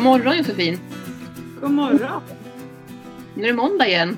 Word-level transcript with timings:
God 0.00 0.04
morgon 0.04 0.36
Josefin! 0.36 0.78
God 1.60 1.70
morgon! 1.70 2.22
Nu 3.34 3.42
är 3.42 3.46
det 3.46 3.52
måndag 3.52 3.86
igen. 3.86 4.16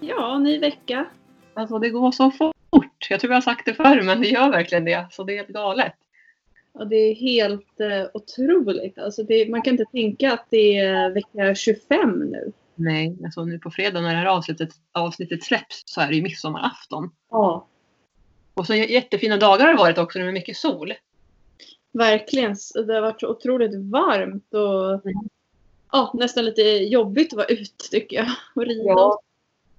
Ja, 0.00 0.38
ny 0.38 0.58
vecka. 0.58 1.06
Alltså 1.54 1.78
det 1.78 1.90
går 1.90 2.12
så 2.12 2.30
fort. 2.30 2.56
Jag 3.10 3.20
tror 3.20 3.32
jag 3.32 3.36
har 3.36 3.42
sagt 3.42 3.66
det 3.66 3.74
förr 3.74 4.02
men 4.02 4.20
det 4.20 4.28
gör 4.28 4.50
verkligen 4.50 4.84
det. 4.84 5.06
Så 5.10 5.24
det 5.24 5.32
är 5.32 5.36
helt 5.36 5.48
galet. 5.48 5.94
Ja, 6.72 6.84
det 6.84 6.96
är 6.96 7.14
helt 7.14 7.80
eh, 7.80 8.06
otroligt. 8.14 8.98
Alltså 8.98 9.22
det, 9.22 9.50
man 9.50 9.62
kan 9.62 9.70
inte 9.70 9.84
tänka 9.92 10.32
att 10.32 10.46
det 10.50 10.78
är 10.78 11.10
vecka 11.10 11.54
25 11.54 12.20
nu. 12.20 12.52
Nej, 12.74 13.16
alltså 13.24 13.44
nu 13.44 13.58
på 13.58 13.70
fredag 13.70 14.00
när 14.00 14.10
det 14.10 14.20
här 14.20 14.26
avsnittet, 14.26 14.70
avsnittet 14.92 15.44
släpps 15.44 15.82
så 15.86 16.00
är 16.00 16.08
det 16.08 16.14
ju 16.14 16.22
midsommarafton. 16.22 17.10
Ja, 17.30 17.66
Och 18.54 18.66
så 18.66 18.74
jättefina 18.74 19.36
dagar 19.36 19.64
har 19.64 19.72
det 19.72 19.78
varit 19.78 19.98
också 19.98 20.18
med 20.18 20.34
mycket 20.34 20.56
sol. 20.56 20.92
Verkligen. 21.98 22.56
Det 22.86 22.94
har 22.94 23.00
varit 23.00 23.20
så 23.20 23.28
otroligt 23.28 23.74
varmt 23.90 24.54
och 24.54 24.92
Mm. 25.06 25.28
ja, 25.92 26.10
nästan 26.14 26.44
lite 26.44 26.62
jobbigt 26.62 27.32
att 27.32 27.36
vara 27.36 27.46
ute 27.46 27.88
tycker 27.90 28.16
jag. 28.16 28.26
Och 28.54 28.66
rida. 28.66 28.84
Ja, 28.92 29.20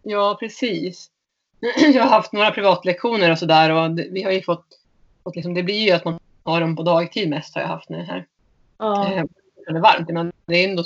ja 0.03 0.37
precis. 0.39 1.11
Jag 1.93 2.03
har 2.03 2.09
haft 2.09 2.33
några 2.33 2.51
privatlektioner 2.51 3.31
och 3.31 3.39
sådär 3.39 3.69
och 3.71 3.99
vi 3.99 4.23
har 4.23 4.31
ju 4.31 4.41
fått, 4.41 4.65
fått 5.23 5.35
liksom, 5.35 5.53
det 5.53 5.63
blir 5.63 5.85
ju 5.87 5.91
att 5.91 6.05
man 6.05 6.19
har 6.43 6.61
dem 6.61 6.75
på 6.75 6.83
dagtid 6.83 7.29
mest 7.29 7.55
har 7.55 7.61
jag 7.61 7.67
haft 7.69 7.89
nu 7.89 7.97
här. 7.97 8.25
Ja, 8.77 9.13
Eh, 9.13 9.23
Det 9.67 9.71
är 9.77 9.79
varmt, 9.79 10.09
men 10.09 10.31
det 10.45 10.55
är 10.65 10.69
ändå 10.69 10.83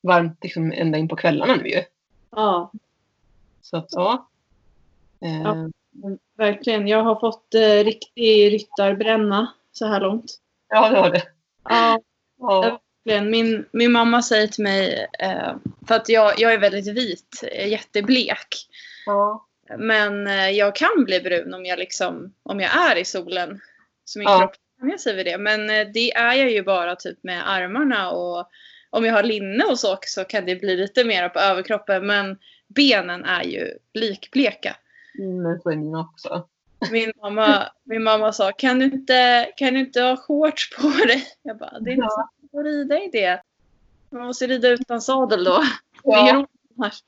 varmt 0.00 0.38
liksom 0.42 0.72
ända 0.72 0.98
in 0.98 1.08
på 1.08 1.16
kvällarna 1.16 1.54
nu 1.54 1.68
ju. 1.68 1.82
ja, 2.30 2.72
Så 3.62 3.76
att 3.76 3.88
ja. 3.90 4.28
Eh, 5.20 5.42
Ja. 5.42 5.68
verkligen. 6.36 6.88
Jag 6.88 7.02
har 7.02 7.20
fått 7.20 7.54
eh, 7.54 7.84
riktig 7.84 8.52
ryttarbränna 8.52 9.52
så 9.72 9.86
här 9.86 10.00
långt. 10.00 10.38
Ja, 10.72 10.88
det 10.90 10.96
har 10.98 11.10
det. 11.10 11.22
Ja, 11.68 12.00
Ja. 12.38 12.80
Min, 13.22 13.66
min 13.72 13.92
mamma 13.92 14.22
säger 14.22 14.46
till 14.46 14.62
mig, 14.64 15.06
eh, 15.18 15.54
för 15.88 15.94
att 15.94 16.08
jag, 16.08 16.40
jag 16.40 16.52
är 16.52 16.58
väldigt 16.58 16.86
vit, 16.96 17.44
eh, 17.52 17.68
jätteblek. 17.68 18.68
Ja. 19.06 19.46
Men 19.78 20.26
eh, 20.26 20.50
jag 20.50 20.76
kan 20.76 21.04
bli 21.04 21.20
brun 21.20 21.54
om 21.54 21.64
jag, 21.64 21.78
liksom, 21.78 22.34
om 22.42 22.60
jag 22.60 22.90
är 22.90 22.96
i 22.96 23.04
solen. 23.04 23.60
Så 24.04 24.18
min 24.18 24.28
Ja. 24.28 24.38
kropp 24.38 24.54
vänjer 24.80 24.98
sig 24.98 25.16
vid 25.16 25.26
det. 25.26 25.38
Men 25.38 25.66
det 25.92 26.12
är 26.12 26.34
jag 26.34 26.50
ju 26.50 26.62
bara 26.62 26.96
typ 26.96 27.18
med 27.22 27.50
armarna 27.50 28.10
och 28.10 28.48
om 28.90 29.04
jag 29.04 29.12
har 29.14 29.22
linne 29.22 29.64
och 29.64 29.78
så 29.78 29.98
så 30.02 30.24
kan 30.24 30.46
det 30.46 30.56
bli 30.56 30.76
lite 30.76 31.04
mer 31.04 31.28
på 31.28 31.38
överkroppen. 31.38 32.06
Men 32.06 32.38
benen 32.68 33.24
är 33.24 33.42
ju 33.42 33.78
likbleka. 33.94 34.76
Mm, 35.18 35.42
Men 35.42 35.60
så 35.60 35.70
är 35.70 35.76
mina 35.76 36.00
också. 36.00 36.48
Min 36.90 37.12
mamma, 37.22 37.68
min 37.84 38.02
mamma 38.02 38.32
sa, 38.32 38.52
kan 38.52 38.78
du, 38.78 38.84
inte, 38.84 39.48
kan 39.56 39.74
du 39.74 39.80
inte 39.80 40.00
ha 40.00 40.16
shorts 40.16 40.76
på 40.76 40.88
dig? 40.88 41.24
Jag 41.42 41.58
bara, 41.58 41.78
det 41.80 41.90
är 41.90 41.94
inte 41.94 42.06
Ja. 42.10 42.28
så 42.52 42.58
att 42.60 42.64
rida 42.66 42.98
i 43.02 43.08
det. 43.12 43.42
Man 44.10 44.26
måste 44.26 44.46
rida 44.46 44.68
utan 44.68 45.00
sadel 45.00 45.44
då. 45.44 45.62
Det 46.04 46.10
är 46.12 46.26
Ja, 46.28 46.34
roligt 46.34 46.48
annars. 46.78 46.98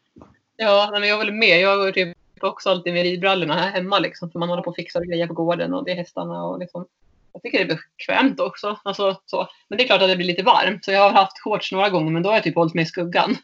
ja 0.57 0.89
men 0.93 1.09
jag 1.09 1.17
håller 1.17 1.33
med. 1.33 1.61
Jag 1.61 1.77
har 1.79 1.93
typ 1.93 2.19
också 2.41 2.71
alltid 2.71 2.93
med 2.95 3.03
ridbrallorna 3.03 3.55
här 3.55 3.71
hemma 3.71 3.99
liksom. 3.99 4.31
För 4.31 4.39
man 4.39 4.49
håller 4.49 4.63
på 4.63 4.71
och 4.71 4.77
fixar 4.77 5.05
grejer 5.05 5.27
på 5.27 5.35
gården 5.35 5.75
och 5.75 5.85
det 5.85 5.91
är 5.93 5.97
hästarna 5.97 6.45
och 6.45 6.59
liksom. 6.59 6.87
Jag 7.33 7.43
tycker 7.43 7.59
det 7.65 7.73
är 7.73 7.79
bekvämt 7.97 8.41
också. 8.41 8.79
Alltså, 8.85 9.21
så. 9.27 9.49
Men 9.69 9.79
det 9.79 9.85
är 9.85 9.87
klart 9.87 10.03
att 10.03 10.09
det 10.09 10.17
blir 10.17 10.27
lite 10.27 10.43
varmt. 10.43 10.85
Så 10.85 10.93
jag 10.93 11.01
har 11.01 11.11
haft 11.11 11.39
shorts 11.39 11.73
några 11.73 11.91
gånger 11.91 12.13
men 12.13 12.23
då 12.23 12.29
har 12.29 12.35
jag 12.37 12.45
typ 12.45 12.55
hållit 12.55 12.75
mig 12.75 12.83
i 12.83 12.87
skuggan. 12.87 13.37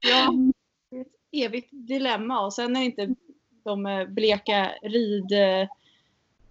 Ja, 0.00 0.32
det 0.90 0.96
är 0.96 1.00
ett 1.00 1.08
evigt 1.32 1.68
dilemma. 1.72 2.40
Och 2.44 2.52
sen 2.54 2.76
är 2.76 2.80
det 2.80 2.86
inte 2.86 3.14
de 3.64 3.86
eh, 3.86 4.04
bleka 4.04 4.72
rid, 4.82 5.32
eh, 5.32 5.68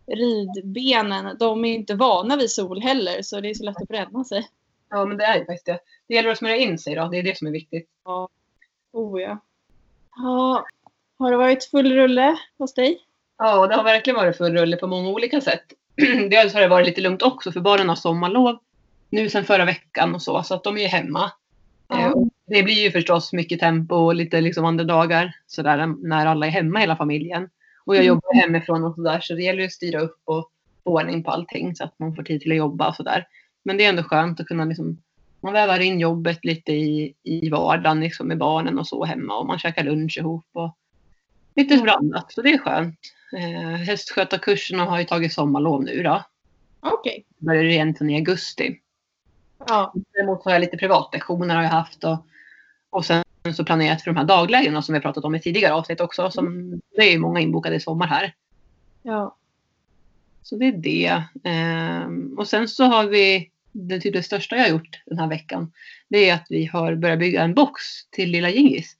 ridbenen, 0.07 1.37
de 1.39 1.65
är 1.65 1.73
inte 1.73 1.95
vana 1.95 2.35
vid 2.35 2.51
sol 2.51 2.81
heller. 2.81 3.21
Så 3.21 3.41
det 3.41 3.49
är 3.49 3.53
så 3.53 3.63
lätt 3.63 3.81
att 3.81 3.87
bränna 3.87 4.23
sig. 4.23 4.47
Ja 4.89 5.05
men 5.05 5.17
det 5.17 5.23
är 5.23 5.39
ju 5.39 5.45
faktiskt 5.45 5.65
det. 5.65 5.79
Det 6.07 6.15
gäller 6.15 6.29
att 6.29 6.37
smörja 6.37 6.55
in 6.55 6.77
sig 6.77 6.95
då. 6.95 7.07
Det 7.07 7.17
är 7.17 7.23
det 7.23 7.37
som 7.37 7.47
är 7.47 7.51
viktigt. 7.51 7.89
Oh 8.91 9.21
ja. 9.21 9.37
ja. 10.15 10.65
Har 11.19 11.31
det 11.31 11.37
varit 11.37 11.63
full 11.63 11.93
rulle 11.93 12.37
hos 12.57 12.73
dig? 12.73 12.99
Ja, 13.37 13.67
det 13.67 13.75
har 13.75 13.83
verkligen 13.83 14.17
varit 14.17 14.37
full 14.37 14.57
rulle 14.57 14.77
på 14.77 14.87
många 14.87 15.09
olika 15.09 15.41
sätt. 15.41 15.73
Dels 16.29 16.53
har 16.53 16.61
det 16.61 16.67
varit 16.67 16.87
lite 16.87 17.01
lugnt 17.01 17.21
också 17.21 17.51
för 17.51 17.59
barnen 17.59 17.89
har 17.89 17.95
sommarlov 17.95 18.59
nu 19.11 19.29
sen 19.29 19.45
förra 19.45 19.65
veckan 19.65 20.15
och 20.15 20.21
så, 20.21 20.43
så 20.43 20.53
att 20.53 20.63
de 20.63 20.77
är 20.77 20.81
ju 20.81 20.87
hemma. 20.87 21.31
Ja. 21.91 22.07
Eh, 22.07 22.13
Det 22.45 22.63
blir 22.63 22.83
ju 22.83 22.91
förstås 22.91 23.33
mycket 23.33 23.59
tempo 23.59 23.95
och 23.95 24.15
lite 24.15 24.41
liksom 24.41 24.65
andra 24.65 24.83
dagar 24.85 25.35
sådär 25.47 25.87
när 25.87 26.25
alla 26.25 26.45
är 26.45 26.51
hemma 26.51 26.79
hela 26.79 26.95
familjen. 26.95 27.49
Och 27.85 27.95
jag 27.95 28.03
Mm. 28.03 28.07
jobbar 28.07 28.41
hemifrån 28.41 28.83
och 28.83 28.95
sådär 28.95 29.19
så 29.21 29.33
det 29.33 29.41
gäller 29.43 29.59
ju 29.59 29.65
att 29.65 29.71
styra 29.71 29.99
upp 30.01 30.17
och 30.25 30.49
få 30.83 30.89
ordning 30.91 31.23
på 31.23 31.31
allting 31.31 31.75
så 31.75 31.83
att 31.83 31.99
man 31.99 32.15
får 32.15 32.23
tid 32.23 32.41
till 32.41 32.51
att 32.51 32.57
jobba 32.57 32.87
och 32.89 32.95
sådär. 32.95 33.27
Men 33.63 33.77
det 33.77 33.85
är 33.85 33.89
ändå 33.89 34.03
skönt 34.03 34.39
att 34.39 34.45
kunna 34.47 34.65
liksom 34.65 34.97
man 35.43 35.53
vävar 35.53 35.79
in 35.79 35.99
jobbet 35.99 36.45
lite 36.45 36.71
i, 36.73 37.13
i 37.23 37.49
vardagen 37.49 37.99
liksom 37.99 38.27
med 38.27 38.37
barnen 38.37 38.79
och 38.79 38.87
så 38.87 39.05
hemma 39.05 39.37
och 39.39 39.45
man 39.47 39.59
käkar 39.59 39.83
lunch 39.83 40.17
ihop 40.17 40.45
och 40.53 40.75
lite 41.55 41.77
blandat. 41.77 42.31
Så 42.31 42.41
det 42.41 42.49
är 42.53 42.57
skönt. 42.57 42.99
Eh, 43.37 43.75
hästskötarkurserna 43.77 44.85
har 44.85 44.99
ju 44.99 45.05
tagit 45.05 45.33
sommarlov 45.33 45.83
nu 45.83 46.03
då. 46.03 46.23
Okej. 46.79 47.25
Börjar 47.37 47.63
det 47.63 47.73
egentligen 47.73 48.09
i 48.09 48.15
augusti. 48.15 48.79
Ja. 49.67 49.93
Däremot 50.13 50.45
har 50.45 50.51
jag 50.51 50.61
lite 50.61 50.77
privatlektioner 50.77 51.55
har 51.55 51.63
jag 51.63 51.69
haft 51.69 52.03
och, 52.03 52.25
och 52.89 53.05
sen 53.05 53.23
så 53.55 53.65
planerat 53.65 54.01
för 54.01 54.11
de 54.11 54.17
här 54.17 54.25
daglägena 54.25 54.81
som 54.81 54.93
vi 54.93 55.01
pratat 55.01 55.23
om 55.23 55.35
i 55.35 55.39
tidigare 55.39 55.73
avsnitt 55.73 56.01
också. 56.01 56.31
Som, 56.31 56.71
det 56.95 57.01
är 57.01 57.11
ju 57.11 57.19
många 57.19 57.39
inbokade 57.39 57.75
i 57.75 57.79
sommar 57.79 58.07
här. 58.07 58.35
ja. 59.01 59.35
Så 60.43 60.55
det 60.55 60.65
är 60.65 60.71
det. 60.71 61.23
Ehm, 61.43 62.35
och 62.37 62.47
sen 62.47 62.67
så 62.67 62.83
har 62.83 63.05
vi 63.05 63.51
det, 63.71 63.99
typ 63.99 64.13
det 64.13 64.23
största 64.23 64.55
jag 64.55 64.63
har 64.63 64.69
gjort 64.69 65.01
den 65.05 65.19
här 65.19 65.27
veckan. 65.27 65.71
Det 66.07 66.29
är 66.29 66.33
att 66.33 66.45
vi 66.49 66.65
har 66.65 66.95
börjat 66.95 67.19
bygga 67.19 67.43
en 67.43 67.53
box 67.53 67.81
till 68.09 68.29
lilla 68.29 68.49
Gingis. 68.49 68.97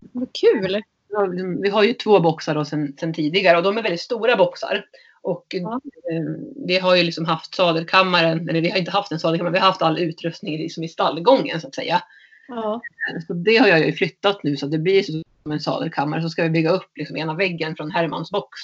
Vad 0.00 0.28
kul. 0.32 0.82
Vi 1.08 1.14
har 1.14 1.62
Vi 1.62 1.68
har 1.68 1.82
ju 1.82 1.92
två 1.92 2.20
boxar 2.20 2.54
då 2.54 2.64
sen, 2.64 2.96
sen 3.00 3.14
tidigare 3.14 3.56
och 3.56 3.62
de 3.62 3.78
är 3.78 3.82
väldigt 3.82 4.00
stora 4.00 4.36
boxar. 4.36 4.84
Och 5.22 5.46
Ja. 5.50 5.80
eh, 6.12 6.22
vi 6.66 6.78
har 6.78 6.96
ju 6.96 7.02
liksom 7.02 7.24
haft 7.24 7.54
sadelkammaren, 7.54 8.48
eller 8.48 8.60
vi 8.60 8.70
har 8.70 8.78
inte 8.78 8.90
haft 8.90 9.12
en 9.12 9.18
sadelkammare, 9.20 9.52
vi 9.52 9.58
har 9.58 9.66
haft 9.66 9.82
all 9.82 9.98
utrustning 9.98 10.58
liksom 10.58 10.84
i 10.84 10.88
stallgången 10.88 11.60
så 11.60 11.68
att 11.68 11.74
säga. 11.74 12.02
Ja. 12.48 12.80
Så 13.26 13.32
det 13.34 13.56
har 13.56 13.68
jag 13.68 13.86
ju 13.86 13.92
flyttat 13.92 14.42
nu 14.42 14.56
så 14.56 14.66
att 14.66 14.72
det 14.72 14.78
blir 14.78 15.02
som 15.02 15.52
en 15.52 15.60
sadelkammare. 15.60 16.22
Så 16.22 16.28
ska 16.28 16.42
vi 16.42 16.50
bygga 16.50 16.70
upp 16.70 16.90
liksom 16.96 17.16
ena 17.16 17.34
väggen 17.34 17.76
från 17.76 17.90
Hermans 17.90 18.30
box. 18.30 18.58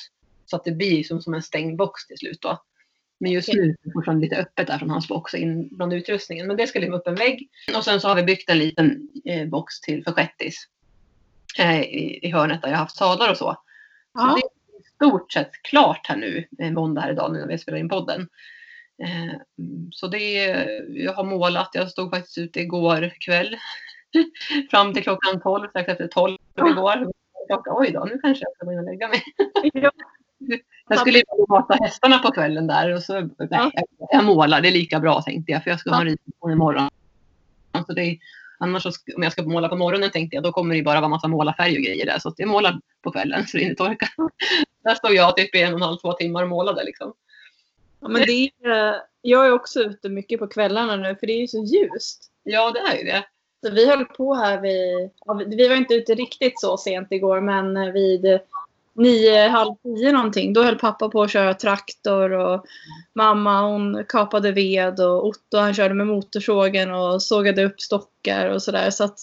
Så 0.47 0.56
att 0.56 0.64
det 0.64 0.72
blir 0.72 1.04
som, 1.04 1.22
som 1.22 1.34
en 1.34 1.42
stängd 1.42 1.76
box 1.76 2.06
till 2.06 2.18
slut 2.18 2.38
då. 2.42 2.62
Men 3.20 3.32
just 3.32 3.52
nu 3.52 3.62
är 3.62 3.66
det 3.82 3.92
fortfarande 3.92 4.24
lite 4.24 4.36
öppet 4.36 4.66
där 4.66 4.78
från 4.78 4.91
hans 4.91 5.08
box 5.08 5.34
in 5.34 5.68
bland 5.76 5.92
utrustningen. 5.92 6.47
Men 6.47 6.56
det 6.56 6.66
ska 6.66 6.78
liksom 6.78 6.94
upp 6.94 7.06
en 7.06 7.14
vägg. 7.14 7.48
Och 7.76 7.84
sen 7.84 8.00
så 8.00 8.08
har 8.08 8.14
vi 8.16 8.22
byggt 8.22 8.50
en 8.50 8.58
liten 8.58 9.08
eh, 9.24 9.47
box 9.48 9.80
till 9.80 10.04
för 10.04 10.12
Shettis. 10.12 10.68
Eh, 11.58 11.80
i, 11.80 12.20
I 12.22 12.30
hörnet 12.30 12.62
där 12.62 12.68
jag 12.68 12.76
har 12.76 12.82
haft 12.84 12.97
sadlar 12.97 13.30
och 13.30 13.36
så. 13.36 13.44
Så 13.44 13.58
Ja. 14.14 14.24
det 14.36 14.41
är 14.41 14.47
i 14.47 14.57
stort 14.98 15.32
sett 15.32 15.62
klart 15.62 16.06
här 16.09 16.16
nu, 16.16 16.47
måndag 16.72 17.00
här 17.00 17.12
idag 17.12 17.32
nu 17.32 17.38
när 17.38 17.48
vi 17.48 17.59
spelar 17.59 17.78
in 17.78 17.88
podden. 17.88 18.28
Eh, 19.03 19.41
så 19.91 20.06
det 20.06 20.48
är, 20.48 20.84
jag 20.88 21.12
har 21.12 21.25
målat, 21.25 21.70
jag 21.72 21.91
stod 21.91 22.10
faktiskt 22.10 22.38
ute 22.38 22.60
igår 22.60 23.12
kväll 23.20 23.56
fram 24.70 24.94
till 24.94 25.03
klockan 25.03 25.41
12, 25.41 25.69
strax 25.69 25.88
efter 25.88 26.06
12 26.06 26.36
igår. 26.56 27.12
Klockan, 27.47 27.75
oj 27.76 27.91
då, 27.91 28.04
nu 28.04 28.19
kanske 28.22 28.44
jag 28.44 28.54
ska 28.54 28.66
gå 28.66 28.72
in 28.72 28.78
och 28.78 28.84
lägga 28.84 29.09
mig. 29.09 29.22
Ja. 29.72 29.91
Jag 30.88 30.98
skulle 30.98 31.22
mata 31.48 31.75
hästarna 31.75 32.19
på 32.19 32.30
kvällen 32.32 32.66
där 32.66 32.94
och 32.94 33.03
så, 33.03 33.20
nej, 33.50 33.70
jag, 34.12 34.25
målar, 34.25 34.60
det 34.60 34.69
är 34.69 34.72
lika 34.72 35.00
bra 35.00 35.22
tänkte 35.22 35.53
jag 35.53 35.62
för 35.62 35.70
jag 35.70 35.80
ska 35.80 35.91
ha 35.91 36.00
en 36.00 36.06
ritning 36.06 36.53
imorgon. 36.53 36.91
Så 37.86 37.92
det 37.92 38.18
annars 38.59 38.83
så, 38.83 38.91
om 39.16 39.22
jag 39.22 39.33
ska 39.33 39.43
måla 39.43 39.69
på 39.69 39.77
morgonen 39.77 40.10
tänkte 40.10 40.34
jag 40.37 40.45
då 40.45 40.53
kommer 40.53 40.75
det 40.75 40.83
bara 40.83 41.01
vara 41.01 41.09
massa 41.09 41.28
målarfärg 41.28 41.77
och 41.77 41.83
grejer 41.83 42.07
där 42.07 42.19
så 42.19 42.34
jag 42.37 42.49
målar 42.49 42.81
på 43.03 43.10
kvällen 43.10 43.47
så 43.47 43.57
det 43.57 43.63
inte 43.63 43.84
torkar. 43.84 44.09
Där 44.84 44.95
stod 44.95 45.15
jag 45.15 45.37
typ 45.37 45.55
i 45.55 45.63
en 45.63 45.72
och 45.75 45.78
en 45.78 45.83
halv, 45.83 45.97
två 45.97 46.13
timmar 46.13 46.43
och 46.43 46.49
målade 46.49 46.84
liksom. 46.84 47.13
Ja, 48.01 48.09
men 48.09 48.22
det 48.22 48.33
är, 48.63 48.89
eh, 48.91 48.95
jag 49.22 49.47
är 49.47 49.53
också 49.53 49.81
ute 49.81 50.09
mycket 50.09 50.39
på 50.39 50.47
kvällarna 50.47 50.97
nu 50.97 51.16
för 51.21 51.27
det 51.27 51.33
är 51.33 51.41
ju 51.41 51.49
så 51.49 51.65
ljust. 51.65 52.25
Ja, 52.43 52.71
det 52.71 52.81
är 52.81 52.99
ju 52.99 53.05
det. 53.05 53.25
Så 53.66 53.71
vi 53.75 53.87
höll 53.91 54.05
på 54.05 54.34
här 54.34 54.60
vid, 54.60 55.10
ja, 55.27 55.34
vi- 55.34 55.57
vi 55.57 55.69
var 55.69 55.77
inte 55.77 55.95
ute 55.95 56.15
riktigt 56.15 56.60
så 56.60 56.77
sent 56.77 57.09
igår 57.10 57.41
men 57.41 57.77
eh, 57.77 57.93
vid 57.93 58.39
nio, 58.98 59.48
halv 59.48 59.74
tio 59.83 60.12
någonting. 60.12 60.53
Då 60.53 60.62
höll 60.62 60.78
pappa 60.78 61.09
på 61.09 61.22
att 61.22 61.30
köra 61.30 61.54
traktor 61.54 62.33
och 62.33 62.65
mamma 63.12 63.62
hon 63.62 64.04
kapade 64.09 64.53
ved 64.53 65.00
och 65.00 65.27
Otto 65.27 65.59
han 65.59 65.74
körde 65.74 65.95
med 65.95 66.06
motorsågen 66.06 66.95
och 66.95 67.22
sågade 67.22 67.65
upp 67.65 67.80
stockar 67.80 68.50
och 68.50 68.62
sådär. 68.62 68.91
Så 68.91 69.04
att, 69.04 69.18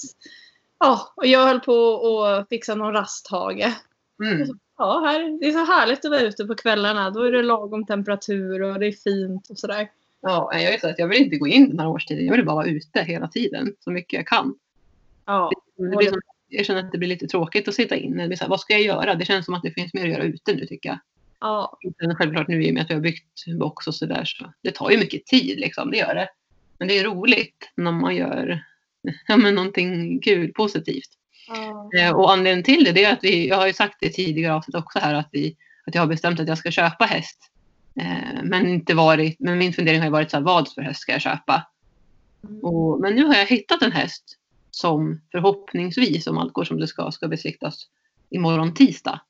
ja, 0.80 1.13
och 1.16 1.27
jag 1.27 1.48
höll 1.48 1.60
på 1.60 2.24
att 2.24 2.50
fixa 2.50 2.75
någon 2.75 2.94
rasthage. 2.94 3.74
Mm. 4.24 4.60
Ja, 4.77 5.04
här, 5.06 5.39
det 5.39 5.48
är 5.48 5.51
så 5.51 5.72
härligt 5.72 6.06
att 6.06 6.12
vara 6.12 6.22
ute 6.22 6.45
på 6.45 6.56
kvällarna. 6.56 7.10
Då 7.10 7.22
är 7.22 7.31
det 7.31 7.44
lagom 7.44 7.86
temperatur 7.86 8.62
och 8.62 8.80
det 8.80 8.88
är 8.88 8.92
fint 8.92 9.50
och 9.50 9.57
sådär. 9.57 9.89
Ja, 10.22 10.50
jag 10.54 10.74
är 10.74 10.80
så 10.80 10.89
att 10.89 11.00
jag 11.00 11.07
vill 11.07 11.24
inte 11.24 11.38
gå 11.38 11.48
in 11.48 11.69
den 11.69 11.80
här 11.80 11.88
årstiden. 11.88 12.25
Jag 12.25 12.33
vill 12.33 12.45
bara 12.45 12.56
vara 12.56 12.68
ute 12.68 13.01
hela 13.01 13.27
tiden 13.27 13.75
så 13.80 13.92
mycket 13.92 14.18
jag 14.18 14.27
kan. 14.27 14.56
Ja, 15.25 15.51
Det 15.77 15.98
blir 15.98 16.10
som, 16.10 16.19
jag 16.57 16.66
känner 16.66 16.84
att 16.84 16.92
det 16.92 16.98
blir 16.98 17.10
lite 17.10 17.28
tråkigt 17.28 17.68
att 17.68 17.75
sitta 17.75 17.96
inne. 17.96 18.28
Det 18.28 18.38
så 18.38 18.44
här, 18.44 18.50
vad 18.50 18.60
ska 18.60 18.74
jag 18.74 18.81
göra? 18.81 19.16
Det 19.16 19.25
känns 19.25 19.46
som 19.46 19.54
att 19.54 19.63
det 19.63 19.72
finns 19.72 19.94
mer 19.94 20.04
att 20.04 20.12
göra 20.12 20.24
ute 20.24 20.54
nu 20.54 20.66
tycker 20.66 20.90
jag. 20.90 21.00
ja, 21.40 21.78
självklart 22.18 22.48
nu 22.48 22.63
i 22.63 22.69
och 22.69 22.74
med 22.74 22.84
att 22.84 22.90
vi 22.90 22.94
har 22.94 23.02
byggt 23.02 23.46
box 23.60 23.88
och 23.88 23.96
sådär 23.96 24.25
så 24.25 24.54
det 24.62 24.72
tar 24.72 24.90
ju 24.92 24.98
mycket 24.98 25.25
tid 25.25 25.60
liksom, 25.60 25.92
det 25.92 25.98
gör 25.98 26.16
det. 26.16 26.30
Men 26.80 26.88
det 26.88 27.00
är 27.00 27.04
roligt 27.04 27.72
när 27.78 27.92
man 27.92 28.16
gör 28.16 28.63
ja, 29.28 29.38
men 29.38 29.56
någonting 29.56 30.19
kul, 30.22 30.54
positivt. 30.54 31.10
Ja. 31.48 31.90
Eh, 32.00 32.12
Och 32.12 32.31
anledningen 32.31 32.63
till 32.63 32.84
det, 32.84 32.92
det 32.92 33.04
är 33.04 33.13
att 33.13 33.24
vi, 33.24 33.48
jag 33.48 33.58
har 33.58 33.68
ju 33.68 33.74
sagt 33.74 33.98
det 34.01 34.10
tidigare 34.10 34.54
avsnitt 34.54 34.75
också 34.75 35.00
här, 35.00 35.13
att, 35.13 35.30
vi, 35.31 35.56
att 35.88 35.96
jag 35.96 36.01
har 36.01 36.08
bestämt 36.08 36.40
att 36.40 36.48
jag 36.48 36.58
ska 36.58 36.72
köpa 36.72 37.06
häst. 37.06 37.51
Eh, 38.00 38.44
Men, 38.44 38.68
inte 38.68 38.94
varit, 38.94 39.40
men 39.40 39.58
min 39.58 39.74
fundering 39.74 40.01
har 40.01 40.10
varit 40.10 40.31
så 40.31 40.38
här, 40.38 40.44
vad 40.44 40.69
för 40.74 40.81
häst 40.81 41.00
ska 41.00 41.12
jag 41.12 41.22
köpa? 41.22 41.68
Mm. 42.44 42.63
Och, 42.63 43.01
men 43.01 43.16
nu 43.16 43.24
har 43.25 43.36
jag 43.36 43.46
hittat 43.46 43.81
en 43.81 43.92
häst 43.92 44.38
som 44.75 45.22
förhoppningsvis, 45.31 46.27
om 46.27 46.38
allt 46.38 46.54
går 46.54 46.63
som 46.63 46.80
det 46.80 46.88
ska, 46.88 47.12
ska 47.12 47.27
besiktas 47.27 47.88
imorgon 48.30 48.74
tisdag. 48.74 49.22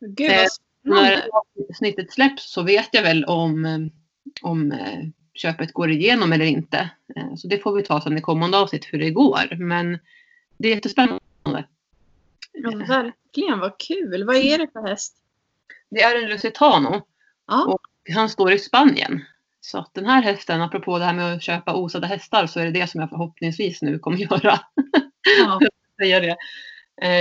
Gud 0.00 0.30
Eh, 0.30 0.46
När 0.82 1.24
avsnittet 1.70 2.12
släpps 2.12 2.52
så 2.52 2.62
vet 2.62 2.88
jag 2.92 3.02
väl 3.02 3.24
om, 3.24 3.64
eh, 3.64 3.78
om 4.42 4.72
eh, 4.72 5.04
köpet 5.34 5.72
går 5.72 5.90
igenom 5.90 6.32
eller 6.32 6.44
inte. 6.44 6.90
Eh, 7.16 7.34
Så 7.36 7.48
det 7.48 7.58
får 7.58 7.72
vi 7.72 7.82
ta 7.82 8.00
sen 8.00 8.18
i 8.18 8.20
kommande 8.20 8.58
avsnitt 8.58 8.84
hur 8.92 8.98
det 8.98 9.10
går. 9.10 9.56
Men 9.56 9.98
det 10.56 10.68
är 10.68 10.74
jättespännande. 10.74 11.20
Ja, 12.52 12.70
verkligen, 12.70 13.58
vad 13.58 13.78
kul. 13.78 14.24
Vad 14.24 14.36
är 14.36 14.58
det 14.58 14.68
för 14.72 14.88
häst? 14.88 15.16
Det 15.90 16.02
är 16.02 16.22
en 16.22 16.30
Lusitano. 16.30 17.06
Ja. 17.46 17.64
Och 17.64 18.14
han 18.14 18.28
står 18.28 18.52
i 18.52 18.58
Spanien. 18.58 19.24
Så 19.70 19.78
att 19.78 19.94
den 19.94 20.06
här 20.06 20.22
hästen, 20.22 20.62
apropå 20.62 20.98
det 20.98 21.04
här 21.04 21.14
med 21.14 21.34
att 21.34 21.42
köpa 21.42 21.74
osade 21.74 22.06
hästar, 22.06 22.46
så 22.46 22.60
är 22.60 22.64
det 22.64 22.70
det 22.70 22.86
som 22.86 23.00
jag 23.00 23.10
förhoppningsvis 23.10 23.82
nu 23.82 23.98
kommer 23.98 24.18
göra. 24.32 24.60
Ja. 25.38 25.60
Säga 26.00 26.20
det. 26.20 26.36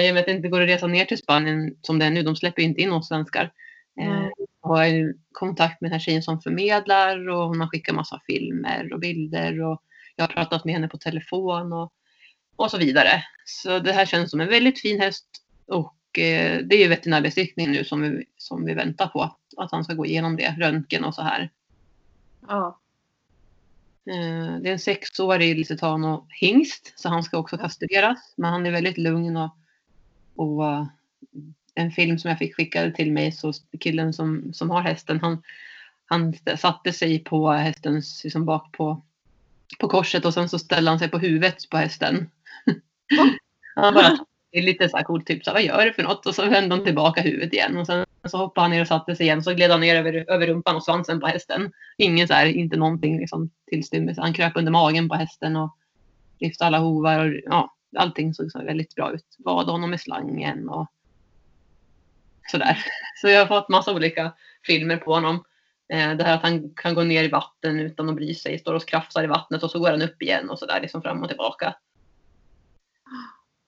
I 0.05 0.09
och 0.09 0.13
med 0.13 0.19
att 0.19 0.25
det 0.25 0.31
inte 0.31 0.47
går 0.47 0.61
att 0.61 0.69
resa 0.69 0.87
ner 0.87 1.05
till 1.05 1.17
Spanien 1.17 1.75
som 1.81 1.99
det 1.99 2.05
är 2.05 2.09
nu. 2.09 2.23
De 2.23 2.35
släpper 2.35 2.61
inte 2.61 2.81
in 2.81 2.91
oss 2.91 3.07
svenskar. 3.07 3.51
Nej. 3.95 4.31
Jag 4.61 4.69
har 4.69 5.13
kontakt 5.31 5.81
med 5.81 5.91
den 5.91 5.93
här 5.93 6.05
tjejen 6.05 6.23
som 6.23 6.41
förmedlar 6.41 7.29
och 7.29 7.47
hon 7.47 7.59
har 7.59 7.67
skickat 7.67 7.95
massa 7.95 8.21
filmer 8.27 8.93
och 8.93 8.99
bilder 8.99 9.61
och 9.61 9.81
jag 10.15 10.23
har 10.23 10.33
pratat 10.33 10.65
med 10.65 10.73
henne 10.73 10.87
på 10.87 10.97
telefon 10.97 11.73
och, 11.73 11.91
och 12.55 12.71
så 12.71 12.77
vidare. 12.77 13.23
Så 13.45 13.79
det 13.79 13.91
här 13.91 14.05
känns 14.05 14.31
som 14.31 14.41
en 14.41 14.49
väldigt 14.49 14.81
fin 14.81 15.01
häst 15.01 15.27
och 15.67 16.19
eh, 16.19 16.61
det 16.63 16.75
är 16.75 16.79
ju 16.79 16.87
veterinärbesiktning 16.87 17.71
nu 17.71 17.83
som 17.83 18.01
vi, 18.01 18.25
som 18.37 18.65
vi 18.65 18.73
väntar 18.73 19.07
på. 19.07 19.35
Att 19.57 19.71
han 19.71 19.83
ska 19.83 19.93
gå 19.93 20.05
igenom 20.05 20.35
det, 20.35 20.55
röntgen 20.59 21.03
och 21.03 21.15
så 21.15 21.21
här. 21.21 21.49
Ja. 22.47 22.79
Eh, 24.05 24.59
Det 24.61 24.69
är 24.69 24.73
en 24.73 24.79
sexårig 24.79 25.57
Lusitano 25.57 26.27
hingst 26.29 26.93
så 26.95 27.09
han 27.09 27.23
ska 27.23 27.37
också 27.37 27.57
kastreras. 27.57 28.33
Men 28.35 28.51
han 28.51 28.65
är 28.65 28.71
väldigt 28.71 28.97
lugn 28.97 29.37
och, 29.37 29.57
och 30.35 30.65
eh, 30.65 30.85
en 31.75 31.91
film 31.91 32.19
som 32.19 32.29
jag 32.29 32.37
fick 32.37 32.55
skickad 32.55 32.95
till 32.95 33.11
mig 33.11 33.31
så 33.31 33.53
killen 33.79 34.13
som, 34.13 34.53
som 34.53 34.69
har 34.69 34.81
hästen 34.81 35.19
han, 35.21 35.43
han 36.05 36.33
satte 36.57 36.93
sig 36.93 37.19
på 37.23 37.51
hästens 37.51 38.23
liksom 38.23 38.45
bak 38.45 38.71
på, 38.71 39.01
på 39.79 39.87
korset 39.87 40.25
och 40.25 40.33
sen 40.33 40.49
så 40.49 40.59
ställde 40.59 40.91
han 40.91 40.99
sig 40.99 41.09
på 41.09 41.17
huvudet 41.17 41.69
på 41.69 41.77
hästen. 41.77 42.29
han 43.75 43.93
bara, 43.93 44.17
det 44.51 44.57
är 44.57 44.63
lite 44.63 44.89
så 44.89 44.97
här 44.97 45.03
coolt, 45.03 45.27
typ 45.27 45.43
så 45.43 45.49
här, 45.49 45.55
vad 45.55 45.63
gör 45.63 45.85
du 45.85 45.93
för 45.93 46.03
något? 46.03 46.25
Och 46.25 46.35
så 46.35 46.49
vände 46.49 46.75
han 46.75 46.85
tillbaka 46.85 47.21
huvudet 47.21 47.53
igen 47.53 47.77
och 47.77 47.85
sen 47.85 48.05
så 48.25 48.37
hoppade 48.37 48.63
han 48.63 48.71
ner 48.71 48.81
och 48.81 48.87
satte 48.87 49.15
sig 49.15 49.25
igen 49.25 49.43
så 49.43 49.53
gled 49.53 49.71
han 49.71 49.79
ner 49.79 49.95
över, 49.95 50.25
över 50.27 50.47
rumpan 50.47 50.75
och 50.75 50.83
svansen 50.83 51.19
på 51.19 51.27
hästen. 51.27 51.71
Ingen 51.97 52.27
så 52.27 52.33
här, 52.33 52.45
inte 52.45 52.77
någonting 52.77 53.19
liksom 53.19 53.49
tillstymmelse. 53.69 54.21
Han 54.21 54.33
kröp 54.33 54.57
under 54.57 54.71
magen 54.71 55.09
på 55.09 55.15
hästen 55.15 55.55
och 55.55 55.77
lyfte 56.39 56.65
alla 56.65 56.79
hovar 56.79 57.25
och 57.25 57.33
ja, 57.45 57.75
allting 57.97 58.33
såg 58.33 58.51
så 58.51 58.63
väldigt 58.63 58.95
bra 58.95 59.13
ut. 59.13 59.35
Bad 59.37 59.67
honom 59.67 59.89
med 59.89 60.01
slangen 60.01 60.69
och 60.69 60.87
sådär. 62.51 62.77
Så 63.21 63.27
jag 63.27 63.39
har 63.39 63.47
fått 63.47 63.69
massa 63.69 63.93
olika 63.93 64.33
filmer 64.63 64.97
på 64.97 65.13
honom. 65.13 65.43
Eh, 65.93 66.15
det 66.15 66.23
här 66.23 66.35
att 66.35 66.41
han 66.41 66.73
kan 66.75 66.95
gå 66.95 67.03
ner 67.03 67.23
i 67.23 67.27
vatten 67.27 67.79
utan 67.79 68.09
att 68.09 68.15
bry 68.15 68.35
sig, 68.35 68.59
står 68.59 68.73
och 68.73 68.87
krafsar 68.87 69.23
i 69.23 69.27
vattnet 69.27 69.63
och 69.63 69.71
så 69.71 69.79
går 69.79 69.91
han 69.91 70.01
upp 70.01 70.21
igen 70.21 70.49
och 70.49 70.59
sådär 70.59 70.81
liksom 70.81 71.01
fram 71.01 71.23
och 71.23 71.29
tillbaka. 71.29 71.75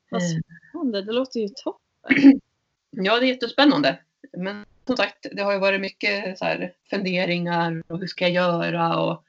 Vad 0.09 0.21
Eh, 0.21 0.27
spännande. 0.69 1.01
Det 1.01 1.11
låter 1.11 1.39
ju 1.39 1.47
toppen. 1.49 2.39
Ja, 2.91 3.19
det 3.19 3.25
är 3.25 3.27
jättespännande. 3.27 3.99
Men 4.37 4.65
som 4.87 4.97
sagt, 4.97 5.25
det 5.31 5.41
har 5.41 5.53
ju 5.53 5.59
varit 5.59 5.81
mycket 5.81 6.37
så 6.37 6.45
här 6.45 6.73
funderingar 6.89 7.83
och 7.87 7.99
hur 7.99 8.07
ska 8.07 8.27
jag 8.27 8.33
göra 8.33 8.99
och 8.99 9.23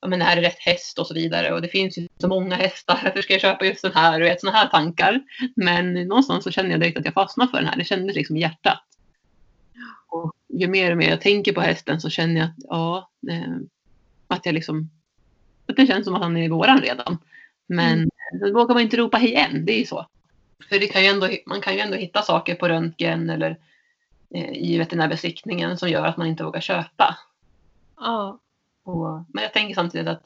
ja, 0.00 0.08
men 0.08 0.22
är 0.22 0.36
det 0.36 0.42
rätt 0.42 0.58
häst 0.58 0.98
och 0.98 1.06
så 1.06 1.14
vidare. 1.14 1.52
Och 1.54 1.62
det 1.62 1.68
finns 1.68 1.98
ju 1.98 2.08
så 2.18 2.28
många 2.28 2.56
hästar. 2.56 3.00
Varför 3.04 3.22
ska 3.22 3.34
jag 3.34 3.40
köpa 3.40 3.64
just 3.64 3.82
den 3.82 3.92
här? 3.92 4.20
Och 4.20 4.40
sådana 4.40 4.58
här 4.58 4.68
tankar. 4.68 5.22
Men 5.56 5.94
någonstans 5.94 6.44
så 6.44 6.50
känner 6.50 6.70
jag 6.70 6.80
direkt 6.80 6.98
att 6.98 7.04
jag 7.04 7.14
fastnar 7.14 7.46
för 7.46 7.58
den 7.58 7.66
här. 7.66 7.76
Det 7.76 7.84
kändes 7.84 8.16
liksom 8.16 8.36
i 8.36 8.40
hjärtat. 8.40 8.82
Och 10.08 10.32
ju 10.48 10.68
mer 10.68 10.90
och 10.90 10.96
mer 10.96 11.10
jag 11.10 11.20
tänker 11.20 11.52
på 11.52 11.60
hästen 11.60 12.00
så 12.00 12.10
känner 12.10 12.40
jag 12.40 12.44
att 12.44 12.54
ja, 12.58 13.10
eh, 13.30 13.56
att 14.28 14.46
jag 14.46 14.54
liksom 14.54 14.90
att 15.66 15.76
det 15.76 15.86
känns 15.86 16.04
som 16.04 16.14
att 16.14 16.22
han 16.22 16.36
är 16.36 16.48
våran 16.48 16.80
redan. 16.80 17.18
Men 17.66 18.08
då 18.40 18.52
vågar 18.52 18.74
man 18.74 18.82
inte 18.82 18.96
ropa 18.96 19.16
hej 19.16 19.34
än. 19.34 19.64
Det 19.64 19.72
är 19.72 19.78
ju 19.78 19.86
så. 19.86 20.06
För 20.68 20.78
det 20.78 20.88
kan 20.88 21.02
ju 21.02 21.08
ändå, 21.08 21.28
man 21.46 21.60
kan 21.60 21.74
ju 21.74 21.80
ändå 21.80 21.96
hitta 21.96 22.22
saker 22.22 22.54
på 22.54 22.68
röntgen 22.68 23.30
eller 23.30 23.58
eh, 24.34 24.52
i 24.52 24.78
veterinärbesiktningen 24.78 25.78
som 25.78 25.88
gör 25.88 26.06
att 26.06 26.16
man 26.16 26.26
inte 26.26 26.44
vågar 26.44 26.60
köpa. 26.60 27.18
Ja. 27.96 28.40
Och, 28.82 29.24
men 29.28 29.42
jag 29.42 29.52
tänker 29.52 29.74
samtidigt 29.74 30.08
att 30.08 30.22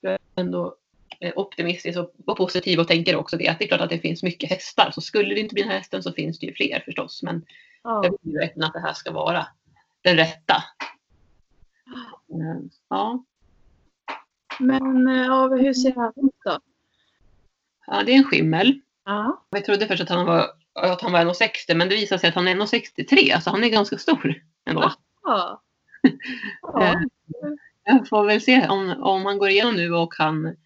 jag 0.00 0.12
är 0.12 0.18
ändå 0.34 0.74
eh, 1.20 1.32
optimistisk 1.36 1.98
och, 1.98 2.12
och 2.26 2.36
positiv 2.36 2.80
och 2.80 2.88
tänker 2.88 3.16
också 3.16 3.36
det 3.36 3.48
att 3.48 3.58
det 3.58 3.64
är 3.64 3.68
klart 3.68 3.80
att 3.80 3.90
det 3.90 3.98
finns 3.98 4.22
mycket 4.22 4.50
hästar. 4.50 4.90
Så 4.90 5.00
skulle 5.00 5.34
det 5.34 5.40
inte 5.40 5.54
bli 5.54 5.62
den 5.62 5.70
här 5.70 5.78
hästen 5.78 6.02
så 6.02 6.12
finns 6.12 6.38
det 6.38 6.46
ju 6.46 6.54
fler 6.54 6.82
förstås. 6.84 7.22
Men 7.22 7.44
jag 7.82 8.04
ja. 8.04 8.10
vill 8.22 8.32
ju 8.32 8.38
verkligen 8.38 8.66
att 8.66 8.72
det 8.72 8.80
här 8.80 8.92
ska 8.92 9.12
vara 9.12 9.46
den 10.02 10.16
rätta. 10.16 10.54
Eh, 12.32 12.60
Ja, 12.88 13.24
Men 14.58 15.08
eh, 15.08 15.26
ja, 15.26 15.48
hur 15.48 15.72
ser 15.72 15.94
han 15.94 16.12
ut 16.16 16.34
då? 16.44 16.58
ja, 17.86 18.02
det 18.02 18.12
är 18.12 18.16
en 18.16 18.24
skimmel. 18.24 18.80
Ja. 19.04 19.44
Vi 19.50 19.60
trodde 19.60 19.86
först 19.86 20.02
att 20.02 20.08
han 20.08 20.26
var, 20.26 20.46
att 20.74 21.00
han 21.00 21.12
var 21.12 21.24
1,60 21.24 21.74
men 21.74 21.88
det 21.88 21.94
visar 21.94 22.18
sig 22.18 22.28
att 22.28 22.34
han 22.34 22.48
är 22.48 22.54
1,63 22.54 23.40
så 23.40 23.50
han 23.50 23.64
är 23.64 23.68
ganska 23.68 23.98
stor 23.98 24.42
ändå. 24.64 24.92
Ja. 25.22 25.62
Eh, 26.80 26.82
ja. 26.82 27.00
Jag 27.84 28.08
får 28.08 28.24
väl 28.24 28.40
se 28.40 28.68
om, 28.68 29.02
om 29.02 29.26
han 29.26 29.38
går 29.38 29.48
igenom 29.48 29.74
nu 29.74 29.94
och 29.94 30.12
kan 30.12 30.56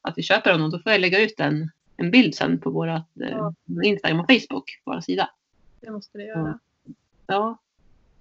att 0.00 0.18
vi 0.18 0.22
köper 0.22 0.52
honom. 0.52 0.70
Då 0.70 0.78
får 0.78 0.92
jag 0.92 1.00
lägga 1.00 1.20
ut 1.20 1.40
en, 1.40 1.70
en 1.96 2.10
bild 2.10 2.34
sen 2.34 2.60
på 2.60 2.70
våra 2.70 2.96
eh, 2.96 3.28
Ja. 3.30 3.54
Instagram 3.84 4.20
och 4.20 4.26
Facebook, 4.26 4.80
vår 4.84 5.00
sida. 5.00 5.30
Det 5.80 5.90
måste 5.90 6.18
det 6.18 6.24
göra. 6.24 6.58
Ja, 7.26 7.58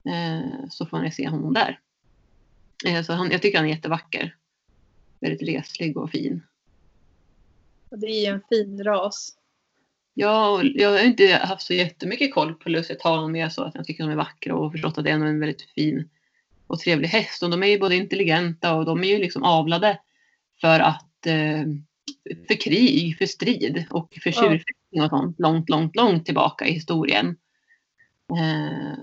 eh, 0.05 0.69
så 0.69 0.85
får 0.85 0.99
ni 0.99 1.11
se 1.11 1.29
honom 1.29 1.53
där. 1.53 1.79
Eh, 2.85 3.03
så 3.03 3.13
han, 3.13 3.31
jag 3.31 3.41
tycker 3.41 3.57
han 3.57 3.67
är 3.67 3.71
jättevacker. 3.71 4.35
Väldigt 5.19 5.49
reslig 5.49 5.97
och 5.97 6.11
fin. 6.11 6.43
Det 7.89 8.25
är 8.25 8.33
en 8.33 8.41
fin 8.49 8.83
ras. 8.83 9.37
Ja, 10.13 10.49
och 10.49 10.65
jag 10.65 10.91
har 10.91 11.03
inte 11.03 11.39
haft 11.43 11.65
så 11.65 11.73
jättemycket 11.73 12.33
koll 12.33 12.53
på 12.53 12.69
Lusitano 12.69 13.27
mer 13.27 13.49
så 13.49 13.63
att 13.63 13.75
jag 13.75 13.85
tycker 13.85 14.03
de 14.03 14.11
är 14.11 14.15
vackra 14.15 14.55
och 14.55 14.71
förstått 14.71 14.97
att 14.97 15.03
det 15.03 15.09
är 15.09 15.13
en 15.13 15.39
väldigt 15.39 15.61
fin 15.61 16.09
och 16.67 16.79
trevlig 16.79 17.07
häst. 17.07 17.43
Och 17.43 17.49
de 17.49 17.63
är 17.63 17.67
ju 17.67 17.79
både 17.79 17.95
intelligenta 17.95 18.73
och 18.73 18.85
de 18.85 19.03
är 19.03 19.07
ju 19.07 19.17
liksom 19.17 19.43
avlade 19.43 19.99
för 20.61 20.79
att 20.79 21.25
eh, 21.25 21.63
för 22.47 22.61
krig, 22.61 23.17
för 23.17 23.25
strid 23.25 23.85
och 23.89 24.17
för 24.23 24.31
tjurfäktning 24.31 25.01
och 25.03 25.09
sånt 25.09 25.39
långt, 25.39 25.69
långt, 25.69 25.95
långt 25.95 26.25
tillbaka 26.25 26.67
i 26.67 26.73
historien. 26.73 27.35
Eh, 28.31 28.97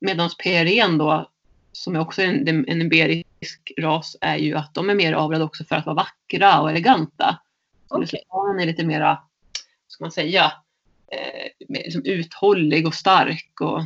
Medan 0.00 0.30
PRN 0.42 0.98
då, 0.98 1.30
som 1.72 1.96
är 1.96 2.00
också 2.00 2.22
en, 2.22 2.68
en 2.68 2.82
iberisk 2.82 3.72
ras, 3.78 4.16
är 4.20 4.36
ju 4.36 4.54
att 4.54 4.74
de 4.74 4.90
är 4.90 4.94
mer 4.94 5.12
avlade 5.12 5.44
också 5.44 5.64
för 5.64 5.76
att 5.76 5.86
vara 5.86 5.96
vackra 5.96 6.60
och 6.60 6.70
eleganta. 6.70 7.38
Så 7.88 7.94
Okej. 7.94 8.00
Lusitanen 8.00 8.60
är 8.60 8.66
lite 8.66 8.84
mera, 8.84 9.18
ska 9.96 10.04
man 10.04 10.12
säga, 10.12 10.52
eh, 11.12 11.66
liksom 11.68 12.02
uthållig 12.04 12.86
och 12.86 12.94
stark 12.94 13.60
och 13.60 13.82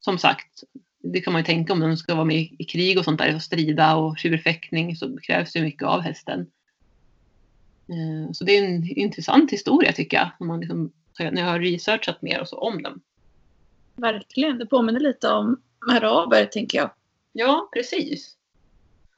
som 0.00 0.18
sagt, 0.18 0.62
det 1.02 1.20
kan 1.20 1.32
man 1.32 1.40
ju 1.42 1.46
tänka 1.46 1.72
om 1.72 1.80
de 1.80 1.96
ska 1.96 2.14
vara 2.14 2.24
med 2.24 2.36
i, 2.58 2.64
krig 2.64 2.98
och 2.98 3.04
sånt 3.04 3.18
där 3.18 3.34
och 3.34 3.42
strida 3.42 3.96
och 3.96 4.18
tjurfäktning 4.18 4.96
så 4.96 5.18
krävs 5.18 5.52
det 5.52 5.62
mycket 5.62 5.82
av 5.82 6.00
hästen. 6.00 6.40
Eh, 7.88 8.32
så 8.32 8.44
det 8.44 8.56
är 8.56 8.64
en 8.64 8.98
intressant 8.98 9.52
historia 9.52 9.92
tycker 9.92 10.16
jag, 10.16 10.30
när, 10.40 10.46
man 10.46 10.60
liksom, 10.60 10.92
när 11.18 11.42
jag 11.42 11.48
har 11.48 11.60
researchat 11.60 12.22
mer 12.22 12.40
och 12.40 12.48
så 12.48 12.58
om 12.58 12.82
dem. 12.82 13.00
Verkligen. 13.96 14.58
Det 14.58 14.66
påminner 14.66 15.00
lite 15.00 15.28
om 15.28 15.60
araber, 15.90 16.46
tänker 16.46 16.78
jag. 16.78 16.90
Ja, 17.32 17.68
precis. 17.72 18.36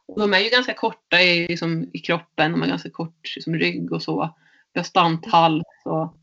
Och 0.06 0.20
de 0.20 0.34
är 0.34 0.38
ju 0.38 0.50
ganska 0.50 0.74
korta 0.74 1.22
i, 1.22 1.48
liksom, 1.48 1.90
i 1.92 1.98
kroppen. 1.98 2.52
De 2.52 2.60
har 2.60 2.68
ganska 2.68 2.90
kort 2.90 3.34
liksom, 3.36 3.54
rygg 3.54 3.92
och 3.92 4.02
så. 4.02 4.34
Stant 4.82 5.26
hals 5.26 5.64
och, 5.84 6.16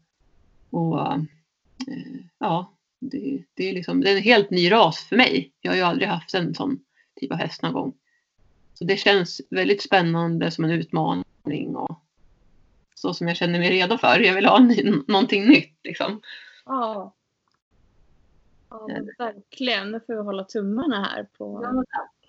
och 0.69 1.01
eh, 1.01 1.17
ja, 2.37 2.73
det, 2.99 3.43
det, 3.53 3.69
är 3.69 3.73
liksom, 3.73 4.01
det 4.01 4.09
är 4.09 4.15
en 4.17 4.23
helt 4.23 4.49
ny 4.49 4.71
ras 4.71 5.03
för 5.03 5.17
mig. 5.17 5.51
Jag 5.61 5.71
har 5.71 5.77
ju 5.77 5.83
aldrig 5.83 6.09
haft 6.09 6.33
en 6.33 6.55
sån 6.55 6.79
typ 7.15 7.31
av 7.31 7.37
häst 7.37 7.61
någon 7.61 7.73
gång. 7.73 7.93
Så 8.73 8.83
det 8.83 8.97
känns 8.97 9.41
väldigt 9.49 9.83
spännande 9.83 10.51
som 10.51 10.63
en 10.63 10.71
utmaning 10.71 11.75
och 11.75 11.99
så 12.95 13.13
som 13.13 13.27
jag 13.27 13.37
känner 13.37 13.59
mig 13.59 13.69
redo 13.69 13.97
för. 13.97 14.19
Jag 14.19 14.33
vill 14.33 14.45
ha 14.45 14.59
ny, 14.59 14.93
någonting 15.07 15.47
nytt 15.47 15.79
liksom. 15.83 16.21
Ja. 16.65 17.13
Ja, 18.69 18.87
verkligen. 19.17 19.91
Nu 19.91 19.99
får 19.99 20.13
vi 20.13 20.21
hålla 20.21 20.43
tummarna 20.43 21.03
här 21.03 21.27
på 21.37 21.73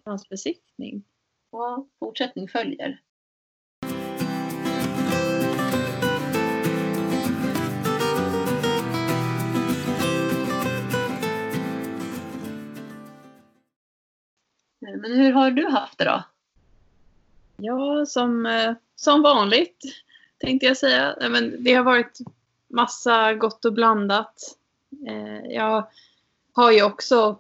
hans 0.04 0.28
besiktning. 0.28 1.04
Ja, 1.50 1.87
fortsättning 1.99 2.49
följer. 2.49 3.00
Men 14.85 15.12
hur 15.12 15.33
har 15.33 15.50
du 15.50 15.67
haft 15.69 15.99
det 15.99 16.05
då? 16.05 16.23
Ja, 17.57 18.07
som, 18.07 18.47
eh, 18.47 18.73
som 18.97 19.23
vanligt 19.23 19.79
tänkte 20.38 20.67
jag 20.67 20.76
säga. 20.76 21.17
Men 21.21 21.64
det 21.64 21.75
har 21.75 21.85
varit 21.85 22.19
massa 22.69 23.35
gott 23.35 23.64
och 23.64 23.73
blandat. 23.73 24.57
Eh, 25.09 25.53
Jag 25.53 25.87
har 26.53 26.73
ju 26.73 26.83
också 26.83 27.38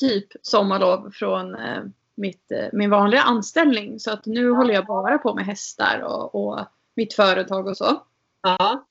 typ 0.00 0.26
sommarlov 0.42 1.10
från 1.10 1.54
eh, 1.54 1.82
mitt, 2.14 2.52
min 2.72 2.90
vanliga 2.90 3.22
anställning. 3.22 4.00
Så 4.00 4.10
att 4.10 4.26
nu 4.26 4.50
håller 4.50 4.74
jag 4.74 4.86
bara 4.86 5.18
på 5.18 5.34
med 5.34 5.46
hästar 5.46 6.00
och, 6.00 6.34
och 6.34 6.60
mitt 6.94 7.14
företag 7.14 7.66
och 7.66 7.76
så. 7.76 8.02
Ja. 8.42 8.84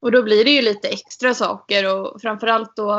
Och 0.00 0.12
då 0.12 0.22
blir 0.22 0.44
det 0.44 0.50
ju 0.50 0.62
lite 0.62 0.88
extra 0.88 1.34
saker 1.34 1.94
och 1.94 2.20
framförallt 2.20 2.76
då 2.76 2.98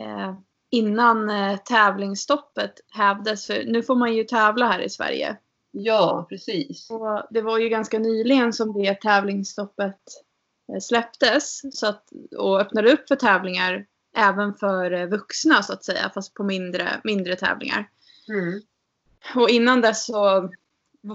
eh, 0.00 0.34
innan 0.72 1.30
eh, 1.30 1.56
tävlingsstoppet 1.56 2.72
hävdes. 2.90 3.46
För 3.46 3.64
nu 3.64 3.82
får 3.82 3.94
man 3.94 4.14
ju 4.14 4.24
tävla 4.24 4.66
här 4.66 4.80
i 4.80 4.88
Sverige. 4.88 5.36
Ja, 5.70 6.26
precis. 6.28 6.90
Och 6.90 7.22
det 7.30 7.42
var 7.42 7.58
ju 7.58 7.68
ganska 7.68 7.98
nyligen 7.98 8.52
som 8.52 8.72
det 8.72 8.94
tävlingsstoppet 8.94 10.00
eh, 10.72 10.80
släpptes 10.80 11.60
så 11.78 11.86
att, 11.86 12.04
och 12.38 12.60
öppnade 12.60 12.92
upp 12.92 13.08
för 13.08 13.16
tävlingar 13.16 13.86
även 14.16 14.54
för 14.54 14.92
eh, 14.92 15.06
vuxna 15.06 15.62
så 15.62 15.72
att 15.72 15.84
säga, 15.84 16.10
fast 16.14 16.34
på 16.34 16.44
mindre, 16.44 17.00
mindre 17.04 17.36
tävlingar. 17.36 17.90
Mm. 18.28 18.62
Och 19.34 19.50
innan 19.50 19.80
dess 19.80 20.06
så 20.06 20.50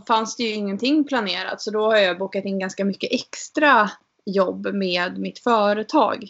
fanns 0.07 0.35
det 0.35 0.43
ju 0.43 0.53
ingenting 0.53 1.03
planerat 1.03 1.61
så 1.61 1.71
då 1.71 1.85
har 1.85 1.97
jag 1.97 2.17
bokat 2.17 2.45
in 2.45 2.59
ganska 2.59 2.85
mycket 2.85 3.11
extra 3.11 3.91
jobb 4.25 4.67
med 4.73 5.17
mitt 5.17 5.39
företag. 5.39 6.29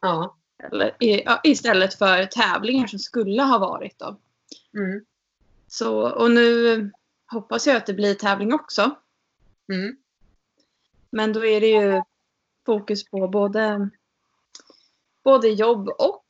Ja. 0.00 0.36
Eller, 0.58 0.96
istället 1.42 1.94
för 1.94 2.24
tävlingar 2.24 2.86
som 2.86 2.98
skulle 2.98 3.42
ha 3.42 3.58
varit 3.58 3.98
då. 3.98 4.16
Mm. 4.74 5.04
Så, 5.66 6.10
och 6.10 6.30
nu 6.30 6.90
hoppas 7.32 7.66
jag 7.66 7.76
att 7.76 7.86
det 7.86 7.94
blir 7.94 8.14
tävling 8.14 8.54
också. 8.54 8.90
Mm. 9.72 9.96
Men 11.10 11.32
då 11.32 11.46
är 11.46 11.60
det 11.60 11.66
ju 11.66 12.02
fokus 12.66 13.10
på 13.10 13.28
både, 13.28 13.90
både 15.24 15.48
jobb 15.48 15.88
och 15.88 16.24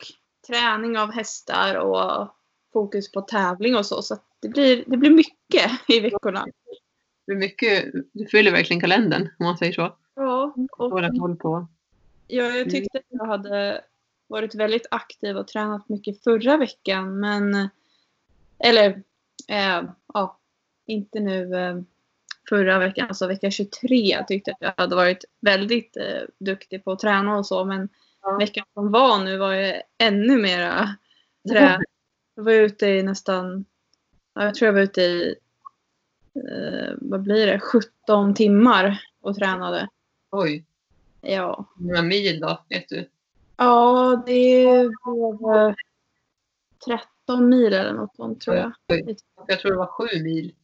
träning 0.46 0.98
av 0.98 1.12
hästar 1.12 1.74
och 1.74 2.28
fokus 2.72 3.12
på 3.12 3.20
tävling 3.20 3.76
och 3.76 3.86
så. 3.86 4.02
Så 4.02 4.16
det, 4.40 4.48
blir, 4.48 4.84
det 4.86 4.96
blir 4.96 5.10
mycket 5.10 5.70
i 5.88 6.00
veckorna. 6.00 6.46
Det 7.26 7.34
mycket, 7.34 7.92
du 8.12 8.26
fyller 8.26 8.52
verkligen 8.52 8.80
kalendern 8.80 9.28
om 9.38 9.46
man 9.46 9.58
säger 9.58 9.72
så. 9.72 9.96
Ja, 10.14 10.54
och 10.70 11.38
på. 11.38 11.66
ja, 12.26 12.44
jag 12.44 12.70
tyckte 12.70 12.98
att 12.98 13.04
jag 13.08 13.26
hade 13.26 13.84
varit 14.26 14.54
väldigt 14.54 14.86
aktiv 14.90 15.36
och 15.36 15.48
tränat 15.48 15.88
mycket 15.88 16.24
förra 16.24 16.56
veckan. 16.56 17.20
Men, 17.20 17.68
eller 18.58 19.02
eh, 19.48 19.82
ja, 20.14 20.38
inte 20.86 21.20
nu 21.20 21.54
eh, 21.56 21.76
förra 22.48 22.78
veckan, 22.78 23.08
alltså 23.08 23.26
vecka 23.26 23.50
23 23.50 24.24
tyckte 24.28 24.50
jag 24.50 24.68
att 24.68 24.74
jag 24.76 24.82
hade 24.84 24.96
varit 24.96 25.24
väldigt 25.40 25.96
eh, 25.96 26.22
duktig 26.38 26.84
på 26.84 26.92
att 26.92 26.98
träna 26.98 27.36
och 27.38 27.46
så. 27.46 27.64
Men 27.64 27.88
Ja. 28.22 28.36
veckan 28.38 28.64
som 28.74 28.92
var 28.92 29.24
nu 29.24 29.36
var 29.36 29.52
jag 29.52 29.82
ännu 29.98 30.36
mera 30.36 30.96
trä. 31.48 31.80
Jag 32.34 32.42
var 32.44 32.52
ute 32.52 32.86
i 32.86 33.02
nästan, 33.02 33.64
ja, 34.34 34.44
jag 34.44 34.54
tror 34.54 34.66
jag 34.66 34.72
var 34.72 34.80
ute 34.80 35.00
i, 35.02 35.34
eh, 36.34 36.94
vad 37.00 37.22
blir 37.22 37.46
det, 37.46 37.60
17 37.60 38.34
timmar 38.34 39.02
och 39.20 39.36
tränade. 39.36 39.88
Oj, 40.30 40.64
Ja, 41.20 41.64
många 41.76 42.02
mil 42.02 42.40
då? 42.40 42.64
Vet 42.68 42.88
du? 42.88 43.08
Ja 43.56 44.22
det 44.26 44.64
eh, 44.64 45.74
13 47.26 47.48
mil 47.48 47.72
eller 47.74 47.92
något 47.92 48.16
sånt 48.16 48.40
tror 48.40 48.56
jag. 48.56 48.72
Jag 49.46 49.60
tror 49.60 49.70
det 49.70 49.76
var 49.78 49.86
sju 49.86 50.22
mil 50.22 50.54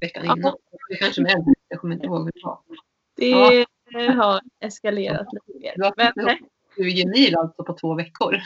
veckan 0.00 0.22
Ja. 0.26 0.36
innan. 0.36 0.56
Det 0.88 0.96
kanske 0.96 1.22
med. 1.22 1.54
Jag 1.68 1.80
kommer 1.80 1.94
inte 1.94 2.06
ihåg 2.06 2.24
hur 2.24 2.32
det 2.32 2.44
var. 2.44 2.60
Det 3.90 4.12
har 4.12 4.40
eskalerat 4.60 5.26
lite 5.32 5.58
mer. 5.58 5.72
Du 5.76 5.82
har 5.84 5.94
Men, 5.96 6.12
fått 6.12 6.28
ihop 6.28 6.50
20 6.76 7.06
mil 7.06 7.36
alltså 7.36 7.64
på 7.64 7.72
två 7.72 7.94
veckor. 7.94 8.36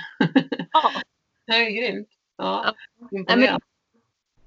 ja, 0.72 0.90
Det 1.46 1.52
är 1.52 1.70
grymt. 1.70 2.08
Ja, 2.36 2.74
men 3.10 3.58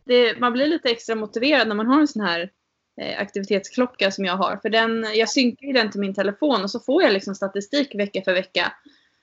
det, 0.04 0.40
man 0.40 0.54
blir 0.54 0.68
lite 0.68 0.90
extra 0.90 1.16
motiverad 1.16 1.68
när 1.68 1.76
man 1.76 1.88
har 1.88 2.00
en 2.00 2.08
sån 2.08 2.22
här 2.22 2.52
eh, 3.02 3.22
aktivitetsklocka 3.22 4.12
som 4.12 4.26
jag 4.26 4.38
har. 4.38 4.58
För 4.58 4.70
den, 4.70 5.06
jag 5.14 5.30
synkar 5.30 5.68
ju 5.68 5.74
den 5.74 5.92
till 5.92 6.00
min 6.02 6.14
telefon 6.14 6.64
och 6.64 6.72
så 6.72 6.80
får 6.80 7.04
jag 7.04 7.14
liksom 7.14 7.36
statistik 7.36 7.96
vecka 7.96 8.22
för 8.22 8.34
vecka. 8.34 8.74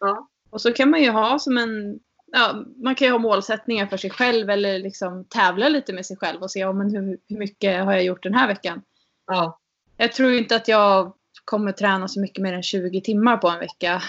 Ja. 0.03 0.29
Och 0.51 0.61
så 0.61 0.73
kan 0.73 0.91
man 0.91 1.03
ju 1.03 1.11
ha 1.11 1.39
som 1.39 1.59
en 1.59 2.01
Ja, 2.35 2.65
man 2.77 2.95
kan 2.95 3.07
ju 3.07 3.13
ha 3.13 3.19
målsättningar 3.19 3.87
för 3.87 3.97
sig 3.97 4.11
själv 4.11 4.51
eller 4.51 4.79
liksom 4.79 5.25
tävla 5.25 5.69
lite 5.69 5.93
med 5.93 6.07
sig 6.07 6.17
själv 6.17 6.43
och 6.43 6.51
se 6.51 6.61
ja, 6.61 6.73
men 6.73 6.91
hur, 6.91 7.19
hur 7.29 7.39
mycket 7.39 7.85
har 7.85 7.93
jag 7.93 8.05
gjort 8.05 8.23
den 8.23 8.35
här 8.35 8.49
veckan. 8.49 8.83
Ja. 9.27 9.59
Jag 9.97 10.13
tror 10.13 10.33
inte 10.33 10.57
att 10.57 10.69
jag 10.69 11.15
kommer 11.45 11.73
träna 11.73 12.09
så 12.09 12.21
mycket 12.21 12.43
mer 12.43 12.53
än 12.53 12.63
20 12.63 13.01
timmar 13.01 13.37
på 13.37 13.49
en 13.49 13.59
vecka. 13.59 14.03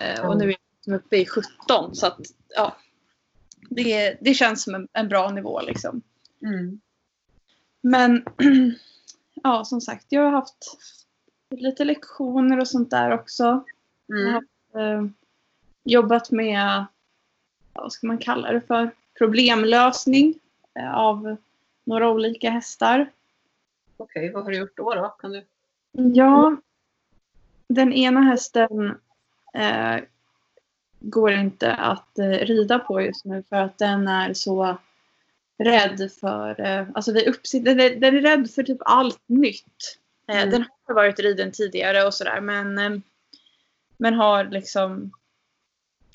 Eh, 0.00 0.20
och 0.20 0.32
Mm. 0.34 0.38
nu 0.38 0.44
är 0.44 0.48
jag 0.48 0.58
liksom 0.76 0.94
uppe 0.94 1.16
i 1.16 1.26
17 1.26 1.94
så 1.94 2.06
att 2.06 2.20
ja. 2.56 2.76
Det, 3.70 4.18
det 4.20 4.34
känns 4.34 4.62
som 4.62 4.74
en, 4.74 4.88
en 4.92 5.08
bra 5.08 5.30
nivå 5.30 5.60
liksom. 5.60 6.02
Mm. 6.42 6.80
Men 7.82 8.24
ja, 9.42 9.64
som 9.64 9.80
sagt, 9.80 10.06
jag 10.08 10.22
har 10.22 10.32
haft 10.32 10.78
lite 11.50 11.84
lektioner 11.84 12.60
och 12.60 12.68
sånt 12.68 12.90
där 12.90 13.10
också. 13.10 13.64
Mm. 14.12 14.34
eh, 14.74 15.10
jobbat 15.86 16.30
med, 16.30 16.86
vad 17.72 17.92
ska 17.92 18.06
man 18.06 18.18
kalla 18.18 18.52
det 18.52 18.60
för, 18.60 18.90
problemlösning 19.18 20.34
eh, 20.74 20.94
av 20.94 21.36
några 21.84 22.10
olika 22.10 22.50
hästar. 22.50 23.10
Okej, 23.96 24.32
vad 24.32 24.44
har 24.44 24.50
du 24.50 24.58
gjort 24.58 24.76
då? 24.76 24.94
då? 24.94 25.08
Kan 25.08 25.32
du... 25.32 25.44
Ja, 25.92 26.56
den 27.68 27.92
ena 27.92 28.20
hästen 28.20 28.98
eh, 29.54 29.96
går 31.00 31.32
inte 31.32 31.74
att 31.74 32.18
eh, 32.18 32.28
rida 32.28 32.78
på 32.78 33.00
just 33.00 33.24
nu 33.24 33.42
för 33.48 33.56
att 33.56 33.78
den 33.78 34.08
är 34.08 34.34
så 34.34 34.78
rädd 35.58 36.10
för, 36.20 36.60
eh, 36.60 36.86
alltså 36.94 37.12
vi 37.12 37.28
uppsitt, 37.28 37.64
den, 37.64 37.80
är, 37.80 37.96
den 37.96 38.16
är 38.16 38.20
rädd 38.20 38.50
för 38.50 38.62
typ 38.62 38.78
allt 38.80 39.22
nytt. 39.26 39.98
Eh, 40.28 40.36
Mm. 40.36 40.50
Den 40.50 40.64
har 40.84 40.94
varit 40.94 41.18
riden 41.18 41.52
tidigare 41.52 42.06
och 42.06 42.14
sådär 42.14 42.40
men, 42.40 42.78
eh, 42.78 42.90
men 43.98 44.14
har 44.14 44.44
liksom 44.44 45.12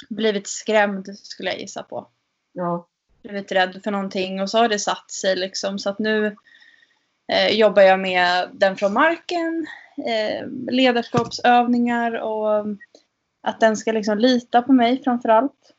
blivit 0.10 0.48
skrämd 0.48 1.18
skulle 1.18 1.50
jag 1.50 1.60
gissa 1.60 1.84
på. 1.84 2.08
Ja. 2.54 2.88
Blivit 3.22 3.52
rädd 3.52 3.80
för 3.84 3.92
någonting 3.92 4.42
och 4.42 4.50
så 4.50 4.58
har 4.58 4.70
det 4.70 4.80
satt 4.80 5.12
sig 5.12 5.36
liksom 5.36 5.80
så 5.80 5.90
att 5.90 6.00
nu 6.00 6.36
eh, 7.28 7.48
jobbar 7.48 7.82
jag 7.82 8.00
med 8.00 8.50
den 8.54 8.76
från 8.76 8.94
marken, 8.94 9.68
eh, 9.98 10.48
ledarskapsövningar 10.72 12.12
och 12.20 12.66
att 13.42 13.60
den 13.60 13.78
ska 13.78 13.92
liksom 13.92 14.18
lita 14.18 14.62
på 14.62 14.74
mig 14.74 15.04
framför 15.04 15.30
allt. 15.30 15.74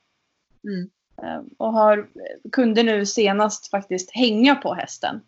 Mm. 0.64 0.90
Eh, 1.22 1.42
och 1.58 1.72
har, 1.72 2.08
kunde 2.52 2.82
nu 2.82 3.06
senast 3.06 3.70
faktiskt 3.70 4.10
hänga 4.10 4.54
på 4.54 4.74
hästen. 4.74 5.20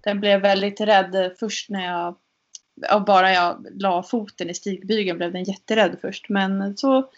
Den 0.00 0.20
blev 0.20 0.40
väldigt 0.40 0.80
rädd 0.80 1.36
först 1.38 1.70
när 1.70 1.86
jag, 1.86 2.16
ja, 2.74 3.00
bara 3.00 3.32
jag 3.32 3.66
la 3.70 4.02
foten 4.02 4.50
i 4.50 4.54
stigbygeln 4.54 5.18
blev 5.18 5.32
den 5.32 5.44
jätterädd 5.44 5.96
först. 6.00 6.28
Men 6.28 6.76
så 6.76 7.10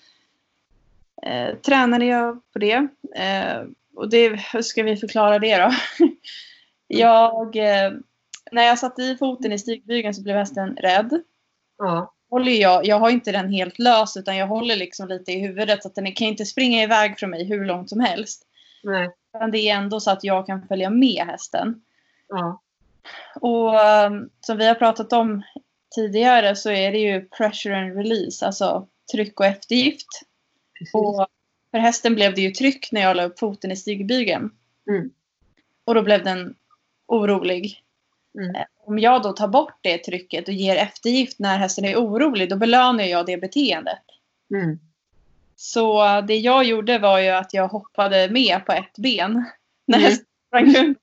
eh, 1.27 1.55
tränade 1.55 2.05
jag 2.05 2.53
på 2.53 2.59
det. 2.59 2.89
Eh, 3.17 3.63
och 3.97 4.11
det, 4.11 4.29
hur 4.53 4.63
ska 4.63 4.83
vi 4.83 4.97
förklara 4.97 5.39
det 5.39 5.57
då? 5.57 5.71
jag, 6.87 7.57
eh, 7.57 7.93
när 8.53 8.63
jag 8.63 8.79
satte 8.79 9.03
i 9.03 9.17
foten 9.17 9.53
i 9.53 9.59
stigbygeln 9.59 10.15
så 10.15 10.23
blev 10.23 10.37
hästen 10.37 10.77
rädd. 10.77 11.23
Ja. 11.79 12.15
Håller 12.31 12.53
jag, 12.53 12.87
jag 12.87 12.99
har 12.99 13.11
inte 13.11 13.33
den 13.33 13.53
helt 13.53 13.79
lös 13.79 14.17
utan 14.17 14.37
jag 14.37 14.47
håller 14.47 14.77
liksom 14.77 15.09
lite 15.09 15.33
i 15.33 15.41
huvudet 15.41 15.83
så 15.83 15.89
att 15.89 15.95
den 15.95 16.13
kan 16.13 16.27
inte 16.27 16.45
springa 16.45 16.83
iväg 16.83 17.19
från 17.19 17.31
mig 17.31 17.45
hur 17.45 17.65
långt 17.65 17.89
som 17.89 18.01
helst. 18.01 18.47
Nej. 18.83 19.11
Men 19.39 19.51
det 19.51 19.59
är 19.59 19.77
ändå 19.77 20.01
så 20.01 20.11
att 20.11 20.25
jag 20.25 20.47
kan 20.47 20.67
följa 20.69 20.91
med 20.91 21.27
hästen. 21.27 21.83
Ja. 22.29 22.63
Och 23.41 23.75
um, 24.07 24.31
som 24.41 24.59
vi 24.59 24.67
har 24.67 24.75
pratat 24.75 25.13
om 25.13 25.43
tidigare 25.95 26.57
så 26.57 26.71
är 26.71 26.93
det 26.93 26.99
ju 26.99 27.29
pressure 27.29 27.77
and 27.77 27.97
release, 27.97 28.47
alltså 28.47 28.89
tryck 29.13 29.41
och 29.41 29.47
eftergift. 29.47 30.09
Precis. 30.83 30.95
Och 30.95 31.27
för 31.71 31.79
hästen 31.79 32.15
blev 32.15 32.35
det 32.35 32.41
ju 32.41 32.51
tryck 32.51 32.93
när 32.93 33.01
jag 33.01 33.17
la 33.17 33.25
upp 33.25 33.39
foten 33.39 33.73
i 33.73 33.77
stigbygeln. 33.77 34.51
Mm. 34.89 35.11
Och 35.85 35.95
då 35.95 36.03
blev 36.03 36.25
den 36.25 36.55
orolig. 37.07 37.83
Mm. 38.39 38.55
Eh, 38.57 38.63
Om 38.85 38.99
jag 38.99 39.23
då 39.23 39.33
tar 39.33 39.49
bort 39.49 39.79
det 39.81 39.99
trycket 39.99 40.49
och 40.49 40.55
ger 40.55 40.77
eftergift 40.77 41.39
när 41.39 41.59
hästen 41.59 41.85
är 41.85 41.97
orolig, 41.97 42.49
då 42.51 42.57
belönar 42.57 43.05
jag 43.05 43.27
det 43.27 43.37
beteendet. 43.37 43.99
Mm. 44.55 44.79
Så 45.57 46.21
det 46.21 46.37
jag 46.37 46.65
gjorde 46.65 46.99
var 46.99 47.19
ju 47.19 47.29
att 47.29 47.55
jag 47.55 47.69
hoppade 47.69 48.29
med 48.31 48.67
på 48.67 48.73
ett 48.73 48.99
ben 48.99 49.33
när 49.87 49.99
Mm. 49.99 50.11
hästen 50.11 50.27
sprang 50.49 50.75
runt. 50.75 50.99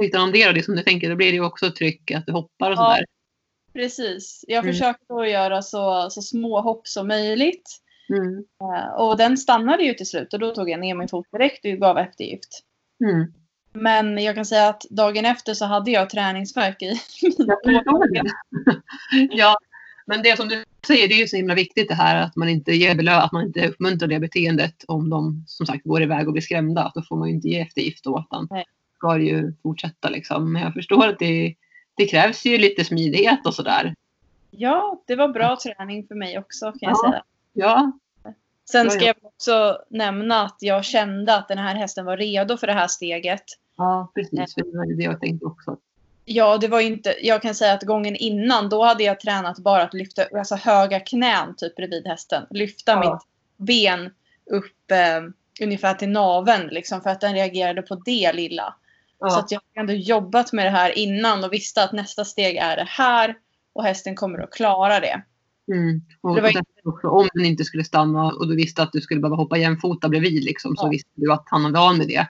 Tittar 0.00 0.22
om 0.22 0.32
det, 0.32 0.46
då, 0.46 0.52
det 0.52 0.62
som 0.62 0.76
du 0.76 0.82
tänker, 0.82 1.10
då 1.10 1.16
blir 1.16 1.26
det 1.26 1.34
ju 1.36 1.44
också 1.44 1.70
tryck 1.70 2.10
att 2.10 2.26
du 2.26 2.32
hoppar 2.32 2.70
och 2.70 2.76
Ja. 2.76 2.90
sådär. 2.90 3.04
Precis. 3.72 4.44
Jag 4.48 4.64
Mm. 4.64 4.72
försökte 4.74 5.14
att 5.14 5.30
göra 5.30 5.62
så, 5.62 6.10
så 6.10 6.22
små 6.22 6.60
hopp 6.60 6.88
som 6.88 7.08
möjligt. 7.08 7.80
Mm. 8.08 8.44
Eh, 8.62 8.94
Och 8.94 9.16
den 9.16 9.36
stannade 9.38 9.82
ju 9.84 9.94
till 9.94 10.06
slut 10.06 10.32
och 10.34 10.38
då 10.40 10.54
tog 10.54 10.70
jag 10.70 10.80
ner 10.80 10.94
min 10.94 11.08
fot 11.08 11.26
direkt 11.32 11.64
och 11.64 11.70
gav 11.70 11.98
eftergift. 11.98 12.48
Mm. 13.04 13.32
Men 13.72 14.18
jag 14.24 14.34
kan 14.34 14.44
säga 14.44 14.68
att 14.68 14.82
dagen 14.90 15.24
efter 15.24 15.54
så 15.54 15.64
hade 15.64 15.90
jag 15.90 16.10
träningsvärk 16.10 16.82
i 16.82 17.00
Jag 17.22 17.58
förstår 17.64 18.12
det. 18.14 18.30
ja, 19.36 19.56
men 20.06 20.22
det 20.22 20.36
som 20.36 20.48
du 20.48 20.64
säger, 20.86 21.08
det 21.08 21.14
är 21.14 21.18
ju 21.18 21.28
så 21.28 21.36
himla 21.36 21.54
viktigt 21.54 21.88
det 21.88 21.94
här 21.94 22.22
att 22.22 22.36
man 22.36 22.48
inte 22.48 22.72
ger 22.72 22.94
belö 22.94 23.12
att 23.12 23.32
man 23.32 23.44
inte 23.46 23.68
uppmuntrar 23.68 24.08
det 24.08 24.20
beteendet 24.20 24.84
om 24.88 25.10
de 25.10 25.44
som 25.46 25.66
sagt 25.66 25.84
går 25.84 26.02
iväg 26.02 26.26
och 26.26 26.32
blir 26.32 26.42
skrämda. 26.42 26.92
Då 26.94 27.02
får 27.02 27.16
man 27.16 27.28
ju 27.28 27.34
inte 27.34 27.48
ge 27.48 27.60
eftergift 27.60 28.04
då, 28.04 28.24
utan 28.28 28.48
Nej. 28.50 28.64
ska 28.96 29.14
det 29.14 29.24
ju 29.24 29.52
fortsätta 29.62 30.08
liksom. 30.08 30.52
Men 30.52 30.62
jag 30.62 30.72
förstår 30.74 31.08
att 31.08 31.18
det, 31.18 31.54
det 31.96 32.06
krävs 32.06 32.44
ju 32.46 32.58
lite 32.58 32.84
smidighet 32.84 33.46
och 33.46 33.54
sådär. 33.54 33.94
Ja, 34.50 35.02
det 35.06 35.16
var 35.16 35.28
bra 35.28 35.56
träning 35.62 36.06
för 36.06 36.14
mig 36.14 36.38
också 36.38 36.64
kan 36.66 36.78
jag 36.80 36.90
Ja. 36.90 37.10
säga. 37.10 37.22
Ja, 37.54 37.92
Sen 38.70 38.90
ska 38.90 39.00
ja. 39.00 39.06
jag 39.06 39.16
också 39.22 39.78
nämna 39.90 40.42
att 40.42 40.56
jag 40.60 40.84
kände 40.84 41.34
att 41.36 41.48
den 41.48 41.58
här 41.58 41.74
hästen 41.74 42.04
var 42.04 42.16
redo 42.16 42.56
för 42.56 42.66
det 42.66 42.72
här 42.72 42.86
steget. 42.88 43.42
ja 43.76 44.12
precis. 44.14 44.54
Det 44.54 44.62
var 44.62 44.96
det 44.96 45.04
jag 45.04 45.20
tänkte 45.20 45.46
också. 45.46 45.76
Ja, 46.24 46.58
det 46.58 46.68
var 46.68 46.80
inte, 46.80 47.14
jag 47.22 47.42
kan 47.42 47.54
säga 47.54 47.72
att 47.72 47.82
gången 47.82 48.16
innan 48.16 48.68
då 48.68 48.84
hade 48.84 49.04
jag 49.04 49.20
tränat 49.20 49.58
bara 49.58 49.82
att 49.82 49.94
lyfta 49.94 50.22
alltså 50.38 50.54
höga 50.54 51.00
knän 51.00 51.54
typ 51.56 51.76
bredvid 51.76 52.06
hästen. 52.06 52.46
Lyfta 52.50 52.92
Ja. 52.92 53.00
mitt 53.00 53.22
ben 53.68 54.10
upp 54.50 54.90
eh, 54.90 55.22
ungefär 55.60 55.94
till 55.94 56.08
naveln 56.08 56.66
liksom 56.68 57.00
för 57.00 57.10
att 57.10 57.20
den 57.20 57.34
reagerade 57.34 57.82
på 57.82 57.94
det 57.94 58.32
lilla. 58.32 58.74
Så 59.18 59.26
Ja, 59.26 59.38
att 59.38 59.50
jag 59.50 59.60
har 59.74 59.80
ändå 59.80 59.92
jobbat 59.92 60.52
med 60.52 60.66
det 60.66 60.70
här 60.70 60.98
innan 60.98 61.44
och 61.44 61.52
visste 61.52 61.84
att 61.84 61.92
nästa 61.92 62.24
steg 62.24 62.56
är 62.56 62.76
det 62.76 62.88
här 62.88 63.36
och 63.72 63.84
hästen 63.84 64.14
kommer 64.16 64.38
att 64.38 64.52
klara 64.52 65.00
det. 65.00 65.22
Mm. 65.72 66.02
och, 66.20 66.36
det 66.36 66.42
var 66.42 66.50
sen 66.50 66.64
också, 66.84 67.08
om 67.08 67.28
den 67.34 67.44
inte 67.44 67.64
skulle 67.64 67.84
stanna 67.84 68.24
och 68.32 68.48
du 68.48 68.56
visste 68.56 68.82
att 68.82 68.92
du 68.92 69.00
skulle 69.00 69.20
behöva 69.20 69.36
hoppa 69.36 69.58
jämfota 69.58 70.08
bredvid 70.08 70.44
liksom, 70.44 70.76
så 70.76 70.86
Ja. 70.86 70.90
visste 70.90 71.10
du 71.14 71.32
att 71.32 71.44
han 71.46 71.64
hade 71.64 71.78
av 71.80 71.98
med 71.98 72.08
det. 72.08 72.28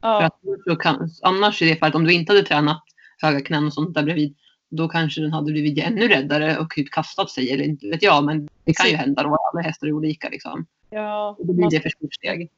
För 0.00 0.08
Ja, 0.08 0.24
att 0.24 0.40
då 0.66 0.76
kan, 0.76 1.10
annars 1.22 1.62
i 1.62 1.68
det 1.68 1.76
fallet, 1.76 1.94
om 1.94 2.04
du 2.04 2.12
inte 2.12 2.32
hade 2.32 2.42
tränat 2.42 2.82
höga 3.22 3.40
knän 3.40 3.66
och 3.66 3.72
sånt 3.72 3.94
där 3.94 4.02
bredvid, 4.02 4.36
då 4.68 4.88
kanske 4.88 5.20
den 5.20 5.32
hade 5.32 5.52
blivit 5.52 5.84
ännu 5.84 6.08
räddare 6.08 6.58
och 6.58 6.70
typ 6.70 6.90
kastat 6.90 7.30
sig 7.30 7.52
eller 7.52 7.64
inte 7.64 7.86
vet 7.88 8.02
jag. 8.02 8.24
Men 8.24 8.48
det 8.64 8.72
kan 8.72 8.90
ju 8.90 8.96
hända 8.96 9.22
då, 9.22 9.36
alla 9.52 9.62
hästar 9.62 9.86
är 9.86 9.92
olika 9.92 10.28
liksom. 10.28 10.66
ja, 10.90 11.36
Och 11.38 11.46
då 11.46 11.52
blir 11.52 11.70
det 11.70 11.80
för 11.80 11.88
stort 11.88 12.14
steg. 12.14 12.50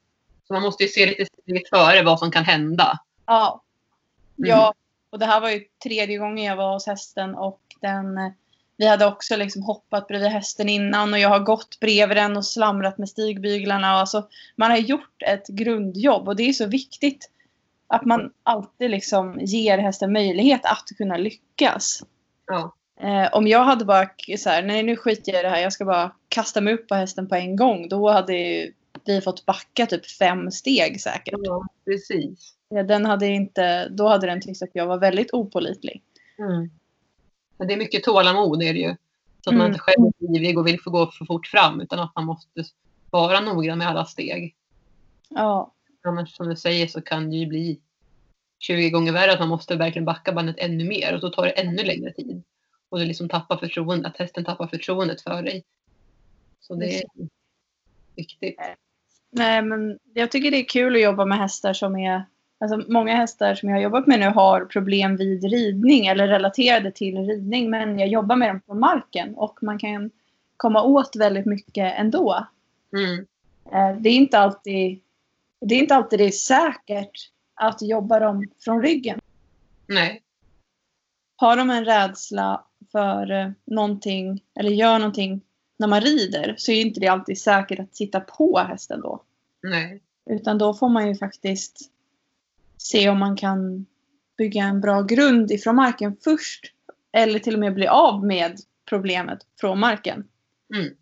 Så 0.46 0.54
man 0.54 0.62
måste 0.62 0.82
ju 0.82 0.88
se 0.88 1.06
lite 1.06 1.26
steget 1.26 1.68
före 1.68 2.02
vad 2.02 2.18
som 2.18 2.30
kan 2.30 2.44
hända. 2.44 2.98
ja. 3.26 3.62
Mm. 4.38 4.50
ja. 4.50 4.74
Och 5.10 5.18
det 5.18 5.26
här 5.26 5.40
var 5.40 5.50
ju 5.50 5.60
tredje 5.82 6.18
gången 6.18 6.44
jag 6.44 6.56
var 6.56 6.72
hos 6.72 6.86
hästen 6.86 7.34
och 7.34 7.60
den 7.80 8.18
vi 8.78 8.86
hade 8.86 9.06
också 9.06 9.36
liksom 9.36 9.62
hoppat 9.62 10.08
bredvid 10.08 10.28
hästen 10.28 10.68
innan 10.68 11.12
och 11.12 11.18
jag 11.18 11.28
har 11.28 11.40
gått 11.40 11.80
bredvid 11.80 12.16
den 12.16 12.36
och 12.36 12.44
slamrat 12.44 12.98
med 12.98 13.08
stigbyglarna. 13.08 13.92
Och 13.92 14.00
alltså, 14.00 14.28
man 14.56 14.70
har 14.70 14.78
gjort 14.78 15.22
ett 15.26 15.48
grundjobb 15.48 16.28
och 16.28 16.36
det 16.36 16.42
är 16.48 16.52
så 16.52 16.66
viktigt 16.66 17.30
att 17.86 18.04
man 18.04 18.32
alltid 18.42 18.90
liksom 18.90 19.38
ger 19.40 19.78
hästen 19.78 20.12
möjlighet 20.12 20.60
att 20.64 20.88
kunna 20.96 21.16
lyckas. 21.16 22.02
Ja. 22.46 22.74
Eh, 23.00 23.34
om 23.34 23.46
jag 23.46 23.64
hade 23.64 23.84
bara 23.84 24.08
så 24.38 24.50
här, 24.50 24.62
nej 24.62 24.82
nu 24.82 24.96
skiter 24.96 25.32
jag 25.32 25.40
i 25.40 25.42
det 25.42 25.48
här, 25.48 25.62
jag 25.62 25.72
ska 25.72 25.84
bara 25.84 26.12
kasta 26.28 26.60
mig 26.60 26.74
upp 26.74 26.88
på 26.88 26.94
hästen 26.94 27.28
på 27.28 27.34
en 27.34 27.56
gång. 27.56 27.88
Då 27.88 28.10
hade 28.10 28.32
vi 29.04 29.20
fått 29.20 29.46
backa 29.46 29.86
typ 29.86 30.06
fem 30.06 30.50
steg 30.50 31.00
säkert. 31.00 31.34
ja, 31.42 31.66
precis. 31.84 32.54
Eh, 32.74 32.86
Den 32.86 33.06
hade 33.06 33.26
inte, 33.26 33.88
då 33.88 34.08
hade 34.08 34.26
den 34.26 34.40
tyckt 34.40 34.62
att 34.62 34.70
jag 34.72 34.86
var 34.86 34.98
väldigt 34.98 35.34
opålitlig. 35.34 36.02
Mm. 36.38 36.70
Men 37.58 37.68
det 37.68 37.74
är 37.74 37.78
mycket 37.78 38.04
tålamod 38.04 38.62
är 38.62 38.72
det 38.74 38.80
ju. 38.80 38.96
Så 39.44 39.50
att 39.50 39.56
man 39.56 39.60
Mm. 39.66 39.66
inte 39.66 39.80
själv 39.80 40.06
är 40.06 40.36
ivrig 40.36 40.58
och 40.58 40.66
vill 40.66 40.80
få 40.80 40.90
gå 40.90 41.06
för 41.06 41.24
fort 41.24 41.46
fram 41.46 41.80
utan 41.80 41.98
att 41.98 42.14
man 42.14 42.24
måste 42.24 42.64
vara 43.10 43.40
noggrann 43.40 43.78
med 43.78 43.88
alla 43.88 44.04
steg. 44.04 44.54
Ja, 45.28 45.74
Annars 46.06 46.36
som 46.36 46.48
du 46.48 46.56
säger 46.56 46.86
så 46.86 47.00
kan 47.00 47.30
det 47.30 47.36
ju 47.36 47.46
bli 47.46 47.80
20 48.58 48.90
gånger 48.90 49.12
värre 49.12 49.32
att 49.32 49.38
man 49.40 49.48
måste 49.48 49.76
verkligen 49.76 50.04
backa 50.04 50.32
bandet 50.32 50.56
ännu 50.58 50.84
mer 50.84 51.14
och 51.14 51.20
då 51.20 51.30
tar 51.30 51.42
det 51.44 51.50
ännu 51.50 51.82
längre 51.84 52.12
tid. 52.12 52.42
Och 52.88 52.98
du 52.98 53.04
liksom 53.04 53.28
tappar 53.28 53.56
förtroendet, 53.56 54.12
att 54.12 54.18
hästen 54.18 54.44
tappar 54.44 54.66
förtroendet 54.66 55.20
för 55.20 55.42
dig. 55.42 55.64
Så 56.60 56.74
det 56.74 56.96
är 56.98 57.04
viktigt. 58.16 58.56
nej 59.30 59.62
men 59.62 59.98
jag 60.14 60.30
tycker 60.30 60.50
det 60.50 60.56
är 60.56 60.64
kul 60.68 60.94
att 60.96 61.02
jobba 61.02 61.24
med 61.24 61.38
hästar 61.38 61.72
som 61.72 61.96
är 61.96 62.24
Alltså 62.60 62.92
många 62.92 63.16
hästar 63.16 63.54
som 63.54 63.68
jag 63.68 63.76
har 63.76 63.82
jobbat 63.82 64.06
med 64.06 64.20
nu 64.20 64.26
har 64.26 64.64
problem 64.64 65.16
vid 65.16 65.44
ridning 65.44 66.06
eller 66.06 66.28
relaterade 66.28 66.92
till 66.92 67.16
ridning 67.18 67.70
men 67.70 67.98
jag 67.98 68.08
jobbar 68.08 68.36
med 68.36 68.50
dem 68.50 68.60
på 68.60 68.74
marken 68.74 69.34
och 69.34 69.58
man 69.62 69.78
kan 69.78 70.10
komma 70.56 70.82
åt 70.82 71.16
väldigt 71.16 71.46
mycket 71.46 71.98
ändå. 71.98 72.46
Mm. 72.92 73.26
Eh, 73.72 74.00
Det 74.00 74.08
är 74.08 74.14
inte 74.14 74.38
alltid 74.38 75.00
det 75.60 75.74
är 75.74 75.78
inte 75.78 75.94
alltid 75.94 76.18
det 76.18 76.24
är 76.24 76.30
säkert 76.30 77.30
att 77.54 77.82
jobba 77.82 78.18
dem 78.18 78.46
från 78.60 78.82
ryggen. 78.82 79.20
Nej. 79.86 80.22
Har 81.36 81.56
de 81.56 81.70
en 81.70 81.84
rädsla 81.84 82.64
för 82.92 83.30
eh, 83.30 83.50
någonting 83.64 84.42
eller 84.60 84.70
gör 84.70 84.98
någonting 84.98 85.40
när 85.76 85.88
man 85.88 86.00
rider 86.00 86.54
så 86.58 86.72
är 86.72 86.80
inte 86.80 87.00
det 87.00 87.08
alltid 87.08 87.38
säkert 87.40 87.78
att 87.78 87.96
sitta 87.96 88.20
på 88.20 88.58
hästen 88.58 89.00
då. 89.00 89.22
Nej. 89.62 90.02
Utan 90.30 90.58
då 90.58 90.74
får 90.74 90.88
man 90.88 91.08
ju 91.08 91.14
faktiskt 91.14 91.90
se 92.78 93.08
om 93.08 93.18
man 93.18 93.36
kan 93.36 93.86
bygga 94.38 94.64
en 94.64 94.80
bra 94.80 95.02
grund 95.02 95.50
ifrån 95.50 95.76
marken 95.76 96.16
först. 96.24 96.72
Eller 97.12 97.38
till 97.38 97.54
och 97.54 97.60
med 97.60 97.74
bli 97.74 97.86
av 97.86 98.26
med 98.26 98.60
problemet 98.88 99.38
från 99.60 99.78
marken. 99.78 100.28
Mm. 100.74 100.94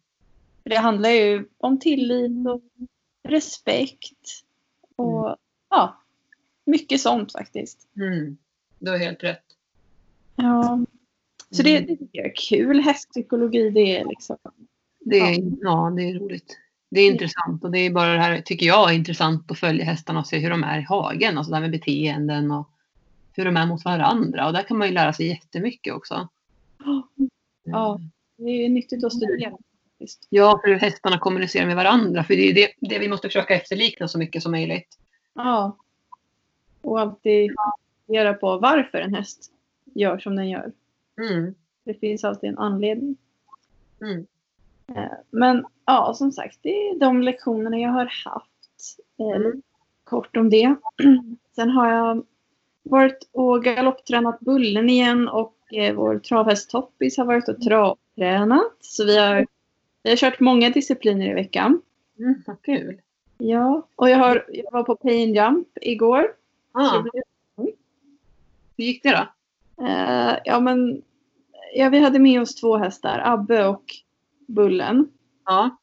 För 0.63 0.71
det 0.71 0.77
handlar 0.77 1.11
ju 1.11 1.49
om 1.59 1.81
tillit 1.81 2.49
och 2.49 2.63
respekt. 3.29 4.43
Och 4.97 5.37
ja, 5.71 6.03
mycket 6.65 7.01
sånt 7.01 7.33
faktiskt. 7.33 7.89
Mm. 7.97 8.37
Du 8.79 8.91
har 8.91 8.99
helt 8.99 9.25
rätt. 9.25 9.45
Ja. 10.37 10.85
Så 11.51 11.63
det, 11.63 11.81
det 11.81 11.97
tycker 11.97 12.19
jag 12.19 12.27
är 12.27 12.35
kul. 12.37 12.81
Hästpsykologi, 12.81 13.71
det 13.71 13.99
är 13.99 14.05
liksom... 14.05 14.37
Det 15.01 15.19
är, 15.19 15.53
ja, 15.61 15.93
det 15.97 16.03
är 16.03 16.19
roligt. 16.19 16.59
Det 16.91 17.01
är 17.01 17.11
intressant 17.11 17.65
och 17.65 17.71
det 17.71 17.79
är 17.79 17.91
bara 17.91 18.13
det 18.13 18.19
här, 18.19 18.41
tycker 18.41 18.67
jag, 18.67 18.91
är 18.91 18.95
intressant 18.95 19.51
att 19.51 19.59
följa 19.59 19.85
hästarna 19.85 20.21
och 20.21 20.27
se 20.27 20.39
hur 20.39 20.51
de 20.51 20.65
är 20.65 20.79
i 20.79 20.83
hagen. 20.83 21.39
Alltså 21.39 21.51
det 21.51 21.57
här 21.57 21.63
med 21.63 21.71
beteenden 21.71 22.51
och 22.51 22.71
hur 23.33 23.45
de 23.45 23.57
är 23.57 23.67
mot 23.67 23.85
varandra. 23.85 24.47
Och 24.47 24.53
där 24.53 24.63
kan 24.63 24.79
man 24.79 24.89
ju 24.89 24.95
lära 24.95 25.13
sig 25.13 25.27
jättemycket 25.27 25.95
också. 25.95 26.29
Ja. 27.65 28.01
Det 28.37 28.65
är 28.65 28.69
nyttigt 28.69 29.05
att 29.05 29.13
studera. 29.13 29.57
Ja, 30.29 30.61
för 30.65 30.69
hur 30.69 30.79
hästarna 30.79 31.19
kommunicerar 31.19 31.67
med 31.67 31.77
varandra. 31.77 32.25
För 32.25 32.35
det 32.35 32.51
är 32.51 32.55
det, 32.55 32.69
det 32.81 32.99
vi 32.99 33.09
måste 33.09 33.29
försöka 33.29 33.55
efterlikna 33.55 34.09
så 34.09 34.19
mycket 34.19 34.43
som 34.43 34.53
möjligt. 34.53 34.99
Ja. 35.35 35.77
Och 36.81 37.01
alltid 37.01 37.51
fundera 38.07 38.35
på 38.35 38.59
varför 38.59 38.99
en 38.99 39.15
häst 39.15 39.53
gör 39.95 40.19
som 40.19 40.37
den 40.37 40.49
gör. 40.49 40.73
Mm. 41.21 41.55
Det 41.85 41.95
finns 41.95 42.25
alltid 42.25 42.51
en 42.51 42.59
anledning. 42.59 43.17
Mm. 44.01 44.27
Eh, 44.95 45.13
Men 45.31 45.67
ja, 45.87 46.15
som 46.15 46.33
sagt, 46.33 46.59
det 46.63 46.89
är 46.89 46.99
de 46.99 47.23
lektionerna 47.23 47.79
jag 47.79 47.91
har 47.91 48.13
haft. 48.25 48.51
Eh, 49.19 49.41
Mm. 49.41 49.63
Kort 50.05 50.37
om 50.37 50.51
det. 50.51 50.77
Sen 51.57 51.71
har 51.71 51.89
jag 51.89 52.25
varit 52.83 53.29
och 53.33 53.65
galopptränat 53.65 54.41
Bullen 54.41 54.91
igen 54.91 55.29
och 55.29 55.57
eh, 55.73 55.95
vår 55.95 56.19
travhäst 56.19 56.71
Toppis 56.71 57.19
har 57.19 57.25
varit 57.25 57.49
och 57.49 57.61
travtränat. 57.61 58.77
Så 58.81 59.05
vi 59.05 59.19
har, 59.19 59.47
vi 60.03 60.11
har 60.11 60.17
kört 60.17 60.41
många 60.41 60.71
discipliner 60.71 61.31
i 61.31 61.35
veckan. 61.35 61.83
Mm, 62.19 62.43
vad 62.47 62.63
kul. 62.63 63.01
Ja, 63.39 63.87
och 63.97 64.11
jag, 64.11 64.19
har, 64.19 64.47
jag 64.49 64.73
var 64.73 64.83
på 64.83 64.97
Pain 64.97 65.35
Jump 65.35 65.69
igår. 65.81 66.33
Ah, 66.73 67.05
hur 68.77 68.85
gick 68.85 69.03
det 69.03 69.11
då? 69.11 69.27
Eh, 69.85 70.37
ja, 70.45 70.61
men 70.61 71.03
ja, 71.75 71.89
vi 71.89 71.99
hade 71.99 72.19
med 72.19 72.41
oss 72.41 72.55
två 72.55 72.77
hästar, 72.77 73.23
Abbe 73.25 73.67
och 73.67 73.85
Bullen. 74.47 75.09
Ja. 75.45 75.77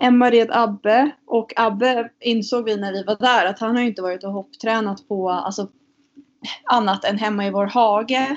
Emma 0.00 0.30
red 0.30 0.48
Abbe 0.50 1.10
och 1.26 1.52
Abbe 1.56 2.10
insåg 2.20 2.64
vi 2.64 2.76
när 2.76 2.92
vi 2.92 3.04
var 3.04 3.16
där 3.16 3.46
att 3.46 3.58
han 3.58 3.74
har 3.74 3.82
ju 3.82 3.88
inte 3.88 4.02
varit 4.02 4.24
och 4.24 4.32
hopptränat 4.32 5.08
på 5.08 5.30
alltså, 5.30 5.68
annat 6.64 7.04
än 7.04 7.18
hemma 7.18 7.46
i 7.46 7.50
vår 7.50 7.66
hage 7.66 8.36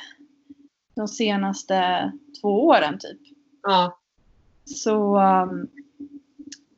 de 0.96 1.08
senaste 1.08 2.12
två 2.42 2.68
åren 2.68 3.00
typ. 3.00 3.20
Ja. 3.64 4.00
Så 4.66 5.18
um, 5.20 5.68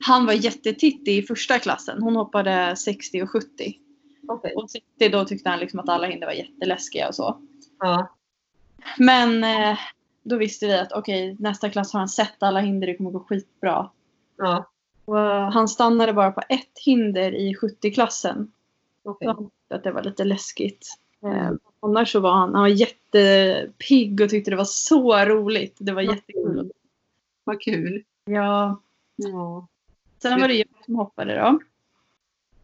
han 0.04 0.26
var 0.26 0.32
jättetittig 0.32 1.18
i 1.18 1.22
första 1.22 1.58
klassen. 1.58 2.02
Hon 2.02 2.16
hoppade 2.16 2.76
60 2.76 3.22
och 3.22 3.30
70. 3.30 3.48
Okej. 4.28 4.54
Och 4.56 4.70
60 4.70 5.08
då 5.08 5.24
tyckte 5.24 5.50
han 5.50 5.58
liksom 5.58 5.80
att 5.80 5.88
alla 5.88 6.06
hinder 6.06 6.26
var 6.26 6.34
jätteläskiga 6.34 7.08
och 7.08 7.14
så. 7.14 7.40
Ja. 7.78 8.14
Men 8.98 9.44
eh, 9.44 9.78
då 10.22 10.36
visste 10.36 10.66
vi 10.66 10.74
att 10.74 10.92
okej, 10.92 11.36
nästa 11.38 11.70
klass 11.70 11.92
har 11.92 12.00
han 12.00 12.08
sett 12.08 12.42
alla 12.42 12.60
hinder, 12.60 12.86
det 12.86 12.96
kommer 12.96 13.10
gå 13.10 13.20
skitbra. 13.20 13.90
Ja. 14.36 14.70
Och, 15.04 15.18
eh, 15.18 15.50
han 15.50 15.68
stannade 15.68 16.12
bara 16.12 16.32
på 16.32 16.42
ett 16.48 16.78
hinder 16.84 17.34
i 17.34 17.54
70-klassen. 17.54 18.52
Okej. 19.02 19.34
Så 19.68 19.74
att 19.74 19.84
det 19.84 19.92
var 19.92 20.02
lite 20.02 20.24
läskigt. 20.24 20.86
Eh, 21.22 21.50
annars 21.80 22.12
så 22.12 22.20
var 22.20 22.32
han, 22.32 22.54
han 22.54 22.62
var 22.62 22.68
jättepigg 22.68 24.20
och 24.20 24.30
tyckte 24.30 24.50
det 24.50 24.56
var 24.56 24.64
så 24.64 25.16
roligt. 25.16 25.76
Det 25.80 25.92
var 25.92 26.02
jättekul. 26.02 26.72
Vad 27.44 27.60
kul. 27.60 28.04
Ja. 28.24 28.80
Ja. 29.16 29.68
Sen 30.22 30.40
var 30.40 30.48
det 30.48 30.54
jag 30.54 30.84
som 30.84 30.94
hoppade 30.94 31.36
då. 31.38 31.60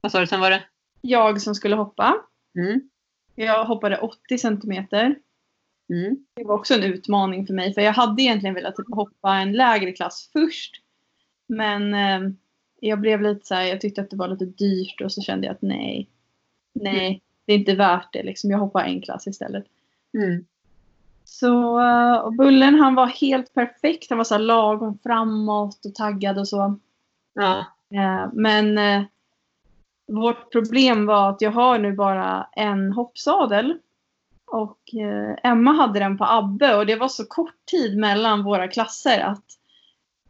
Vad 0.01 0.13
sa 0.13 0.21
du 0.21 0.27
sen 0.27 0.41
var 0.41 0.51
det? 0.51 0.65
Jag 1.01 1.41
som 1.41 1.55
skulle 1.55 1.77
hoppa. 1.77 2.17
Mm. 2.55 2.91
Jag 3.35 3.65
hoppade 3.65 3.99
80 3.99 4.39
centimeter. 4.39 5.19
Mm. 5.91 6.17
Det 6.35 6.45
var 6.45 6.55
också 6.55 6.75
en 6.75 6.83
utmaning 6.83 7.47
för 7.47 7.55
mig. 7.55 7.75
För 7.75 7.81
jag 7.81 7.93
hade 7.93 8.23
egentligen 8.23 8.55
velat 8.55 8.77
typ 8.77 8.95
hoppa 8.95 9.35
en 9.35 9.53
lägre 9.53 9.93
klass 9.93 10.31
först. 10.33 10.83
Men 11.47 11.95
eh, 11.95 12.31
jag 12.81 13.01
blev 13.01 13.23
lite 13.23 13.47
så 13.47 13.55
här, 13.55 13.63
jag 13.65 13.81
tyckte 13.81 14.01
att 14.01 14.11
det 14.11 14.17
var 14.17 14.29
lite 14.29 14.45
dyrt 14.45 15.01
och 15.01 15.13
så 15.13 15.21
kände 15.21 15.47
jag 15.47 15.55
att 15.55 15.63
nej. 15.63 16.11
Nej, 16.73 17.23
det 17.45 17.53
är 17.53 17.59
inte 17.59 17.75
värt 17.75 18.13
det 18.13 18.23
liksom. 18.23 18.51
Jag 18.51 18.59
hoppar 18.59 18.85
en 18.85 19.03
klass 19.03 19.27
istället. 19.27 19.65
Mm. 20.15 20.47
Så 21.25 21.81
eh, 21.81 22.17
och 22.17 22.33
Bullen 22.33 22.75
han 22.75 22.95
var 22.95 23.07
helt 23.07 23.55
perfekt. 23.55 24.11
Han 24.11 24.19
var 24.19 24.25
så 24.25 24.35
här 24.35 24.43
lagom 24.43 24.99
framåt 25.03 25.87
och 25.87 25.95
taggad 25.95 26.39
och 26.39 26.49
så. 26.49 26.79
Ja. 27.35 27.59
Eh, 27.95 28.29
Men 28.33 28.79
eh, 28.79 29.03
vårt 30.07 30.53
problem 30.53 31.07
var 31.07 31.31
att 31.31 31.41
jag 31.41 31.51
har 31.51 31.79
nu 31.79 31.93
bara 31.93 32.49
en 32.53 32.93
hoppsadel. 32.93 33.79
Och 34.47 34.95
eh, 34.95 35.51
Emma 35.51 35.73
hade 35.73 35.99
den 35.99 36.19
på 36.19 36.25
Abbe 36.25 36.77
och 36.77 36.87
det 36.87 36.97
var 36.97 37.09
så 37.09 37.27
kort 37.27 37.67
tid 37.71 37.99
mellan 37.99 38.45
våra 38.45 38.69
klasser 38.69 39.21
att 39.21 39.45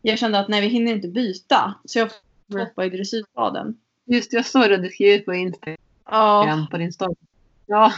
jag 0.03 0.19
kände 0.19 0.39
att 0.39 0.49
nej, 0.49 0.61
vi 0.61 0.67
hinner 0.67 0.93
inte 0.93 1.09
byta. 1.09 1.75
Så 1.85 1.99
jag 1.99 2.11
får 2.51 2.59
hoppa 2.59 2.85
i 2.85 2.91
dressyrsadeln. 2.91 3.77
Just 4.05 4.33
jag 4.33 4.47
såg 4.47 4.63
det 4.63 4.77
du 4.77 4.89
skrev 4.89 5.19
på 5.19 5.35
Instagram 5.35 5.77
Ja, 6.11 6.67
på 6.71 6.79
din 6.79 6.93
story. 6.93 7.15
Ja. 7.67 7.93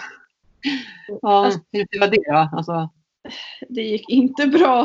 Ja, 1.23 1.45
Alltså- 1.45 1.61
hur 1.73 2.01
var 2.01 2.07
det 2.07 2.23
då? 2.33 2.57
Alltså, 2.57 2.91
det 3.69 3.83
gick 3.83 4.09
inte 4.09 4.47
bra. 4.47 4.85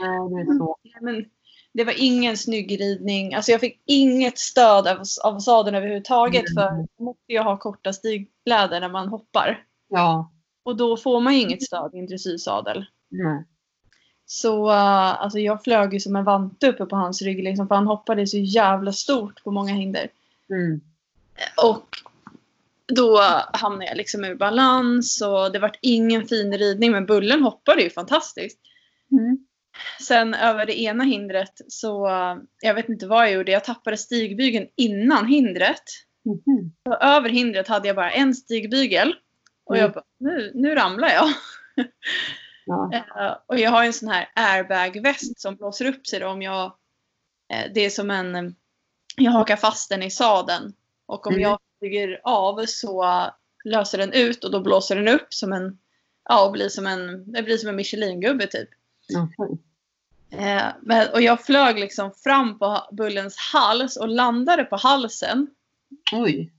nej, 0.00 0.28
det 0.30 0.52
är 0.52 0.58
så. 0.58 0.76
Men 1.00 1.24
det 1.72 1.84
var 1.84 1.94
ingen 1.96 2.36
snygg 2.36 2.80
ridning. 2.80 3.34
Alltså 3.34 3.52
jag 3.52 3.60
fick 3.60 3.80
inget 3.86 4.38
stöd 4.38 4.86
av, 4.86 5.02
av 5.24 5.38
sadeln 5.38 5.76
överhuvudtaget. 5.76 6.44
Mm. 6.50 6.54
För 6.54 7.04
måste 7.04 7.32
ju 7.32 7.38
ha 7.38 7.56
korta 7.56 7.92
stigblädor 7.92 8.80
när 8.80 8.88
man 8.88 9.08
hoppar. 9.08 9.64
Ja. 9.88 10.30
Och 10.68 10.76
då 10.76 10.96
får 10.96 11.20
man 11.20 11.34
ju 11.34 11.40
inget 11.40 11.62
stöd 11.62 11.94
i 11.94 11.98
en 11.98 12.06
dressyrsadel. 12.06 12.84
Nej. 13.08 13.44
Så 14.26 14.66
uh, 14.66 15.22
alltså 15.22 15.38
jag 15.38 15.64
flög 15.64 15.94
ju 15.94 16.00
som 16.00 16.16
en 16.16 16.24
vante 16.24 16.68
uppe 16.68 16.86
på 16.86 16.96
hans 16.96 17.22
rygg. 17.22 17.44
Liksom, 17.44 17.68
för 17.68 17.74
han 17.74 17.86
hoppade 17.86 18.26
så 18.26 18.38
jävla 18.38 18.92
stort 18.92 19.44
på 19.44 19.50
många 19.50 19.72
hinder. 19.72 20.08
Mm. 20.50 20.80
Och 21.66 21.86
då 22.86 23.20
hamnade 23.52 23.86
jag 23.86 23.96
liksom 23.96 24.24
ur 24.24 24.34
balans 24.34 25.22
och 25.22 25.52
det 25.52 25.58
vart 25.58 25.78
ingen 25.82 26.26
fin 26.26 26.58
ridning. 26.58 26.92
Men 26.92 27.06
Bullen 27.06 27.42
hoppade 27.42 27.82
ju 27.82 27.90
fantastiskt. 27.90 28.60
Mm. 29.12 29.38
Sen 30.00 30.34
över 30.34 30.66
det 30.66 30.80
ena 30.80 31.04
hindret 31.04 31.60
så, 31.68 32.08
uh, 32.08 32.36
jag 32.62 32.74
vet 32.74 32.88
inte 32.88 33.06
vad 33.06 33.24
jag 33.24 33.32
gjorde. 33.32 33.52
Jag 33.52 33.64
tappade 33.64 33.96
stigbygeln 33.96 34.66
innan 34.76 35.26
hindret. 35.26 35.84
Så 36.88 36.94
över 36.94 37.28
hindret 37.28 37.68
hade 37.68 37.86
jag 37.86 37.96
bara 37.96 38.10
en 38.10 38.34
stigbygel. 38.34 39.14
Och 39.68 39.76
jag 39.76 39.82
Mm. 39.84 39.92
bara, 39.94 40.04
nu, 40.18 40.52
nu 40.54 40.74
ramlar 40.74 41.08
jag. 41.08 41.28
Ja. 42.66 42.90
Eh, 42.92 43.36
och 43.46 43.58
jag 43.58 43.70
har 43.70 43.84
en 43.84 43.92
sån 43.92 44.08
här 44.08 44.28
airbag-väst 44.34 45.40
som 45.40 45.56
blåser 45.56 45.84
upp 45.84 46.06
sig 46.06 46.20
då 46.20 46.28
om 46.28 46.42
jag... 46.42 46.64
eh, 47.52 47.72
det 47.74 47.80
är 47.84 47.90
som 47.90 48.10
en... 48.10 48.54
jag 49.16 49.32
hakar 49.32 49.56
fast 49.56 49.88
den 49.90 50.02
i 50.02 50.10
sadeln. 50.10 50.72
Och 51.06 51.26
om 51.26 51.32
Mm. 51.32 51.42
jag 51.42 51.58
flyger 51.78 52.20
av 52.24 52.66
så 52.66 53.06
löser 53.64 53.98
den 53.98 54.12
ut 54.12 54.44
och 54.44 54.50
då 54.50 54.60
blåser 54.60 54.96
den 54.96 55.08
upp 55.08 55.34
som 55.34 55.52
en... 55.52 55.78
Ja, 56.28 56.46
och 56.46 56.52
blir 56.52 56.68
som 56.68 56.86
en, 56.86 57.32
det 57.32 57.42
blir 57.42 57.56
som 57.56 57.68
en 57.68 57.76
Michelin-gubbe 57.76 58.46
typ. 58.46 58.68
Eh, 60.30 60.66
men, 60.82 61.08
och 61.12 61.22
jag 61.22 61.44
flög 61.44 61.78
liksom 61.78 62.12
fram 62.12 62.58
på 62.58 62.88
Bullens 62.92 63.36
hals 63.52 63.96
och 63.96 64.08
landade 64.08 64.64
på 64.64 64.76
halsen. 64.76 65.46
Oj. 66.12 66.52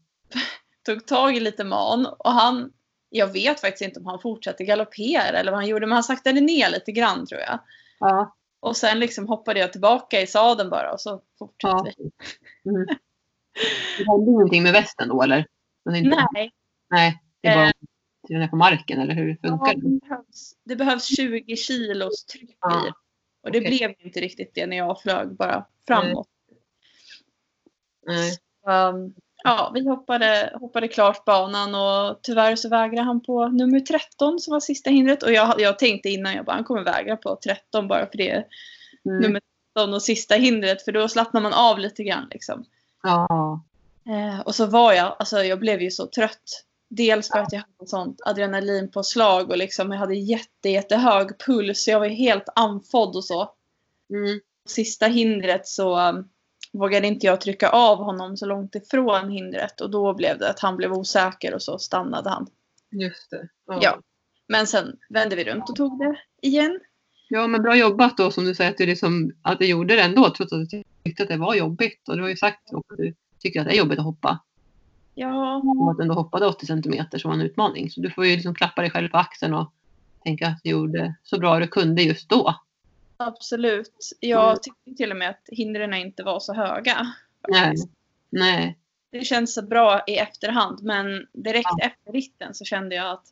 Tog 0.86 1.06
tag 1.06 1.38
i 1.38 1.40
lite 1.40 1.64
man 1.64 2.06
och 2.06 2.32
han... 2.32 2.72
Jag 3.10 3.28
vet 3.34 3.60
faktiskt 3.60 3.82
inte 3.82 4.00
om 4.00 4.06
han 4.06 4.20
fortsatte 4.20 4.64
galoppera 4.64 5.40
eller 5.40 5.52
vad 5.52 5.60
han 5.60 5.70
gjorde 5.70 5.88
men 5.88 5.94
han 5.94 6.04
saktade 6.04 6.42
ner 6.42 6.70
lite 6.70 6.92
grann 6.92 7.26
tror 7.26 7.42
jag. 7.42 7.60
Ja. 8.00 8.36
Och 8.60 8.78
sen 8.78 9.00
liksom 9.00 9.28
hoppade 9.28 9.60
jag 9.60 9.72
tillbaka 9.72 10.22
i 10.22 10.28
sadeln 10.28 10.70
bara 10.70 10.94
och 10.94 11.02
så 11.02 11.22
fortsatte 11.40 11.94
ja. 11.98 12.04
vi. 12.64 12.70
Mm. 12.70 12.88
Det 13.98 14.06
hände 14.06 14.32
ingenting 14.32 14.64
med 14.64 14.74
västen 14.74 15.10
då 15.10 15.22
eller? 15.24 15.46
Inte, 15.96 16.28
Nej, 16.34 16.52
Nej. 16.90 17.22
Det 17.42 17.48
är 17.48 17.56
bara 17.56 17.66
Eh. 17.66 17.72
den 18.28 18.42
är 18.42 18.48
på 18.48 18.56
marken 18.56 19.00
eller 19.00 19.16
hur 19.16 19.36
funkar 19.36 19.68
ja, 19.68 19.74
det? 19.74 20.00
behövs, 20.00 20.54
det 20.64 20.76
behövs 20.76 21.16
20 21.18 21.56
kilos 21.56 22.26
tryck 22.26 22.50
i 22.50 22.56
Ja, 22.60 22.70
det. 22.70 22.94
Och 23.44 23.52
det 23.52 23.60
okej. 23.60 23.78
blev 23.78 23.94
inte 24.00 24.20
riktigt 24.20 24.56
det 24.56 24.68
när 24.68 24.78
jag 24.78 25.02
flög 25.02 25.36
bara 25.36 25.66
framåt. 25.88 26.28
Nej. 28.06 28.38
Um, 28.66 29.16
ja, 29.44 29.72
vi 29.74 29.88
hoppade, 29.90 30.58
hoppade 30.60 30.88
klart 30.88 31.26
banan 31.26 31.76
och 31.76 32.20
tyvärr 32.22 32.56
så 32.56 32.70
vägrade 32.70 33.06
han 33.06 33.24
på 33.24 33.48
nummer 33.48 33.80
13 33.80 34.40
som 34.40 34.52
var 34.52 34.60
sista 34.60 34.90
hindret. 34.90 35.24
Och 35.24 35.32
jag, 35.32 35.62
jag 35.62 35.80
tänkte 35.80 36.10
innan, 36.10 36.34
jag 36.34 36.46
bara 36.46 36.56
han 36.56 36.64
kommer 36.64 36.84
vägra 36.84 37.18
på 37.18 37.40
13 37.44 37.88
bara 37.88 38.06
för 38.06 38.18
det 38.18 38.30
är 38.30 38.46
Mm. 39.06 39.22
nummer 39.22 39.42
13 39.76 39.94
och 39.94 40.02
sista 40.02 40.36
hindret 40.36 40.82
för 40.86 40.92
då 40.92 41.08
slappnar 41.08 41.42
man 41.42 41.54
av 41.54 41.80
lite 41.80 42.04
grann 42.04 42.28
liksom. 42.32 42.66
Ja. 43.04 43.62
Eh, 44.10 44.40
och 44.40 44.56
så 44.56 44.66
var 44.66 44.94
jag, 44.94 45.16
alltså 45.20 45.44
jag 45.44 45.60
blev 45.60 45.82
ju 45.82 45.92
så 45.92 46.08
trött. 46.08 46.66
Dels 46.90 47.30
för 47.30 47.40
att 47.40 47.54
jag 47.54 47.60
hade 47.60 47.90
sånt 47.90 48.22
adrenalinpåslag 48.26 49.50
och 49.50 49.58
liksom 49.58 49.92
jag 49.92 50.00
hade 50.00 50.16
jätte, 50.16 50.70
jättehög 50.70 51.40
puls. 51.46 51.84
Så 51.84 51.92
jag 51.92 52.00
var 52.00 52.08
helt 52.08 52.50
andfådd 52.56 53.16
och 53.16 53.26
så. 53.26 53.52
Mm. 54.14 54.40
Sista 54.70 55.06
hindret 55.08 55.68
så 55.68 56.24
vågade 56.72 57.08
inte 57.08 57.26
jag 57.26 57.42
trycka 57.42 57.70
av 57.70 57.98
honom 57.98 58.38
så 58.38 58.46
långt 58.46 58.76
ifrån 58.76 59.30
hindret. 59.30 59.82
Och 59.82 59.90
då 59.90 60.14
blev 60.14 60.38
det 60.38 60.50
att 60.50 60.60
han 60.60 60.78
blev 60.78 60.94
osäker 60.94 61.54
och 61.54 61.62
så 61.62 61.80
stannade 61.80 62.30
han. 62.30 62.48
Just 62.92 63.30
det. 63.30 63.50
Ja. 63.82 64.00
Men 64.48 64.68
sen 64.68 64.98
vände 65.10 65.36
vi 65.36 65.44
runt 65.44 65.70
och 65.70 65.76
tog 65.76 66.00
det 66.00 66.16
igen. 66.42 66.80
Ja, 67.30 67.48
men 67.48 67.62
bra 67.62 67.76
jobbat 67.76 68.18
då 68.18 68.32
som 68.32 68.46
du 68.46 68.56
säger 68.56 68.72
att 68.72 68.78
du, 68.78 68.86
liksom, 68.86 69.32
att 69.42 69.60
du 69.60 69.66
gjorde 69.66 69.96
det 69.96 70.02
ändå 70.02 70.30
trots 70.30 70.54
att 70.54 70.70
du 70.70 70.84
tyckte 71.04 71.24
att 71.24 71.30
det 71.30 71.38
var 71.38 71.56
jobbigt. 71.56 72.10
Och 72.10 72.16
du 72.16 72.22
har 72.22 72.30
ju 72.30 72.36
sagt 72.36 72.74
att 72.74 72.98
du 72.98 73.16
tycker 73.40 73.60
att 73.60 73.66
det 73.66 73.74
är 73.74 73.78
jobbigt 73.78 74.00
att 74.00 74.06
hoppa. 74.06 74.40
Ja, 75.16 75.56
Och 75.56 75.92
att 75.92 75.98
du 75.98 76.04
ändå 76.04 76.16
hoppade 76.16 76.46
80 76.46 76.66
centimeter 76.66 77.18
som 77.18 77.30
var 77.30 77.36
en 77.36 77.46
utmaning. 77.46 77.90
Så 77.90 78.02
du 78.02 78.12
får 78.12 78.26
ju 78.26 78.36
liksom 78.36 78.56
klappa 78.56 78.82
dig 78.82 78.92
själv 78.92 79.10
på 79.10 79.18
axeln 79.18 79.54
och 79.54 79.74
tänka 80.24 80.48
att 80.48 80.60
du 80.64 80.70
gjorde 80.70 81.16
så 81.24 81.40
bra 81.40 81.60
du 81.60 81.68
kunde 81.68 82.02
just 82.02 82.30
då. 82.30 82.56
Absolut. 83.20 84.18
Jag 84.20 84.64
tyckte 84.64 84.94
till 84.98 85.12
och 85.12 85.18
med 85.18 85.30
att 85.30 85.44
hindren 85.48 85.94
inte 85.94 86.24
var 86.24 86.40
så 86.40 86.54
höga. 86.54 87.14
Nej. 87.48 87.76
Nej. 88.30 88.78
Det 89.12 89.22
känns 89.22 89.54
så 89.54 89.62
bra 89.62 90.04
i 90.08 90.18
efterhand 90.18 90.84
men 90.84 91.28
direkt 91.34 91.70
efter 91.82 92.12
ritten 92.12 92.54
så 92.54 92.66
kände 92.66 92.96
jag 92.96 93.12
att 93.12 93.26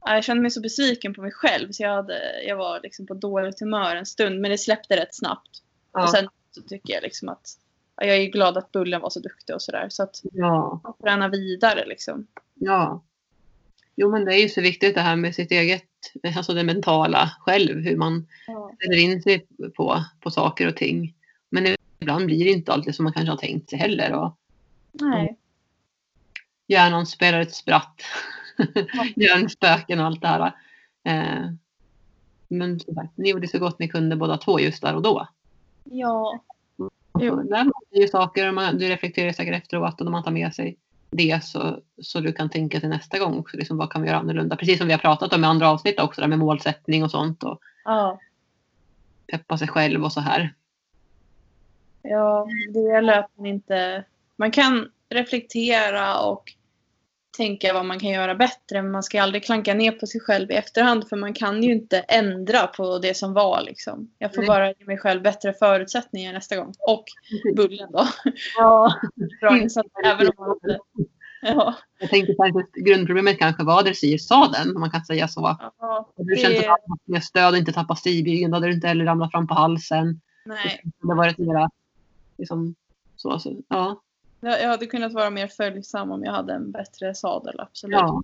ja, 0.00 0.14
jag 0.14 0.24
kände 0.24 0.42
mig 0.42 0.50
så 0.50 0.60
besviken 0.60 1.14
på 1.14 1.22
mig 1.22 1.32
själv 1.32 1.72
så 1.72 1.82
jag, 1.82 1.94
hade, 1.94 2.42
jag 2.46 2.56
var 2.56 2.80
liksom 2.82 3.06
på 3.06 3.14
dåligt 3.14 3.60
humör 3.60 3.96
en 3.96 4.06
stund 4.06 4.40
men 4.40 4.50
det 4.50 4.58
släppte 4.58 4.96
rätt 4.96 5.14
snabbt. 5.14 5.62
Ja. 5.92 6.02
Och 6.02 6.10
sen 6.10 6.28
så 6.50 6.62
tycker 6.62 6.94
jag 6.94 7.02
liksom 7.02 7.28
att 7.28 7.58
ja, 7.96 8.06
jag 8.06 8.16
är 8.16 8.26
glad 8.26 8.58
att 8.58 8.72
Bullen 8.72 9.00
var 9.00 9.10
så 9.10 9.20
duktig 9.20 9.54
och 9.54 9.62
sådär 9.62 9.86
så 9.88 10.02
att 10.02 10.20
ja. 10.32 10.80
man 10.84 10.94
tränar 11.02 11.28
vidare 11.28 11.86
liksom. 11.86 12.26
Ja. 12.54 13.02
Jo, 13.96 14.10
men 14.10 14.24
det 14.24 14.34
är 14.34 14.42
ju 14.42 14.48
så 14.48 14.60
viktigt 14.60 14.94
det 14.94 15.00
här 15.00 15.16
med 15.16 15.34
sitt 15.34 15.50
eget, 15.50 15.84
alltså 16.36 16.54
det 16.54 16.64
mentala 16.64 17.30
själv, 17.40 17.80
hur 17.80 17.96
man 17.96 18.26
ställer 18.76 18.98
in 18.98 19.22
sig 19.22 19.46
på, 19.76 20.04
på 20.20 20.30
saker 20.30 20.68
och 20.68 20.76
ting. 20.76 21.14
Men 21.50 21.76
ibland 21.98 22.26
blir 22.26 22.44
det 22.44 22.50
inte 22.50 22.72
alltid 22.72 22.94
som 22.94 23.04
man 23.04 23.12
kanske 23.12 23.30
har 23.30 23.36
tänkt 23.36 23.70
sig 23.70 23.78
heller. 23.78 24.12
Och 24.12 24.36
Nej. 24.92 25.36
hjärnan 26.66 27.06
spelar 27.06 27.40
ett 27.40 27.54
spratt. 27.54 28.02
Hjärnspöken 29.16 30.00
och 30.00 30.06
allt 30.06 30.20
det 30.20 30.28
här. 30.28 30.52
Eh, 31.04 31.50
men 32.48 32.80
som 32.80 32.94
sagt, 32.94 33.16
ni 33.16 33.30
gjorde 33.30 33.48
så 33.48 33.58
gott 33.58 33.78
ni 33.78 33.88
kunde 33.88 34.16
båda 34.16 34.36
två 34.36 34.60
just 34.60 34.82
där 34.82 34.94
och 34.94 35.02
då. 35.02 35.28
Ja. 35.84 36.44
Jo. 37.18 37.42
lär 37.42 37.64
man 37.64 37.72
ju 37.90 38.08
saker 38.08 38.48
och 38.48 38.54
man, 38.54 38.78
du 38.78 38.88
reflekterar 38.88 39.32
säkert 39.32 39.62
efteråt 39.62 40.00
och 40.00 40.10
man 40.10 40.24
tar 40.24 40.30
med 40.30 40.54
sig 40.54 40.76
det 41.10 41.44
så, 41.44 41.78
så 42.02 42.20
du 42.20 42.32
kan 42.32 42.50
tänka 42.50 42.80
till 42.80 42.88
nästa 42.88 43.18
gång 43.18 43.38
också. 43.38 43.56
Liksom, 43.56 43.76
vad 43.76 43.92
kan 43.92 44.02
vi 44.02 44.08
göra 44.08 44.18
annorlunda? 44.18 44.56
Precis 44.56 44.78
som 44.78 44.86
vi 44.86 44.92
har 44.92 44.98
pratat 44.98 45.32
om 45.32 45.44
i 45.44 45.46
andra 45.46 45.70
avsnitt 45.70 46.00
också, 46.00 46.20
där 46.20 46.28
med 46.28 46.38
målsättning 46.38 47.04
och 47.04 47.10
sånt 47.10 47.42
och 47.42 47.60
Ja. 47.84 48.20
peppa 49.26 49.58
sig 49.58 49.68
själv 49.68 50.04
och 50.04 50.12
så 50.12 50.20
här. 50.20 50.54
Ja, 52.02 52.46
det 52.72 52.80
gäller 52.80 53.18
att 53.18 53.30
man 53.36 53.46
inte... 53.46 54.04
Man 54.36 54.50
kan 54.50 54.90
reflektera 55.08 56.20
och 56.20 56.52
tänka 57.36 57.72
vad 57.72 57.84
man 57.84 57.98
kan 57.98 58.10
göra 58.10 58.34
bättre. 58.34 58.82
Men 58.82 58.90
man 58.90 59.02
ska 59.02 59.22
aldrig 59.22 59.44
klanka 59.44 59.74
ner 59.74 59.92
på 59.92 60.06
sig 60.06 60.20
själv 60.20 60.50
i 60.50 60.54
efterhand. 60.54 61.08
För 61.08 61.16
man 61.16 61.34
kan 61.34 61.62
ju 61.62 61.72
inte 61.72 61.98
ändra 61.98 62.66
på 62.66 62.98
det 62.98 63.16
som 63.16 63.32
var. 63.32 63.62
Liksom. 63.62 64.10
Jag 64.18 64.34
får 64.34 64.42
Nej. 64.42 64.48
bara 64.48 64.68
ge 64.68 64.84
mig 64.86 64.98
själv 64.98 65.22
bättre 65.22 65.52
förutsättningar 65.52 66.32
nästa 66.32 66.56
gång. 66.56 66.74
Och 66.78 67.04
Bullen 67.56 67.92
då. 67.92 68.06
Ja. 68.56 68.94
Bra 69.40 69.58
insats, 69.58 69.88
även 70.04 70.26
om 70.26 70.34
man 70.38 70.50
inte... 70.50 70.78
Ja, 71.42 71.74
Jag 71.98 72.10
tänkte 72.10 72.34
faktiskt 72.34 72.86
grundproblemet 72.86 73.38
kanske 73.38 73.64
var 73.64 73.82
dressyrsadeln, 73.82 74.74
om 74.74 74.80
man 74.80 74.90
kan 74.90 75.04
säga 75.04 75.28
så. 75.28 75.56
ja 75.80 76.12
Hade 76.16 76.34
du 76.34 76.36
känt 76.36 76.54
att 76.54 76.60
det, 76.60 76.66
du 76.66 76.70
hade 76.70 76.82
mer 77.04 77.20
stöd 77.20 77.52
och 77.52 77.58
inte 77.58 77.72
tappat 77.72 77.98
stigbygeln, 77.98 78.50
då 78.50 78.56
hade 78.56 78.66
du 78.66 78.72
inte 78.72 78.88
heller 78.88 79.04
ramlat 79.04 79.30
fram 79.30 79.46
på 79.46 79.54
halsen. 79.54 80.20
nej. 80.44 80.80
Det 80.84 81.08
hade 81.08 81.18
varit 81.18 81.38
mera 81.38 81.70
liksom, 82.38 82.74
så, 83.16 83.38
så, 83.38 83.56
ja. 83.68 84.00
Jag 84.40 84.68
hade 84.68 84.86
kunnat 84.86 85.12
vara 85.12 85.30
mer 85.30 85.46
följsam 85.46 86.10
om 86.10 86.24
jag 86.24 86.32
hade 86.32 86.52
en 86.52 86.70
bättre 86.70 87.14
sadel, 87.14 87.60
absolut. 87.60 87.96
Ja. 87.96 88.22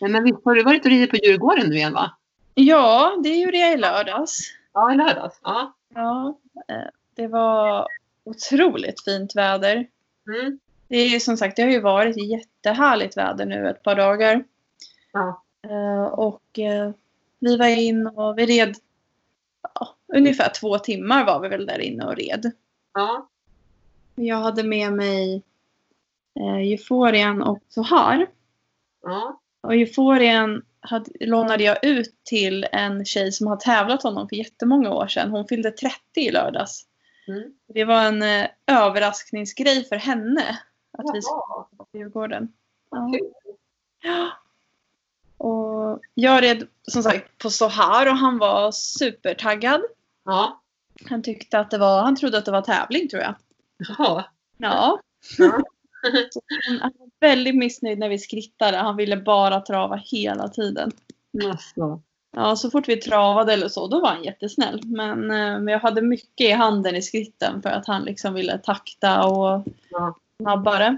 Nej, 0.00 0.10
Men 0.10 0.24
visst 0.24 0.44
har 0.44 0.54
du 0.54 0.62
varit 0.62 0.84
och 0.84 0.90
ridit 0.90 1.10
på 1.10 1.16
Djurgården 1.16 1.68
nu 1.68 1.74
igen 1.76 1.92
va? 1.94 2.10
Ja, 2.54 3.20
det 3.22 3.36
gjorde 3.36 3.58
jag 3.58 3.72
i 3.72 3.76
lördags. 3.76 4.38
Ja, 4.72 4.92
i 4.92 4.96
lördags. 4.96 5.40
Ja. 5.44 5.72
Ja, 5.94 6.38
eh, 6.68 6.88
det 7.14 7.26
var 7.26 7.88
otroligt 8.24 9.04
fint 9.04 9.36
väder. 9.36 9.86
Mm. 10.26 10.58
Det 10.88 10.96
är 10.96 11.08
ju 11.08 11.20
som 11.20 11.36
sagt, 11.36 11.56
det 11.56 11.62
har 11.62 11.70
ju 11.70 11.80
varit 11.80 12.16
jättehärligt 12.16 13.16
väder 13.16 13.46
nu 13.46 13.68
ett 13.68 13.82
par 13.82 13.94
dagar. 13.94 14.44
Ja. 15.12 15.42
Eh, 15.62 16.04
Och 16.04 16.58
eh, 16.58 16.90
vi 17.38 17.56
var 17.56 17.66
in 17.66 18.06
och 18.06 18.38
vi 18.38 18.46
red 18.46 18.76
ja, 19.74 19.96
ungefär 20.16 20.52
två 20.60 20.78
timmar 20.78 21.26
var 21.26 21.40
vi 21.40 21.48
väl 21.48 21.66
där 21.66 21.78
inne 21.78 22.04
och 22.04 22.16
red. 22.16 22.52
Ja. 22.94 23.28
Jag 24.18 24.36
hade 24.36 24.62
med 24.62 24.92
mig 24.92 25.42
eh, 26.40 26.56
Euphorian 26.56 27.42
och 27.42 27.62
Sohar. 27.68 28.26
Ja. 29.02 29.40
Och 29.60 29.74
Euphorian 29.74 30.62
hade, 30.80 31.10
lånade 31.20 31.64
jag 31.64 31.84
ut 31.84 32.14
till 32.24 32.66
en 32.72 33.04
tjej 33.04 33.32
som 33.32 33.46
har 33.46 33.56
tävlat 33.56 34.02
honom 34.02 34.28
för 34.28 34.36
jättemånga 34.36 34.90
år 34.90 35.06
sedan. 35.06 35.30
Hon 35.30 35.48
fyllde 35.48 35.70
30 35.70 35.96
i 36.14 36.30
lördags. 36.30 36.86
Mm. 37.28 37.52
Det 37.66 37.84
var 37.84 38.04
en 38.04 38.22
eh, 38.22 38.46
överraskningsgrej 38.66 39.84
för 39.84 39.96
henne 39.96 40.58
att 40.98 41.14
vi 41.14 41.22
skulle 41.22 41.76
på 41.76 41.98
Djurgården. 41.98 42.52
Ja. 42.90 43.12
Ja. 44.02 44.30
Och 45.46 46.00
jag 46.14 46.42
red 46.42 46.66
som 46.82 47.02
sagt 47.02 47.38
på 47.38 47.50
Sohar 47.50 48.06
och 48.06 48.16
han 48.16 48.38
var 48.38 48.72
supertaggad. 48.72 49.80
Ja. 50.24 50.62
Han 51.08 51.22
tyckte 51.22 51.58
att 51.58 51.70
det 51.70 51.78
var, 51.78 52.02
han 52.02 52.16
trodde 52.16 52.38
att 52.38 52.44
det 52.44 52.50
var 52.50 52.62
tävling 52.62 53.08
tror 53.08 53.22
jag. 53.22 53.34
Jaha. 53.78 54.24
Ja. 54.56 55.00
Ja. 55.38 55.62
Han 56.80 56.92
var 56.98 57.10
väldigt 57.20 57.56
missnöjd 57.56 57.98
när 57.98 58.08
vi 58.08 58.18
skrittade. 58.18 58.76
Han 58.76 58.96
ville 58.96 59.16
bara 59.16 59.60
trava 59.60 59.96
hela 59.96 60.48
tiden. 60.48 60.90
Alltså. 61.44 62.00
Ja, 62.36 62.56
så 62.56 62.70
fort 62.70 62.88
vi 62.88 62.96
travade 62.96 63.52
eller 63.52 63.68
så, 63.68 63.86
då 63.86 64.00
var 64.00 64.08
han 64.08 64.24
jättesnäll. 64.24 64.80
Men 64.84 65.30
eh, 65.30 65.72
jag 65.72 65.78
hade 65.80 66.02
mycket 66.02 66.46
i 66.46 66.52
handen 66.52 66.96
i 66.96 67.02
skritten 67.02 67.62
för 67.62 67.70
att 67.70 67.86
han 67.86 68.02
liksom 68.02 68.34
ville 68.34 68.58
takta 68.58 69.26
och 69.26 69.64
Ja. 69.90 70.16
snabbare. 70.42 70.96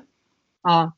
Ja. 0.63 0.93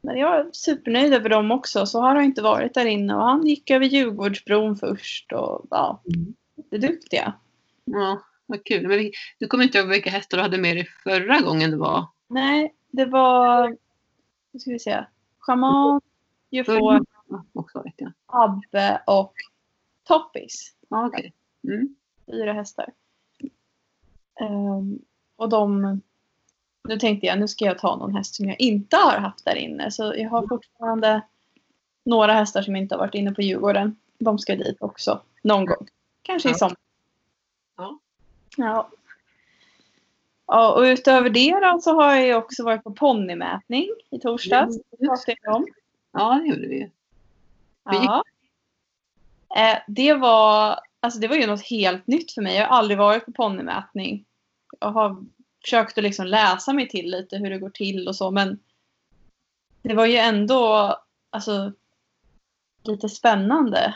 Men 0.00 0.16
jag 0.18 0.36
är 0.36 0.46
supernöjd 0.52 1.14
över 1.14 1.28
dem 1.28 1.50
också. 1.50 1.86
Så 1.86 2.00
har 2.00 2.14
han 2.14 2.24
inte 2.24 2.42
varit 2.42 2.74
där 2.74 2.86
inne 2.86 3.14
och 3.14 3.22
han 3.24 3.46
gick 3.46 3.70
över 3.70 3.86
Djurgårdsbron 3.86 4.76
först 4.76 5.32
och 5.32 5.66
ja, 5.70 6.02
Mm. 6.14 6.34
jätteduktiga. 6.56 7.32
Ja, 7.84 8.20
vad 8.46 8.64
kul. 8.64 8.88
Men 8.88 9.10
du 9.38 9.46
kommer 9.46 9.64
inte 9.64 9.78
ihåg 9.78 9.88
vilka 9.88 10.10
hästar 10.10 10.36
du 10.36 10.42
hade 10.42 10.58
med 10.58 10.76
dig 10.76 10.88
förra 11.02 11.40
gången 11.40 11.70
du 11.70 11.76
var? 11.76 12.06
Nej, 12.28 12.74
det 12.90 13.04
var, 13.04 13.76
vad 14.50 14.62
ska 14.62 14.70
vi 14.70 14.78
Shaman, 15.38 16.00
också 17.52 17.82
vet 17.82 17.94
jag. 17.96 18.12
Abbe 18.26 19.02
och 19.06 19.34
Toppis. 20.04 20.74
Ja, 20.88 21.06
okej. 21.06 21.32
Mm. 21.68 21.96
Fyra 22.26 22.52
hästar. 22.52 22.92
Ehm, 24.40 24.98
och 25.36 25.48
de... 25.48 26.00
Nu 26.88 26.98
tänkte 26.98 27.26
jag, 27.26 27.38
nu 27.38 27.48
ska 27.48 27.64
jag 27.64 27.78
ta 27.78 27.96
någon 27.96 28.14
häst 28.14 28.34
som 28.34 28.48
jag 28.48 28.60
inte 28.60 28.96
har 28.96 29.18
haft 29.18 29.44
där 29.44 29.56
inne. 29.56 29.90
Så 29.90 30.14
jag 30.16 30.30
har 30.30 30.46
fortfarande 30.48 31.22
några 32.04 32.32
hästar 32.32 32.62
som 32.62 32.76
inte 32.76 32.94
har 32.94 33.00
varit 33.00 33.14
inne 33.14 33.32
på 33.32 33.42
Djurgården. 33.42 33.96
De 34.18 34.38
ska 34.38 34.56
dit 34.56 34.76
också. 34.80 35.22
Någon 35.42 35.66
gång. 35.66 35.86
Kanske 36.22 36.50
i 36.50 36.54
sommar. 36.54 36.76
Ja. 38.56 38.88
Ja. 40.46 40.74
Och 40.74 40.82
utöver 40.82 41.30
det 41.30 41.60
då, 41.60 41.80
så 41.80 41.94
har 41.94 42.14
jag 42.14 42.26
ju 42.26 42.34
också 42.34 42.64
varit 42.64 42.84
på 42.84 42.92
ponnymätning 42.92 43.88
i 44.10 44.18
torsdags. 44.18 44.76
Om. 45.46 45.66
Ja, 46.12 46.40
det 46.42 46.48
gjorde 46.48 46.66
vi 46.68 46.78
ju. 46.78 46.90
Ja. 47.84 48.24
Eh, 49.56 49.78
det, 49.86 50.14
var, 50.14 50.80
alltså 51.00 51.20
det 51.20 51.28
var 51.28 51.36
ju 51.36 51.46
något 51.46 51.66
helt 51.66 52.06
nytt 52.06 52.32
för 52.32 52.42
mig. 52.42 52.56
Jag 52.56 52.68
har 52.68 52.76
aldrig 52.76 52.98
varit 52.98 53.24
på 53.24 53.32
ponnymätning. 53.32 54.24
Jag 54.80 54.90
har 54.90 55.24
försökt 55.62 55.98
att 55.98 56.04
liksom 56.04 56.26
läsa 56.26 56.72
mig 56.72 56.88
till 56.88 57.10
lite 57.10 57.36
hur 57.36 57.50
det 57.50 57.58
går 57.58 57.70
till 57.70 58.08
och 58.08 58.16
så. 58.16 58.30
Men 58.30 58.58
det 59.82 59.94
var 59.94 60.06
ju 60.06 60.16
ändå 60.16 60.96
alltså, 61.30 61.72
lite 62.82 63.08
spännande. 63.08 63.94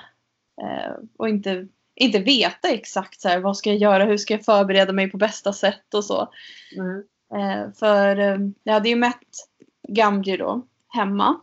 Eh, 0.63 0.93
och 1.17 1.29
inte, 1.29 1.69
inte 1.99 2.19
veta 2.19 2.69
exakt 2.69 3.21
så 3.21 3.29
här, 3.29 3.41
vad 3.41 3.57
ska 3.57 3.71
jag 3.71 3.79
göra, 3.79 4.05
hur 4.05 4.17
ska 4.17 4.35
jag 4.35 4.45
förbereda 4.45 4.93
mig 4.93 5.11
på 5.11 5.17
bästa 5.17 5.53
sätt 5.53 5.95
och 5.95 6.05
så. 6.05 6.33
Mm. 6.77 7.05
Eh, 7.35 7.73
för 7.73 8.19
eh, 8.19 8.39
jag 8.63 8.73
hade 8.73 8.89
ju 8.89 8.97
mätt 8.97 9.49
Gamji 9.89 10.37
då 10.37 10.67
hemma. 10.89 11.41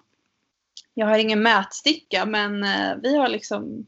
Jag 0.93 1.07
har 1.07 1.17
ingen 1.17 1.43
mätsticka 1.43 2.25
men 2.25 2.63
eh, 2.63 2.95
vi 3.03 3.17
har 3.17 3.27
liksom 3.27 3.85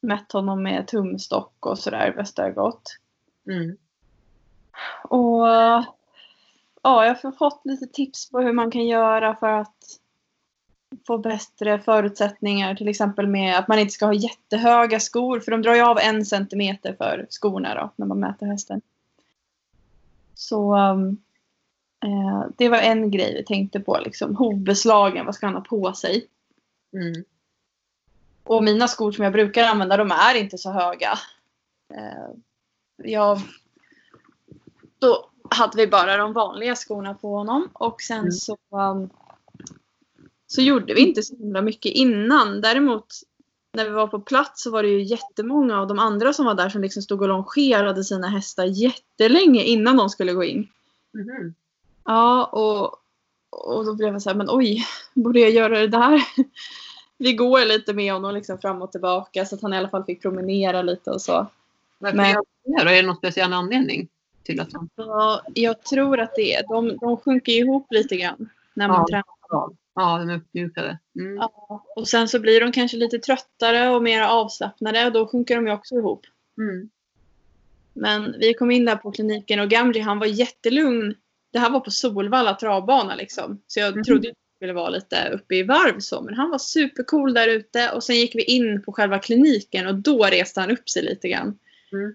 mätt 0.00 0.32
honom 0.32 0.62
med 0.62 0.86
tumstock 0.86 1.66
och 1.66 1.78
sådär 1.78 2.14
bäst 2.16 2.36
det 2.36 2.50
gått. 2.50 2.98
Mm. 3.46 3.76
Och 5.02 5.46
ja, 6.82 7.06
jag 7.06 7.14
har 7.14 7.32
fått 7.32 7.60
lite 7.64 7.86
tips 7.86 8.30
på 8.30 8.40
hur 8.40 8.52
man 8.52 8.70
kan 8.70 8.86
göra 8.86 9.36
för 9.36 9.48
att 9.48 9.73
få 11.06 11.18
bättre 11.18 11.78
förutsättningar. 11.78 12.74
Till 12.74 12.88
exempel 12.88 13.26
med 13.26 13.58
att 13.58 13.68
man 13.68 13.78
inte 13.78 13.92
ska 13.92 14.06
ha 14.06 14.14
jättehöga 14.14 15.00
skor 15.00 15.40
för 15.40 15.50
de 15.50 15.62
drar 15.62 15.74
ju 15.74 15.82
av 15.82 15.98
en 15.98 16.26
centimeter 16.26 16.94
för 16.98 17.26
skorna 17.30 17.74
då 17.74 17.92
när 17.96 18.06
man 18.06 18.20
mäter 18.20 18.46
hästen. 18.46 18.80
Så 20.34 20.76
um, 20.76 21.16
eh, 22.04 22.44
det 22.56 22.68
var 22.68 22.78
en 22.78 23.10
grej 23.10 23.34
vi 23.34 23.44
tänkte 23.44 23.80
på. 23.80 23.98
Liksom, 24.04 24.36
hovbeslagen, 24.36 25.26
vad 25.26 25.34
ska 25.34 25.46
han 25.46 25.54
ha 25.54 25.62
på 25.62 25.92
sig? 25.92 26.26
Mm. 26.92 27.24
Och 28.44 28.64
mina 28.64 28.88
skor 28.88 29.12
som 29.12 29.24
jag 29.24 29.32
brukar 29.32 29.64
använda, 29.64 29.96
de 29.96 30.10
är 30.10 30.34
inte 30.34 30.58
så 30.58 30.70
höga. 30.70 31.18
Eh, 31.94 32.30
jag, 32.96 33.40
då 34.98 35.30
hade 35.50 35.76
vi 35.76 35.86
bara 35.86 36.16
de 36.16 36.32
vanliga 36.32 36.74
skorna 36.74 37.14
på 37.14 37.36
honom. 37.36 37.68
Och 37.72 38.02
sen 38.02 38.18
Mm. 38.18 38.32
så, 38.32 38.56
um, 38.70 39.10
så 40.54 40.60
gjorde 40.60 40.94
vi 40.94 41.00
inte 41.00 41.22
så 41.22 41.36
himla 41.36 41.62
mycket 41.62 41.92
innan. 41.92 42.60
Däremot 42.60 43.06
när 43.72 43.84
vi 43.84 43.90
var 43.90 44.06
på 44.06 44.20
plats 44.20 44.62
så 44.62 44.70
var 44.70 44.82
det 44.82 44.88
ju 44.88 45.02
jättemånga 45.02 45.80
av 45.80 45.86
de 45.86 45.98
andra 45.98 46.32
som 46.32 46.46
var 46.46 46.54
där 46.54 46.68
som 46.68 46.82
liksom 46.82 47.02
stod 47.02 47.22
och 47.22 47.28
longerade 47.28 48.04
sina 48.04 48.28
hästar 48.28 48.64
jättelänge 48.64 49.62
innan 49.62 49.96
de 49.96 50.10
skulle 50.10 50.32
gå 50.32 50.44
in. 50.44 50.68
Mhm. 51.12 51.54
Ja, 52.04 52.44
och, 52.44 52.84
och 53.76 53.84
då 53.84 53.94
blev 53.94 54.12
jag 54.12 54.22
så 54.22 54.30
här, 54.30 54.36
men 54.36 54.48
oj, 54.50 54.84
borde 55.14 55.40
jag 55.40 55.50
göra 55.50 55.78
det 55.78 55.86
där? 55.88 56.22
Vi 57.18 57.32
går 57.32 57.64
lite 57.64 57.92
med 57.94 58.12
honom 58.12 58.34
liksom 58.34 58.58
fram 58.58 58.82
och 58.82 58.92
tillbaka 58.92 59.46
så 59.46 59.54
att 59.54 59.62
han 59.62 59.74
i 59.74 59.76
alla 59.76 59.88
fall 59.88 60.04
fick 60.04 60.22
promenera 60.22 60.82
lite 60.82 61.10
och 61.10 61.22
så. 61.22 61.46
Varför 61.98 62.16
Men- 62.16 62.30
gör? 62.66 62.86
Är 62.86 63.02
det 63.02 63.02
någon 63.02 63.16
speciell 63.16 63.52
anledning 63.52 64.08
till 64.42 64.60
att 64.60 64.72
man... 64.72 64.88
så 64.96 65.40
jag 65.54 65.82
tror 65.82 66.20
att 66.20 66.34
det 66.36 66.54
är, 66.54 66.68
de, 66.68 66.96
de 66.96 67.16
sjunker 67.16 67.52
ihop 67.52 67.86
lite 67.90 68.16
grann 68.16 68.48
när 68.74 68.88
man 68.88 68.96
Ja. 68.96 69.06
tränar. 69.50 69.70
Ja, 69.94 70.18
de 70.18 70.30
är 70.30 70.36
uppmjukade. 70.36 70.98
Mm. 71.20 71.36
Ja, 71.36 71.84
och 71.96 72.08
sen 72.08 72.28
så 72.28 72.40
blir 72.40 72.60
de 72.60 72.72
kanske 72.72 72.96
lite 72.96 73.18
tröttare 73.18 73.88
och 73.90 74.02
mer 74.02 74.22
avslappnade 74.22 75.06
och 75.06 75.12
då 75.12 75.26
sjunker 75.26 75.56
de 75.56 75.66
ju 75.66 75.72
också 75.72 75.94
ihop. 75.94 76.26
Mm. 76.58 76.90
Men 77.92 78.34
vi 78.38 78.54
kom 78.54 78.70
in 78.70 78.84
där 78.84 78.96
på 78.96 79.12
kliniken 79.12 79.60
och 79.60 79.68
Gamji 79.68 80.00
han 80.00 80.18
var 80.18 80.26
jättelugn. 80.26 81.14
Det 81.52 81.58
här 81.58 81.70
var 81.70 81.80
på 81.80 81.90
Solvalla 81.90 82.54
travbana 82.54 83.14
liksom. 83.14 83.62
Så 83.66 83.80
jag 83.80 83.94
Mhm. 83.94 84.04
trodde 84.04 84.28
att 84.28 84.34
det 84.34 84.56
skulle 84.56 84.72
vara 84.72 84.88
lite 84.88 85.30
uppe 85.34 85.54
i 85.54 85.62
varv 85.62 85.98
så. 86.00 86.22
Men 86.22 86.34
han 86.34 86.50
var 86.50 86.58
supercool 86.58 87.34
där 87.34 87.48
ute. 87.48 87.90
Och 87.90 88.04
sen 88.04 88.16
gick 88.16 88.34
vi 88.34 88.42
in 88.42 88.82
på 88.82 88.92
själva 88.92 89.18
kliniken 89.18 89.86
och 89.86 89.94
då 89.94 90.24
reste 90.24 90.60
han 90.60 90.70
upp 90.70 90.88
sig 90.88 91.02
lite 91.02 91.28
grann. 91.28 91.58
Mm. 91.92 92.14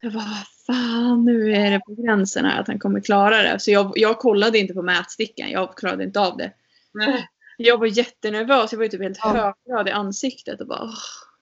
Jag 0.00 0.12
bara, 0.12 0.36
fan 0.66 1.24
nu 1.24 1.52
är 1.54 1.70
det 1.70 1.80
på 1.80 1.94
gränsen 1.94 2.44
här 2.44 2.60
att 2.60 2.66
han 2.68 2.78
kommer 2.78 3.00
klara 3.00 3.42
det. 3.42 3.60
Så 3.60 3.70
jag, 3.70 3.92
jag 3.96 4.18
kollade 4.18 4.58
inte 4.58 4.74
på 4.74 4.82
mätstickan. 4.82 5.50
Jag 5.50 5.76
klarade 5.76 6.04
inte 6.04 6.20
av 6.20 6.36
det. 6.36 6.52
Nej. 6.94 7.28
Jag 7.56 7.78
var 7.78 7.86
jättenervös. 7.86 8.72
Jag 8.72 8.78
var 8.78 8.84
ju 8.84 8.88
typ 8.90 9.02
helt 9.02 9.18
Ja. 9.22 9.54
högröd 9.66 9.88
i 9.88 9.90
ansiktet 9.90 10.60
och 10.60 10.66
bara, 10.66 10.82
åh, 10.82 10.94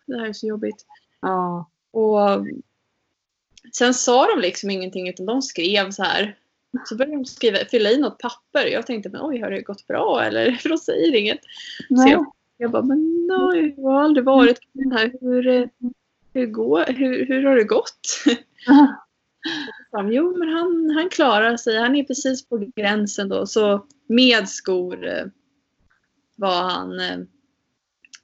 det 0.06 0.18
här 0.18 0.26
är 0.26 0.32
så 0.32 0.46
jobbigt. 0.46 0.86
Ja. 1.20 1.70
Och 1.90 2.46
sen 3.72 3.94
sa 3.94 4.26
de 4.34 4.40
liksom 4.40 4.70
ingenting 4.70 5.08
utan 5.08 5.26
de 5.26 5.42
skrev 5.42 5.90
så 5.90 6.02
här. 6.02 6.36
Så 6.84 6.96
började 6.96 7.16
de 7.16 7.24
skriva, 7.24 7.58
fylla 7.70 7.90
i 7.90 7.98
något 7.98 8.18
papper. 8.18 8.66
Jag 8.66 8.86
tänkte 8.86 9.08
men 9.08 9.20
oj 9.24 9.40
har 9.40 9.50
det 9.50 9.62
gått 9.62 9.86
bra 9.86 10.22
eller? 10.24 10.52
För 10.52 10.68
de 10.68 10.78
säger 10.78 11.14
inget. 11.14 11.40
Så 11.88 12.08
jag, 12.08 12.32
jag 12.56 12.70
bara 12.70 12.82
men 12.82 13.26
nej 13.26 13.74
jag 13.76 13.90
har 13.90 14.02
aldrig 14.02 14.24
varit 14.24 14.60
på 14.60 14.66
den 14.72 14.92
här. 14.92 15.12
Hur, 15.20 15.70
hur, 16.34 16.46
går, 16.46 16.84
hur, 16.86 17.26
hur 17.26 17.44
har 17.44 17.56
det 17.56 17.64
gått? 17.64 18.00
Så, 19.90 20.08
jo 20.10 20.36
men 20.38 20.48
han, 20.48 20.90
han 20.90 21.08
klarar 21.08 21.56
sig. 21.56 21.78
Han 21.78 21.96
är 21.96 22.04
precis 22.04 22.48
på 22.48 22.72
gränsen 22.76 23.28
då. 23.28 23.46
Så 23.46 23.86
med 24.06 24.48
skor 24.48 25.06
eh, 25.06 25.24
var 26.38 26.62
han 26.62 27.00
eh, 27.00 27.18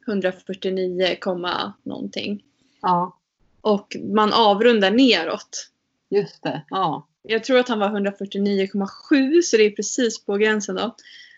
149, 0.08 1.16
komma 1.20 1.72
någonting. 1.82 2.44
ja, 2.82 3.18
Och 3.60 3.96
man 4.14 4.32
avrundar 4.32 4.90
neråt. 4.90 5.70
just 6.10 6.42
det. 6.42 6.62
Ja. 6.70 7.06
jag 7.22 7.44
tror 7.44 7.58
att 7.58 7.68
han 7.68 7.78
var 7.78 7.88
149,7 7.90 9.42
så 9.42 9.56
det 9.56 9.62
är 9.62 9.70
precis 9.70 10.24
på 10.24 10.36
gränsen 10.36 10.74
då. 10.76 10.94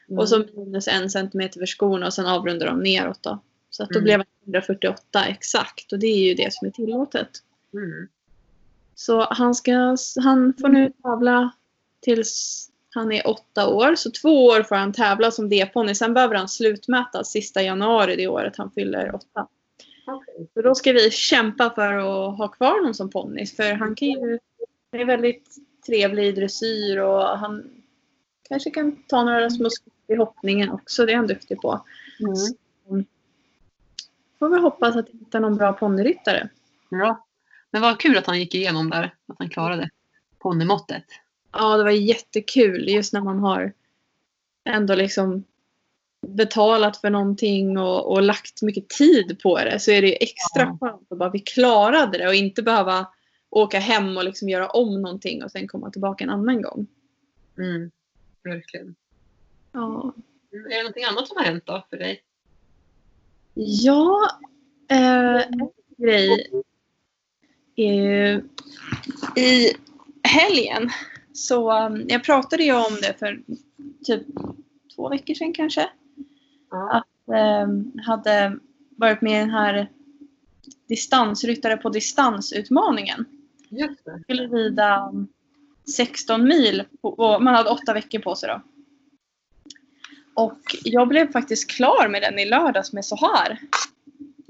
Mm. 0.09 0.19
Och 0.19 0.29
så 0.29 0.45
minus 0.55 0.89
en 0.89 1.11
centimeter 1.11 1.59
för 1.61 1.67
skorna 1.67 2.07
och 2.07 2.15
sen 2.15 2.27
avrundar 2.27 2.67
de 2.67 2.79
neråt 2.83 3.23
då. 3.23 3.39
Så 3.71 3.83
att 3.83 3.89
då 3.89 3.99
Mm. 3.99 4.05
blev 4.05 4.19
han 4.19 4.27
148 4.45 5.25
exakt 5.27 5.93
och 5.93 5.99
det 5.99 6.07
är 6.07 6.29
ju 6.29 6.35
det 6.35 6.53
som 6.53 6.67
är 6.69 6.73
tillåtet. 6.73 7.29
Mm. 7.75 8.09
Så 8.95 9.27
han, 9.31 9.55
ska, 9.55 9.97
han 10.23 10.55
får 10.61 10.69
nu 10.69 10.93
tävla 11.03 11.51
tills 12.01 12.69
han 12.97 13.13
är 13.13 13.27
åtta 13.27 13.69
år. 13.69 13.95
Så 13.95 14.11
två 14.11 14.47
år 14.47 14.63
får 14.63 14.77
han 14.77 14.93
tävla 14.93 15.31
som 15.31 15.49
D-ponny. 15.49 15.95
Sen 15.95 16.15
behöver 16.15 16.35
han 16.35 16.49
slutmätas 16.49 17.31
sista 17.31 17.63
januari 17.63 18.17
det 18.17 18.29
året 18.29 18.57
han 18.57 18.71
fyller 18.71 19.15
åtta. 19.15 19.49
Okej. 20.07 20.49
Så 20.55 20.63
då 20.63 20.75
ska 20.75 20.93
vi 20.93 21.11
kämpa 21.11 21.71
för 21.71 21.93
att 21.93 22.39
ha 22.39 22.49
kvar 22.49 22.79
honom 22.79 22.95
som 22.95 23.11
ponny. 23.11 23.47
För 23.47 23.73
han 23.73 23.95
kan 23.95 24.09
ju... 24.09 24.39
Det 24.91 25.01
är 25.01 25.05
väldigt 25.05 25.57
trevlig 25.87 26.27
i 26.27 26.33
dressyr 26.33 26.99
och 26.99 27.23
han 27.23 27.71
kanske 28.49 28.71
kan 28.71 29.03
ta 29.09 29.25
några 29.25 29.51
små 29.51 29.71
skutt 29.71 29.93
i 30.09 30.15
hoppningen 30.15 30.71
också. 30.71 31.07
Det 31.07 31.13
är 31.13 31.17
han 31.17 31.27
duktig 31.27 31.61
på. 31.61 31.85
Mm. 32.21 33.05
Får 34.39 34.49
vi 34.49 34.61
hoppas 34.61 34.97
att 34.97 35.09
vi 35.13 35.19
hittar 35.19 35.41
någon 35.41 35.57
bra 35.57 35.73
ponnyryttare. 35.73 36.49
Bra. 36.91 37.27
Men 37.71 37.83
vad 37.83 38.01
kul 38.01 38.19
att 38.19 38.27
han 38.27 38.39
gick 38.39 38.55
igenom 38.55 38.91
där. 38.91 39.15
Att 39.29 39.37
han 39.39 39.49
klarade 39.49 39.91
ponnymåttet. 40.39 41.05
Ja, 41.53 41.77
det 41.77 41.85
var 41.85 41.91
jättekul 41.91 42.89
just 42.89 43.13
när 43.13 43.21
man 43.21 43.39
har 43.39 43.73
ändå 44.65 44.95
liksom 44.95 45.45
betalat 46.27 46.97
för 46.97 47.11
någonting 47.11 47.79
och, 47.79 48.13
och 48.13 48.23
lagt 48.23 48.63
mycket 48.63 48.89
tid 48.89 49.39
på 49.43 49.59
det 49.59 49.81
så 49.81 49.91
är 49.91 50.03
det 50.03 50.09
ju 50.09 50.15
extra 50.15 50.63
Ja. 50.63 50.79
skönt 50.81 51.13
att 51.13 51.19
bara 51.19 51.31
vi 51.31 51.39
klarade 51.39 52.19
det 52.19 52.29
och 52.29 52.35
inte 52.35 52.63
behöva 52.63 53.07
åka 53.51 53.79
hem 53.79 54.17
och 54.17 54.25
liksom 54.25 54.49
göra 54.49 54.69
om 54.71 55.03
någonting 55.03 55.45
och 55.45 55.51
sen 55.51 55.69
komma 55.69 55.91
tillbaka 55.91 56.25
en 56.25 56.31
annan 56.31 56.63
gång. 56.63 56.87
Mm. 57.59 57.91
Verkligen. 58.45 58.95
Ja, 59.73 60.15
Mm. 60.53 60.67
Är 60.67 60.71
det 60.71 60.83
någonting 60.83 61.05
annat 61.05 61.29
som 61.29 61.37
har 61.37 61.45
hänt 61.45 61.67
då 61.67 61.87
för 61.91 61.97
dig? 61.97 62.23
ja 63.55 64.31
eh, 64.91 65.37
en 65.47 65.71
grej 65.99 66.51
är 67.77 67.93
ju 67.93 68.45
i 69.37 69.73
helgen 70.23 70.91
så 71.37 71.87
um, 71.87 72.05
jag 72.09 72.25
pratade 72.25 72.65
ju 72.65 72.73
om 72.73 72.99
det 73.03 73.19
för 73.19 73.43
typ 74.05 74.23
två 74.97 75.09
veckor 75.09 75.35
sedan 75.35 75.53
kanske. 75.53 75.89
Ja. 76.71 77.05
eh, 77.35 77.69
hade 78.07 78.59
varit 78.97 79.21
med 79.21 79.37
i 79.37 79.41
den 79.41 79.51
här 79.51 79.91
distansryttare 80.89 81.77
på 81.77 81.89
distansutmaningen. 81.89 83.25
Just 83.69 84.05
det. 84.05 84.21
Skulle 84.23 84.47
rida 84.47 85.13
16 85.97 86.45
mil 86.45 86.83
på, 87.03 87.39
man 87.41 87.55
hade 87.55 87.71
åtta 87.71 87.95
veckor 87.95 88.19
på 88.19 88.35
sig 88.35 88.49
då. 88.49 88.63
Och 90.35 90.61
jag 90.85 91.09
blev 91.09 91.33
faktiskt 91.33 91.71
klar 91.71 92.09
med 92.09 92.23
den 92.23 92.39
i 92.39 92.45
lördags 92.45 92.93
med 92.93 93.05
så 93.05 93.17
här. 93.17 93.61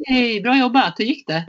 Hej, 0.06 0.40
bra 0.40 0.58
jobbat. 0.58 0.94
Hur 0.98 1.04
gick 1.04 1.26
det? 1.26 1.46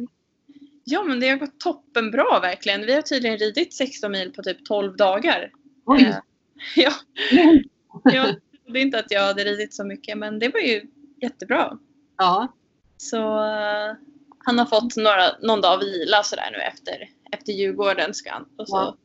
Ja 0.90 1.04
men 1.04 1.20
det 1.20 1.30
har 1.30 1.38
gått 1.38 1.60
toppenbra 1.60 2.40
verkligen. 2.40 2.82
Vi 2.82 2.94
har 2.94 3.02
tydligen 3.02 3.38
ridit 3.38 3.74
16 3.74 4.12
mil 4.12 4.32
på 4.34 4.44
typ 4.44 4.66
12 4.66 4.96
dagar. 4.98 5.52
Oj. 5.86 6.04
Eh, 6.04 6.16
ja, 6.76 6.92
jag 8.04 8.36
trodde 8.66 8.80
inte 8.80 9.00
att 9.00 9.12
jag 9.12 9.22
hade 9.22 9.44
ridit 9.44 9.74
så 9.74 9.84
mycket 9.84 10.18
men 10.18 10.40
det 10.40 10.50
var 10.50 10.60
ju 10.60 10.82
jättebra. 11.22 11.78
Ja. 12.18 12.54
Så 12.98 13.18
eh, 13.18 13.96
han 14.46 14.60
har 14.60 14.66
fått 14.66 14.96
några, 14.96 15.38
någon 15.42 15.62
dag 15.62 15.80
vila 15.80 16.24
sådär 16.24 16.50
nu 16.52 16.58
efter, 16.58 17.10
efter 17.32 17.54
Djurgården. 17.54 18.14
Ska 18.14 18.32
han. 18.32 18.46
Och 18.58 18.70
så 18.70 18.76
Ja. 18.76 18.98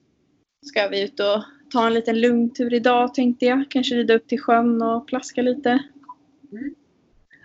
ska 0.67 0.89
vi 0.89 1.03
ut 1.03 1.21
och 1.21 1.43
ta 1.73 1.87
en 1.87 1.95
liten 1.95 2.21
lugn 2.21 2.55
tur 2.55 2.75
idag 2.75 3.15
tänkte 3.15 3.47
jag. 3.47 3.65
Kanske 3.71 3.95
rida 3.95 4.15
upp 4.15 4.29
till 4.29 4.41
sjön 4.41 4.83
och 4.83 5.07
plaska 5.07 5.43
lite. 5.43 5.83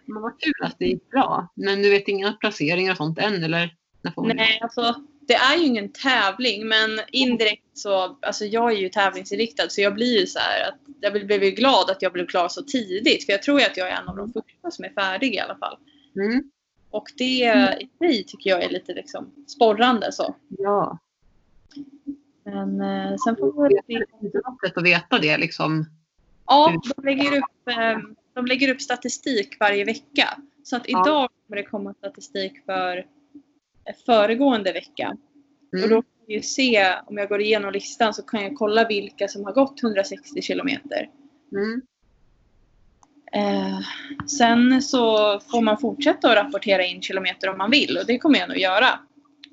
Men 0.05 0.21
vad 0.21 0.39
kul 0.39 0.53
att 0.61 0.75
det 0.79 0.85
gick 0.85 1.09
bra. 1.09 1.47
Men 1.55 1.81
du 1.81 1.89
vet 1.89 2.07
inga 2.07 2.33
placeringar 2.33 2.91
och 2.91 2.97
sånt 2.97 3.19
än 3.19 3.43
eller? 3.43 3.76
Nej, 4.17 4.59
alltså 4.61 4.95
det 5.27 5.33
är 5.33 5.57
ju 5.57 5.65
ingen 5.65 5.89
tävling 5.91 6.67
men 6.67 6.89
indirekt 7.11 7.63
så, 7.73 8.17
alltså 8.21 8.45
jag 8.45 8.71
är 8.71 8.77
ju 8.77 8.89
tävlingsinriktad 8.89 9.69
så 9.69 9.81
jag 9.81 9.93
blir 9.93 10.19
ju 10.19 10.27
så 10.27 10.39
här 10.39 10.67
att 10.69 10.75
jag 11.01 11.13
blev- 11.13 11.43
ju 11.43 11.51
glad 11.51 11.89
att 11.89 12.01
jag 12.01 12.13
blev 12.13 12.25
klar 12.27 12.47
så 12.47 12.61
tidigt 12.61 13.25
för 13.25 13.33
jag 13.33 13.43
tror 13.43 13.59
ju 13.59 13.65
att 13.65 13.77
jag 13.77 13.87
är 13.89 14.01
en 14.01 14.07
av 14.07 14.17
de 14.17 14.33
första 14.33 14.71
som 14.71 14.85
är 14.85 14.89
färdig 14.89 15.33
i 15.35 15.39
alla 15.39 15.55
fall. 15.57 15.77
Mm. 16.15 16.51
Och 16.89 17.05
det 17.17 17.23
i 17.79 17.89
sig 17.99 18.23
tycker 18.23 18.49
jag 18.49 18.63
är 18.63 18.69
lite 18.69 18.93
liksom 18.93 19.31
sporrande 19.47 20.11
så. 20.11 20.35
Ja. 20.49 20.99
Men 22.43 22.81
eh, 22.81 23.15
sen 23.25 23.35
får 23.35 23.69
vi 23.69 23.75
Det 23.75 23.81
se. 23.87 23.93
är 23.93 24.49
något 24.51 24.61
sätt 24.61 24.77
att 24.77 24.83
veta 24.83 25.19
det 25.19 25.37
liksom. 25.37 25.85
Ja, 26.45 26.81
de 26.95 27.03
lägger, 27.05 27.37
upp, 27.37 27.67
eh, 27.69 27.97
de 28.33 28.45
lägger 28.45 28.69
upp 28.73 28.81
statistik 28.81 29.57
varje 29.59 29.85
vecka. 29.85 30.37
Så 30.63 30.75
att 30.75 30.89
idag 30.89 31.29
kommer 31.47 31.61
det 31.61 31.63
komma 31.63 31.93
statistik 31.93 32.65
för 32.65 33.05
föregående 34.05 34.73
vecka. 34.73 35.17
Och 35.71 35.77
Mm. 35.77 35.89
då 35.89 36.01
kan 36.01 36.11
jag 36.25 36.45
se, 36.45 36.93
om 37.05 37.17
jag 37.17 37.29
går 37.29 37.41
igenom 37.41 37.71
listan 37.73 38.13
så 38.13 38.21
kan 38.21 38.43
jag 38.43 38.55
kolla 38.55 38.87
vilka 38.87 39.27
som 39.27 39.45
har 39.45 39.53
gått 39.53 39.83
160 39.83 40.41
kilometer. 40.41 41.09
Mm. 41.51 41.81
Eh, 43.33 43.79
sen 44.27 44.81
så 44.81 45.39
får 45.39 45.61
man 45.61 45.77
fortsätta 45.77 46.29
att 46.31 46.45
rapportera 46.45 46.85
in 46.85 47.01
kilometer 47.01 47.49
om 47.49 47.57
man 47.57 47.71
vill 47.71 47.97
och 47.97 48.05
det 48.07 48.17
kommer 48.17 48.39
jag 48.39 48.49
nog 48.49 48.57
göra. 48.57 48.99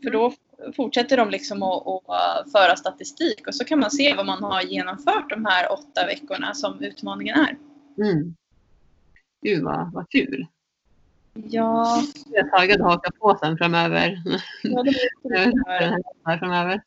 För 0.03 0.11
då 0.11 0.33
fortsätter 0.77 1.17
de 1.17 1.31
liksom 1.31 1.63
att, 1.63 1.87
att 1.87 2.47
uh, 2.47 2.53
föra 2.53 2.77
statistik 2.77 3.47
och 3.47 3.55
så 3.55 3.65
kan 3.65 3.81
man 3.81 3.91
se 3.91 4.15
vad 4.15 4.27
man 4.27 4.43
har 4.43 4.63
genomfört 4.63 5.31
de 5.31 5.45
här 5.45 5.73
åtta 5.73 6.07
veckorna 6.07 6.55
som 6.55 6.81
utmaningen 6.81 7.37
är. 7.37 7.57
Mm. 8.05 8.35
Gud 9.43 9.65
vad, 9.65 9.93
vad 9.93 10.11
kul. 10.11 10.47
Ja, 11.35 12.03
Jag 12.27 12.47
är 12.47 12.51
taggad 12.51 12.81
att 12.81 12.87
haka 12.87 13.11
på 13.21 13.39
sen 13.43 13.59
framöver. 13.59 14.23
ja 14.63 14.83
det, 14.83 14.93
framöver. 16.39 16.81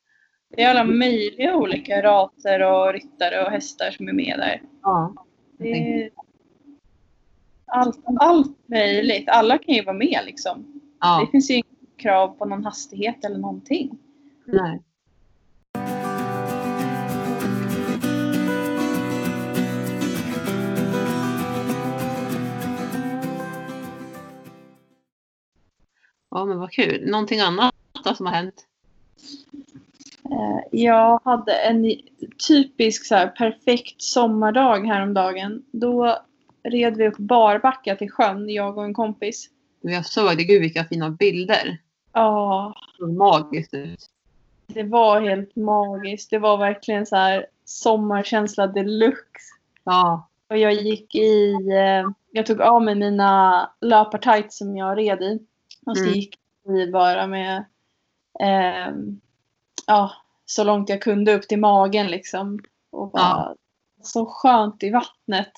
det 0.56 0.64
är 0.64 0.70
alla 0.70 0.84
möjliga 0.84 1.56
olika 1.56 2.02
raser 2.04 2.64
och 2.64 2.94
ryttare 2.94 3.46
och 3.46 3.52
hästar 3.52 3.92
som 3.92 4.08
är 4.08 4.14
med 4.14 4.40
där. 4.40 4.62
Ja. 4.82 5.14
Det 5.58 5.70
är 6.04 6.10
allt, 7.66 8.00
allt 8.20 8.58
möjligt. 8.70 9.30
Alla 9.30 9.58
kan 9.58 9.76
ju 9.76 9.84
vara 9.84 9.98
med 9.98 10.20
liksom. 10.26 10.62
Det 10.74 10.80
Ja. 11.02 11.28
finns 11.32 11.50
ju 11.52 11.54
inget 11.56 11.98
krav 11.98 12.28
på 12.28 12.46
någon 12.46 12.64
hastighet 12.66 13.26
eller 13.26 13.38
någonting. 13.38 13.98
Nej. 14.46 14.82
Ja 26.30 26.46
men 26.46 26.60
vad 26.60 26.72
kul. 26.72 27.10
Någonting 27.10 27.40
annat 27.40 27.76
då 28.04 28.14
som 28.14 28.26
har 28.26 28.34
hänt? 28.34 28.66
Eh, 30.32 30.60
Jag 30.72 31.22
hade 31.24 31.54
en 31.54 31.96
typisk 32.48 33.06
så 33.06 33.16
här, 33.16 33.28
perfekt 33.28 34.02
sommardag 34.02 34.88
häromdagen. 34.88 35.64
Då 35.72 36.18
red 36.64 36.98
vi 36.98 37.08
upp 37.08 37.18
barbacka 37.18 37.96
till 37.96 38.12
sjön, 38.12 38.50
jag 38.50 38.78
och 38.78 38.84
en 38.86 38.94
kompis. 38.94 39.50
Jag 39.82 40.06
såg 40.06 40.38
det. 40.38 40.44
Gud 40.44 40.62
vilka 40.62 40.84
fina 40.86 41.10
bilder. 41.10 41.78
Ja, 42.14 42.74
Det 43.00 43.08
magiskt 43.08 43.74
ut. 43.74 44.00
det 44.68 44.84
var 44.84 45.22
helt 45.22 45.56
magiskt. 45.56 46.30
Det 46.30 46.40
var 46.40 46.58
verkligen 46.58 47.06
så 47.06 47.16
här 47.16 47.46
sommarkänsla 47.66 48.68
deluxe. 48.68 49.54
Ja. 49.84 50.28
Och 50.50 50.58
jag 50.58 50.74
gick 50.74 51.16
i, 51.16 51.52
eh, 51.72 52.10
jag 52.32 52.46
tog 52.46 52.62
av 52.62 52.84
mig 52.84 52.96
mina 52.96 53.70
löpartights 53.82 54.58
som 54.58 54.78
jag 54.78 54.98
red 54.98 55.22
i. 55.22 55.40
Och 55.88 55.98
så 55.98 56.04
Mm. 56.04 56.16
gick 56.16 56.36
vi 56.64 56.92
bara 56.92 57.28
med, 57.28 57.66
eh, 58.40 58.94
ja, 59.88 60.12
så 60.46 60.64
långt 60.64 60.90
jag 60.90 61.02
kunde 61.02 61.34
upp 61.36 61.48
till 61.48 61.60
magen 61.60 62.08
liksom. 62.08 62.60
Och 62.92 63.12
bara, 63.12 63.22
Ja. 63.22 63.56
så 64.02 64.26
skönt 64.26 64.84
i 64.84 64.90
vattnet. 64.90 65.52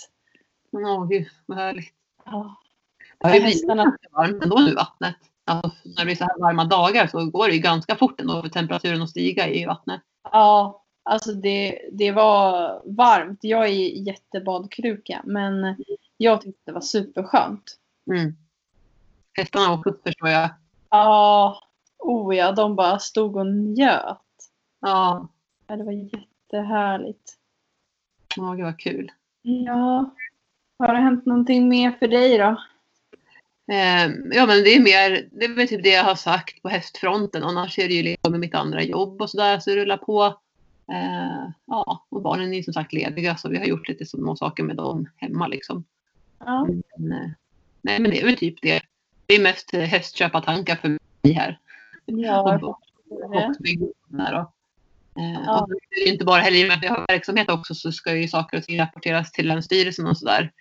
Åh 0.71 1.07
gud 1.07 1.27
vad 1.45 1.57
härligt. 1.57 1.93
Ja. 2.25 2.55
Det 3.19 3.27
Hästarna- 3.27 3.83
ganska 3.83 4.07
varmt 4.11 4.43
ändå 4.43 4.57
nu 4.57 4.73
vattnet. 4.75 5.15
Alltså, 5.45 5.71
när 5.83 5.95
det 5.95 6.05
blir 6.05 6.15
så 6.15 6.23
här 6.23 6.39
varma 6.39 6.65
dagar 6.65 7.07
så 7.07 7.25
går 7.25 7.47
det 7.47 7.53
ju 7.53 7.59
ganska 7.61 7.95
fort 7.95 8.21
ändå 8.21 8.41
för 8.41 8.49
temperaturen 8.49 9.01
att 9.01 9.09
stiga 9.09 9.47
i 9.47 9.65
vattnet. 9.65 10.01
Ja, 10.31 10.83
alltså 11.03 11.33
det, 11.33 11.89
det 11.91 12.11
var 12.11 12.81
varmt. 12.85 13.39
Jag 13.41 13.65
är 13.65 14.07
jättebadkruka 14.07 15.21
men 15.25 15.75
jag 16.17 16.41
tyckte 16.41 16.61
det 16.65 16.71
var 16.71 16.81
superskönt. 16.81 17.77
Mm. 18.11 18.33
Hästarna 19.33 19.73
också 19.73 19.93
förstår 20.03 20.29
jag. 20.29 20.49
Ja, 20.89 21.61
oh 21.99 22.35
ja, 22.35 22.51
de 22.51 22.75
bara 22.75 22.99
stod 22.99 23.35
och 23.35 23.47
njöt. 23.47 24.17
Ja, 24.79 25.29
Ja, 25.69 25.75
det 25.75 25.83
var 25.83 25.91
jättehärligt. 25.91 27.33
ja 28.35 28.53
gud 28.53 28.65
vad 28.65 28.79
kul. 28.79 29.11
Ja, 29.41 30.15
har 30.79 30.93
det 30.93 30.99
hänt 30.99 31.25
någonting 31.25 31.69
mer 31.69 31.91
för 31.91 32.07
dig 32.07 32.37
då? 32.37 32.57
Eh, 33.73 34.11
ja 34.31 34.45
men 34.45 34.63
det 34.63 34.75
är 34.75 34.79
mer, 34.79 35.29
det 35.31 35.45
är 35.45 35.55
väl 35.55 35.67
typ 35.67 35.83
det 35.83 35.89
jag 35.89 36.03
har 36.03 36.15
sagt 36.15 36.61
på 36.61 36.69
hästfronten. 36.69 37.43
Annars 37.43 37.79
är 37.79 37.87
det 37.87 37.93
ju 37.93 38.03
liksom 38.03 38.31
med 38.31 38.39
mitt 38.39 38.55
andra 38.55 38.83
jobb 38.83 39.21
och 39.21 39.29
sådär 39.29 39.59
så 39.59 39.69
det 39.69 39.75
rullar 39.75 39.97
på. 39.97 40.23
Eh, 40.91 41.49
ja, 41.65 42.05
och 42.09 42.21
barnen 42.21 42.53
är 42.53 42.63
som 42.63 42.73
sagt 42.73 42.93
lediga 42.93 43.37
så 43.37 43.49
vi 43.49 43.57
har 43.57 43.65
gjort 43.65 43.87
lite 43.87 44.05
små 44.05 44.35
saker 44.35 44.63
med 44.63 44.75
dem 44.75 45.09
hemma 45.15 45.47
liksom. 45.47 45.83
Ja. 46.39 46.67
Men, 46.97 47.11
eh, 47.11 47.29
nej 47.81 47.99
men 47.99 48.11
det 48.11 48.21
är 48.21 48.25
väl 48.25 48.37
typ 48.37 48.61
det. 48.61 48.81
Det 49.29 49.35
är 49.35 49.41
mest 49.43 49.71
hästköpartankar 49.73 50.75
för 50.75 50.89
mig 50.89 51.33
här. 51.33 51.59
Ja, 52.05 52.59
Och- 52.61 52.63
och 52.63 53.31
här 54.19 54.33
då. 54.33 54.51
Eh, 55.21 55.41
Ja. 55.45 55.61
och 55.61 55.69
är 56.07 56.07
inte 56.11 56.25
bara 56.25 56.41
heller 56.41 56.57
i 56.57 56.63
och 56.63 56.67
med 56.67 56.77
att 56.77 56.83
vi 56.83 56.87
har 56.87 57.05
verksamhet 57.07 57.49
också 57.49 57.75
så 57.75 57.91
ska 57.91 58.15
ju 58.15 58.27
saker 58.27 58.57
och 58.57 58.63
ting 58.63 58.79
rapporteras 58.79 59.31
till 59.31 59.47
Länsstyrelsen 59.47 60.07
och 60.07 60.17
sådär. 60.17 60.51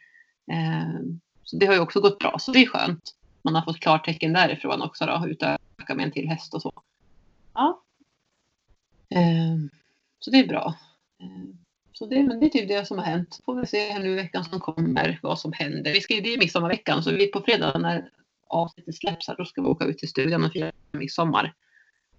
Eh, 0.53 1.01
så 1.45 1.57
det 1.57 1.67
har 1.67 1.75
ju 1.75 1.81
också 1.81 2.01
gått 2.01 2.19
bra 2.19 2.37
så 2.39 2.53
det 2.53 2.59
är 2.63 2.67
skönt. 2.67 3.15
Man 3.43 3.55
har 3.55 3.63
fått 3.63 3.81
klartecken 3.81 4.33
därifrån 4.33 4.83
också 4.83 5.07
då, 5.07 5.25
utöka 5.29 5.95
med 5.95 6.01
en 6.07 6.13
till 6.13 6.29
häst 6.29 6.55
och 6.55 6.63
så. 6.63 6.73
Ja. 7.55 7.83
Eh, 9.09 9.57
så 10.19 10.31
det 10.31 10.39
är 10.39 10.47
bra. 10.47 10.75
Så 11.93 12.07
det, 12.07 12.23
men 12.23 12.41
det 12.41 12.47
är 12.47 12.51
typ 12.51 12.69
det 12.69 12.87
som 12.87 12.99
har 12.99 13.05
hänt. 13.05 13.41
Får 13.45 13.61
vi 13.61 13.67
se 13.67 13.91
här 13.93 14.01
nu 14.01 14.15
veckan 14.15 14.45
som 14.45 14.61
kommer 14.61 15.19
vad 15.23 15.39
som 15.39 15.53
händer. 15.53 15.93
Vi 15.93 16.01
ska 16.01 16.15
det 16.15 16.35
är 16.35 16.39
midsommarveckan 16.39 17.03
så 17.03 17.11
vi 17.11 17.27
på 17.27 17.41
fredag 17.41 17.79
när 17.79 18.11
avsnittet 18.49 18.95
släpps 18.95 19.29
här 19.29 19.37
då 19.37 19.45
ska 19.45 19.63
vi 19.63 19.69
åka 19.69 19.85
ut 19.85 19.99
till 19.99 20.09
stugan 20.09 20.45
och 20.45 20.53
fira 20.53 20.73
midsommar. 20.93 21.55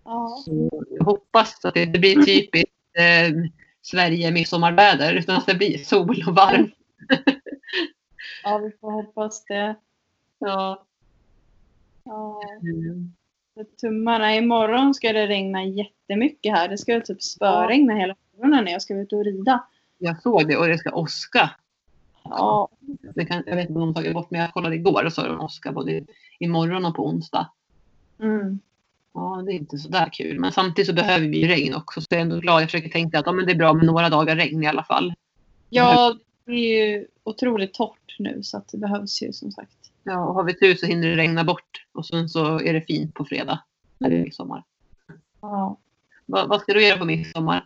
Ja. 0.03 0.41
Så 0.45 0.85
jag 0.89 1.05
hoppas 1.05 1.65
att 1.65 1.73
det 1.73 1.83
inte 1.83 1.99
blir 1.99 2.15
typiskt 2.15 2.71
eh, 2.93 3.51
Sverige 3.81 4.31
midsommarväder 4.31 5.13
utan 5.13 5.35
att 5.35 5.45
det 5.45 5.55
blir 5.55 5.77
sol 5.77 6.23
och 6.27 6.35
varmt. 6.35 6.73
ja, 8.43 8.57
vi 8.57 8.71
får 8.81 8.91
hoppas 8.91 9.45
det. 9.45 9.75
Ja. 10.39 10.85
Ja. 12.03 12.41
Mm. 12.61 13.13
Tummarna. 13.81 14.35
Imorgon 14.35 14.93
ska 14.93 15.13
det 15.13 15.27
regna 15.27 15.63
jättemycket 15.63 16.53
här. 16.53 16.67
Det 16.67 16.77
ska 16.77 17.01
typ 17.01 17.21
spöregna 17.21 17.93
hela 17.95 18.15
morgonen 18.37 18.65
när 18.65 18.71
jag 18.71 18.81
ska 18.81 18.93
ut 18.93 19.13
och 19.13 19.25
rida. 19.25 19.67
Jag 19.97 20.21
såg 20.21 20.47
det 20.47 20.57
och 20.57 20.67
det 20.67 20.77
ska 20.77 20.91
åska. 20.91 21.49
Ja. 22.23 22.69
Det 23.15 23.25
kan, 23.25 23.43
jag 23.45 23.55
vet 23.55 23.69
inte 23.69 23.79
om 23.79 23.79
de 23.79 23.87
har 23.87 23.93
tagit 23.93 24.13
bort 24.13 24.31
men 24.31 24.41
jag 24.41 24.53
kollade 24.53 24.75
igår 24.75 25.05
och 25.05 25.13
så 25.13 25.21
är 25.21 25.29
det 25.29 25.37
åska 25.37 25.71
både 25.71 26.01
imorgon 26.39 26.85
och 26.85 26.95
på 26.95 27.07
onsdag. 27.07 27.49
Mm. 28.19 28.59
Ja, 29.13 29.43
det 29.45 29.51
är 29.51 29.55
inte 29.55 29.77
så 29.77 29.89
där 29.89 30.09
kul. 30.13 30.39
Men 30.39 30.51
samtidigt 30.51 30.87
så 30.87 30.93
behöver 30.93 31.27
vi 31.27 31.47
regn 31.47 31.75
också. 31.75 32.01
Så 32.01 32.07
jag 32.09 32.17
är 32.17 32.21
ändå 32.21 32.39
glad. 32.39 32.61
Jag 32.61 32.69
försöker 32.69 32.89
tänka 32.89 33.19
att 33.19 33.25
ja, 33.25 33.31
men 33.31 33.45
det 33.45 33.51
är 33.51 33.55
bra 33.55 33.73
med 33.73 33.85
några 33.85 34.09
dagar 34.09 34.35
regn 34.35 34.63
i 34.63 34.67
alla 34.67 34.83
fall. 34.83 35.13
Ja, 35.69 36.15
det 36.45 36.51
är 36.51 36.95
ju 36.95 37.07
otroligt 37.23 37.73
torrt 37.73 38.15
nu 38.19 38.43
så 38.43 38.57
att 38.57 38.67
det 38.67 38.77
behövs 38.77 39.21
ju 39.21 39.33
som 39.33 39.51
sagt. 39.51 39.91
Ja, 40.03 40.25
och 40.25 40.33
har 40.33 40.43
vi 40.43 40.53
tur 40.53 40.75
så 40.75 40.85
hinner 40.85 41.07
det 41.07 41.15
regna 41.15 41.43
bort. 41.43 41.85
Och 41.91 42.05
sen 42.05 42.29
så 42.29 42.59
är 42.59 42.73
det 42.73 42.81
fint 42.81 43.13
på 43.13 43.25
fredag. 43.25 43.59
När 43.97 44.09
det 44.09 44.15
är 44.15 44.23
midsommar. 44.23 44.63
Ja. 45.41 45.77
Vad, 46.25 46.49
vad 46.49 46.61
ska 46.61 46.73
du 46.73 46.87
göra 46.87 46.97
på 46.97 47.05
midsommar? 47.05 47.65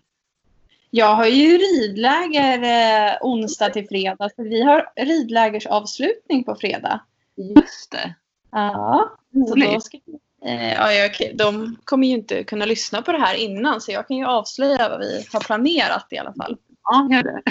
Jag 0.96 1.16
har 1.16 1.26
ju 1.26 1.58
ridläger 1.58 2.64
eh, 2.64 3.18
onsdag 3.22 3.70
till 3.70 3.88
fredag. 3.88 4.30
Så 4.36 4.44
vi 4.44 4.62
har 4.62 4.92
ridlägersavslutning 4.96 6.44
på 6.44 6.56
fredag. 6.56 7.02
Just 7.36 7.92
det. 7.92 8.16
Ja. 8.52 9.18
Så 9.48 9.56
då 9.56 9.80
ska, 9.80 9.98
eh, 10.46 10.74
ja, 10.74 10.92
jag, 10.94 11.12
de 11.36 11.78
kommer 11.84 12.08
ju 12.08 12.14
inte 12.14 12.44
kunna 12.44 12.66
lyssna 12.66 13.02
på 13.02 13.12
det 13.12 13.18
här 13.18 13.36
innan 13.36 13.82
så 13.82 13.92
jag 13.92 14.08
kan 14.08 14.18
ju 14.18 14.26
avslöja 14.26 14.90
vad 14.90 15.00
vi 15.00 15.26
har 15.34 15.40
planerat 15.40 16.08
i 16.12 16.18
alla 16.18 16.34
fall. 16.34 16.58
Ja, 16.84 17.08
gör 17.12 17.24
det. 17.24 17.42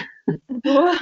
Då 0.46 0.94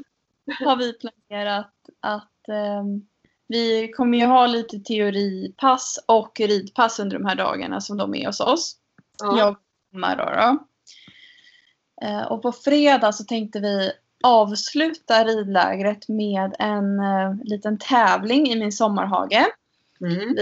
har 0.64 0.76
vi 0.76 0.92
planerat 0.92 1.74
att 2.00 2.48
ehm, 2.48 3.06
vi 3.48 3.92
kommer 3.92 4.18
ju 4.18 4.24
ha 4.24 4.46
lite 4.46 4.78
teoripass 4.78 6.04
och 6.06 6.40
ridpass 6.40 7.00
under 7.00 7.18
de 7.18 7.26
här 7.26 7.36
dagarna 7.36 7.80
som 7.80 7.96
de 7.96 8.14
är 8.14 8.26
hos 8.26 8.40
oss. 8.40 8.76
Jag 9.22 9.50
och 9.50 9.58
Emma 9.94 10.16
då. 10.16 10.24
då. 10.24 10.66
Eh, 12.02 12.22
och 12.22 12.42
på 12.42 12.52
fredag 12.52 13.12
så 13.12 13.24
tänkte 13.24 13.60
vi 13.60 13.92
avsluta 14.22 15.24
ridlägret 15.24 16.08
med 16.08 16.56
en 16.58 17.00
eh, 17.00 17.34
liten 17.44 17.78
tävling 17.78 18.48
i 18.50 18.56
min 18.58 18.72
sommarhage. 18.72 19.46
Mm. 20.00 20.34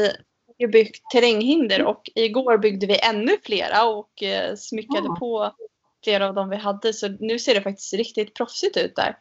Vi 0.59 0.65
har 0.65 0.73
byggt 0.73 1.11
terränghinder 1.13 1.85
och 1.85 2.11
igår 2.15 2.59
byggde 2.59 2.87
vi 2.87 2.99
ännu 2.99 3.33
flera 3.45 3.85
och 3.85 4.23
eh, 4.23 4.55
smyckade 4.57 5.07
Ja. 5.07 5.17
på 5.19 5.55
flera 6.05 6.29
av 6.29 6.35
dem 6.35 6.49
vi 6.49 6.57
hade. 6.57 6.93
Så 6.93 7.09
nu 7.09 7.39
ser 7.39 7.55
det 7.55 7.63
faktiskt 7.63 7.93
riktigt 7.93 8.35
proffsigt 8.35 8.77
ut 8.77 8.97
där, 8.97 9.19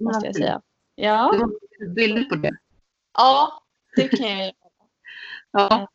måste 0.00 0.26
jag 0.26 0.36
säga. 0.36 0.60
Ja, 0.94 1.30
Du 1.32 1.38
har 1.38 1.94
bilder 1.94 2.24
på 2.24 2.34
det. 2.34 2.52
ja 3.18 3.62
det 3.96 4.08
kan 4.08 4.28
jag 4.28 4.38
göra. 4.38 4.52
Ja. 5.52 5.88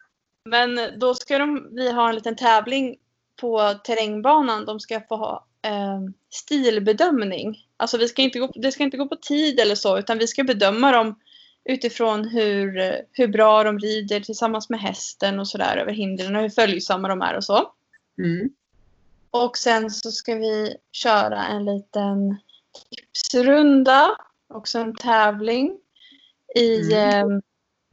Men 0.46 0.80
då 1.00 1.16
ska 1.16 1.38
de, 1.38 1.70
vi 1.76 1.92
ha 1.92 2.10
en 2.10 2.16
liten 2.16 2.36
tävling 2.36 2.98
på 3.42 3.74
terrängbanan. 3.84 4.66
De 4.66 4.80
ska 4.80 5.02
få 5.02 5.16
ha 5.16 5.46
eh, 5.62 6.00
stilbedömning. 6.30 7.68
Alltså 7.78 7.98
vi 7.98 8.08
ska 8.08 8.22
inte 8.22 8.40
gå, 8.40 8.52
det 8.56 8.72
ska 8.72 8.84
inte 8.84 8.98
gå 8.98 9.08
på 9.08 9.16
tid 9.16 9.60
eller 9.60 9.76
så 9.76 10.00
utan 10.00 10.18
vi 10.18 10.28
ska 10.28 10.44
bedöma 10.44 10.92
dem 10.92 11.16
utifrån 11.64 12.28
hur, 12.28 13.02
hur 13.12 13.28
bra 13.28 13.64
de 13.64 13.80
rider 13.80 14.20
tillsammans 14.20 14.70
med 14.70 14.80
hästen 14.80 15.40
och 15.40 15.48
sådär 15.48 15.78
över 15.78 15.92
hindren 15.92 16.36
och 16.36 16.42
hur 16.42 16.50
följsamma 16.50 17.08
de 17.08 17.22
är 17.22 17.36
och 17.36 17.44
så. 17.44 17.72
Mm. 18.18 18.50
Och 19.32 19.58
sen 19.58 19.92
så 19.92 20.12
ska 20.12 20.36
vi 20.36 20.76
köra 20.92 21.46
en 21.46 21.66
liten 21.66 22.38
tipsrunda. 22.90 24.16
Också 24.48 24.80
en 24.80 24.96
tävling. 24.96 25.78
I, 26.56 26.94
eh, 26.94 27.26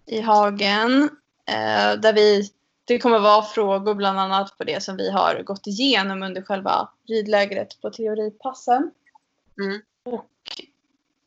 i 0.07 0.21
hagen. 0.21 1.03
Eh, 1.47 2.01
där 2.01 2.12
vi, 2.12 2.51
det 2.89 2.99
kommer 2.99 3.18
vara 3.18 3.43
frågor 3.43 3.95
bland 3.95 4.20
annat 4.20 4.59
på 4.59 4.64
det 4.64 4.82
som 4.82 4.97
vi 4.97 5.11
har 5.11 5.43
gått 5.43 5.66
igenom 5.66 6.22
under 6.22 6.43
själva 6.43 6.89
ridlägret 7.09 7.80
på 7.80 7.91
teoripassen. 7.91 8.91
Mm. 9.61 9.80
Och 10.05 10.30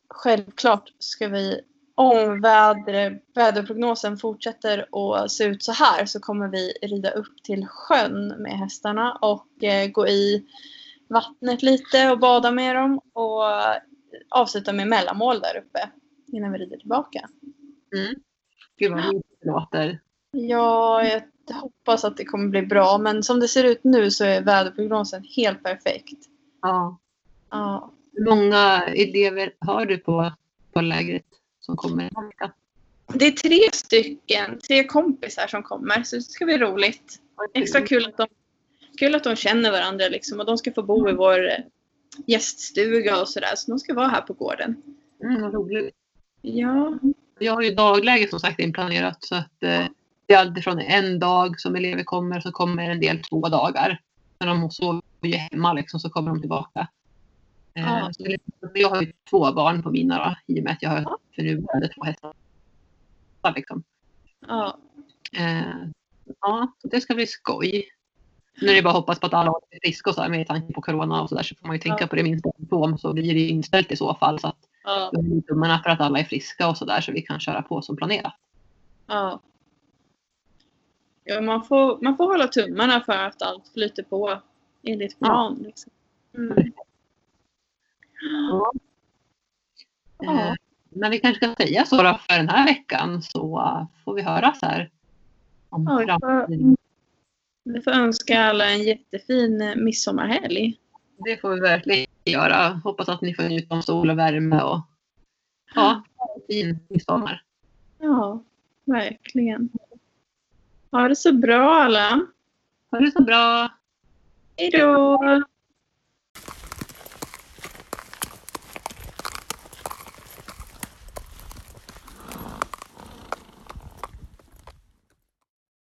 självklart 0.08 0.92
ska 0.98 1.28
vi 1.28 1.60
om 1.94 2.40
väder, 2.40 3.20
väderprognosen 3.34 4.16
fortsätter 4.16 4.86
att 4.92 5.30
se 5.30 5.44
ut 5.44 5.62
så 5.62 5.72
här 5.72 6.06
så 6.06 6.20
kommer 6.20 6.48
vi 6.48 6.72
rida 6.82 7.10
upp 7.10 7.42
till 7.42 7.66
sjön 7.66 8.28
med 8.28 8.58
hästarna 8.58 9.18
och 9.22 9.64
eh, 9.64 9.90
gå 9.90 10.08
i 10.08 10.46
vattnet 11.08 11.62
lite 11.62 12.10
och 12.10 12.18
bada 12.18 12.50
med 12.50 12.76
dem 12.76 13.00
och 13.12 13.42
avsluta 14.30 14.72
med 14.72 14.88
mellanmål 14.88 15.40
där 15.40 15.56
uppe 15.56 15.90
innan 16.26 16.52
vi 16.52 16.58
rider 16.58 16.76
tillbaka. 16.76 17.28
Mm. 17.96 18.14
Gud 18.76 18.92
vad 18.92 19.02
det 19.02 19.50
låter. 19.50 20.00
Ja, 20.30 21.04
jag 21.04 21.22
hoppas 21.50 22.04
att 22.04 22.16
det 22.16 22.24
kommer 22.24 22.48
bli 22.48 22.62
bra 22.62 22.98
men 22.98 23.22
som 23.22 23.40
det 23.40 23.48
ser 23.48 23.64
ut 23.64 23.84
nu 23.84 24.10
så 24.10 24.24
är 24.24 24.40
väderprognosen 24.40 25.24
helt 25.36 25.62
perfekt. 25.62 26.18
Ja. 26.62 26.98
Ja, 27.50 27.90
Hur 28.12 28.24
många 28.24 28.82
elever 28.86 29.52
har 29.58 29.86
du 29.86 29.98
på, 29.98 30.32
på 30.72 30.80
lägret 30.80 31.26
som 31.60 31.76
kommer? 31.76 32.10
det 33.14 33.26
är 33.26 33.30
tre 33.30 33.58
stycken, 33.72 34.58
tre 34.58 34.84
kompisar 34.84 35.46
som 35.46 35.62
kommer 35.62 36.02
så 36.02 36.16
det 36.16 36.22
ska 36.22 36.44
bli 36.44 36.58
roligt. 36.58 37.18
Extra 37.54 37.80
kul 37.80 38.06
att 38.06 38.16
de, 38.16 38.26
kul 38.98 39.14
att 39.14 39.24
de 39.24 39.36
känner 39.36 39.70
varandra 39.70 40.08
liksom 40.08 40.40
och 40.40 40.46
de 40.46 40.58
ska 40.58 40.72
få 40.72 40.82
bo 40.82 41.08
i 41.08 41.12
vår 41.12 41.48
eh, 41.50 41.58
gäststuga 42.26 43.20
och 43.20 43.28
sådär 43.28 43.52
så 43.56 43.70
de 43.70 43.78
ska 43.78 43.94
vara 43.94 44.08
här 44.08 44.20
på 44.20 44.32
gården. 44.32 44.82
Mm, 45.24 45.42
vad 45.42 45.54
roligt. 45.54 45.94
Ja, 46.42 46.98
Jag 47.38 47.52
har 47.52 47.62
ju 47.62 47.74
dagläge 47.74 48.28
som 48.30 48.40
sagt 48.40 48.60
inplanerat 48.60 49.24
så 49.24 49.34
att 49.34 49.62
eh, 49.62 49.86
det 50.26 50.34
är 50.34 50.38
alltifrån 50.38 50.78
en 50.78 51.18
dag 51.18 51.60
som 51.60 51.76
elever 51.76 52.04
kommer 52.04 52.40
så 52.40 52.52
kommer 52.52 52.90
en 52.90 53.00
del 53.00 53.22
två 53.22 53.48
dagar. 53.48 54.00
När 54.38 54.46
de 54.46 54.70
sover 54.70 55.02
ju 55.22 55.34
hemma 55.36 55.72
liksom 55.72 56.00
så 56.00 56.10
kommer 56.10 56.30
de 56.30 56.40
tillbaka. 56.40 56.88
Lite- 58.18 58.42
jag 58.74 58.88
har 58.90 59.02
ju 59.02 59.12
två 59.30 59.52
barn 59.52 59.82
på 59.82 59.90
mina 59.90 60.18
då, 60.46 60.54
i 60.54 60.60
och 60.60 60.64
med 60.64 60.72
att 60.72 60.82
jag 60.82 60.90
har 60.90 61.16
för 61.34 61.42
nuvarande 61.42 61.88
två 61.88 62.04
hästar. 62.04 62.32
Liksom. 63.54 63.82
ja, 64.48 64.78
Eh, 65.38 65.62
ja, 66.40 66.72
det 66.82 67.00
ska 67.00 67.14
bli 67.14 67.26
skoj. 67.26 67.84
Nu 68.60 68.68
är 68.68 68.74
det 68.74 68.82
bara 68.82 68.90
att 68.90 68.96
hoppas 68.96 69.20
på 69.20 69.26
att 69.26 69.34
alla 69.34 69.50
är 69.70 69.78
friska 69.82 70.10
och 70.10 70.14
så 70.16 70.22
här 70.22 70.28
med 70.28 70.46
tanke 70.46 70.72
på 70.72 70.82
corona 70.82 71.22
och 71.22 71.28
så 71.28 71.34
där 71.34 71.42
så 71.42 71.54
får 71.54 71.66
man 71.66 71.76
ju 71.76 71.80
tänka 71.82 72.04
Ja. 72.04 72.06
på 72.06 72.16
det 72.16 72.22
minsta 72.22 72.50
symptom 72.56 72.98
så 72.98 73.12
blir 73.12 73.34
det 73.34 73.40
inställt 73.40 73.92
i 73.92 73.96
så 73.96 74.14
fall 74.14 74.38
så 74.40 74.46
att 74.48 74.56
ja, 74.84 75.12
vi 75.22 75.42
tummarna 75.42 75.78
för 75.82 75.90
att 75.90 76.00
alla 76.00 76.18
är 76.18 76.24
friska 76.24 76.68
och 76.68 76.76
så 76.78 76.84
där 76.84 77.00
så 77.00 77.12
vi 77.12 77.22
kan 77.22 77.40
köra 77.40 77.62
på 77.62 77.82
som 77.82 77.96
planerat. 77.96 78.34
ja. 79.06 79.40
Ja 81.24 81.40
man, 81.40 81.64
får, 81.64 81.98
man 82.02 82.16
får 82.16 82.24
hålla 82.24 82.48
tummarna 82.48 83.00
för 83.00 83.12
att 83.12 83.42
allt 83.42 83.68
flyter 83.74 84.02
på 84.02 84.40
enligt 84.82 85.18
plan. 85.18 85.58
Liksom. 85.62 85.92
Mm. 86.34 86.72
Ja. 88.50 88.72
Ja. 90.18 90.48
Eh, 90.48 90.54
Men 90.90 91.10
vi 91.10 91.18
kanske 91.18 91.44
ska 91.52 91.64
säga 91.64 91.84
så 91.84 92.02
då 92.02 92.18
för 92.28 92.36
den 92.36 92.48
här 92.48 92.66
veckan 92.66 93.22
så 93.22 93.86
får 94.04 94.14
vi 94.14 94.22
höras 94.22 94.58
här. 94.62 94.90
Om 95.68 95.84
Ja, 95.88 95.98
vi 95.98 96.06
får-. 96.06 96.76
Vi 97.64 97.80
får 97.82 97.90
önska 97.90 98.40
alla 98.40 98.70
en 98.70 98.82
jättefin 98.82 99.60
eh, 99.60 99.76
midsommarhelg. 99.76 100.78
Det 101.16 101.40
får 101.40 101.50
vi 101.54 101.60
verkligen 101.60 102.06
göra. 102.24 102.80
Hoppas 102.84 103.08
att 103.08 103.20
ni 103.20 103.34
får 103.34 103.42
njuta 103.42 103.74
av 103.74 103.80
sol 103.80 104.10
och 104.10 104.18
värme 104.18 104.62
och 104.62 104.80
ja, 105.74 106.02
fin 106.46 106.78
midsommar. 106.88 107.42
Ja, 107.98 108.42
verkligen. 108.84 109.68
Ha 110.92 111.08
det 111.08 111.16
så 111.16 111.32
bra 111.32 111.74
alla. 111.74 112.26
Ha 112.90 112.98
det 112.98 113.12
så 113.12 113.22
bra. 113.22 113.68
Hej 114.56 114.70
då! 114.70 115.18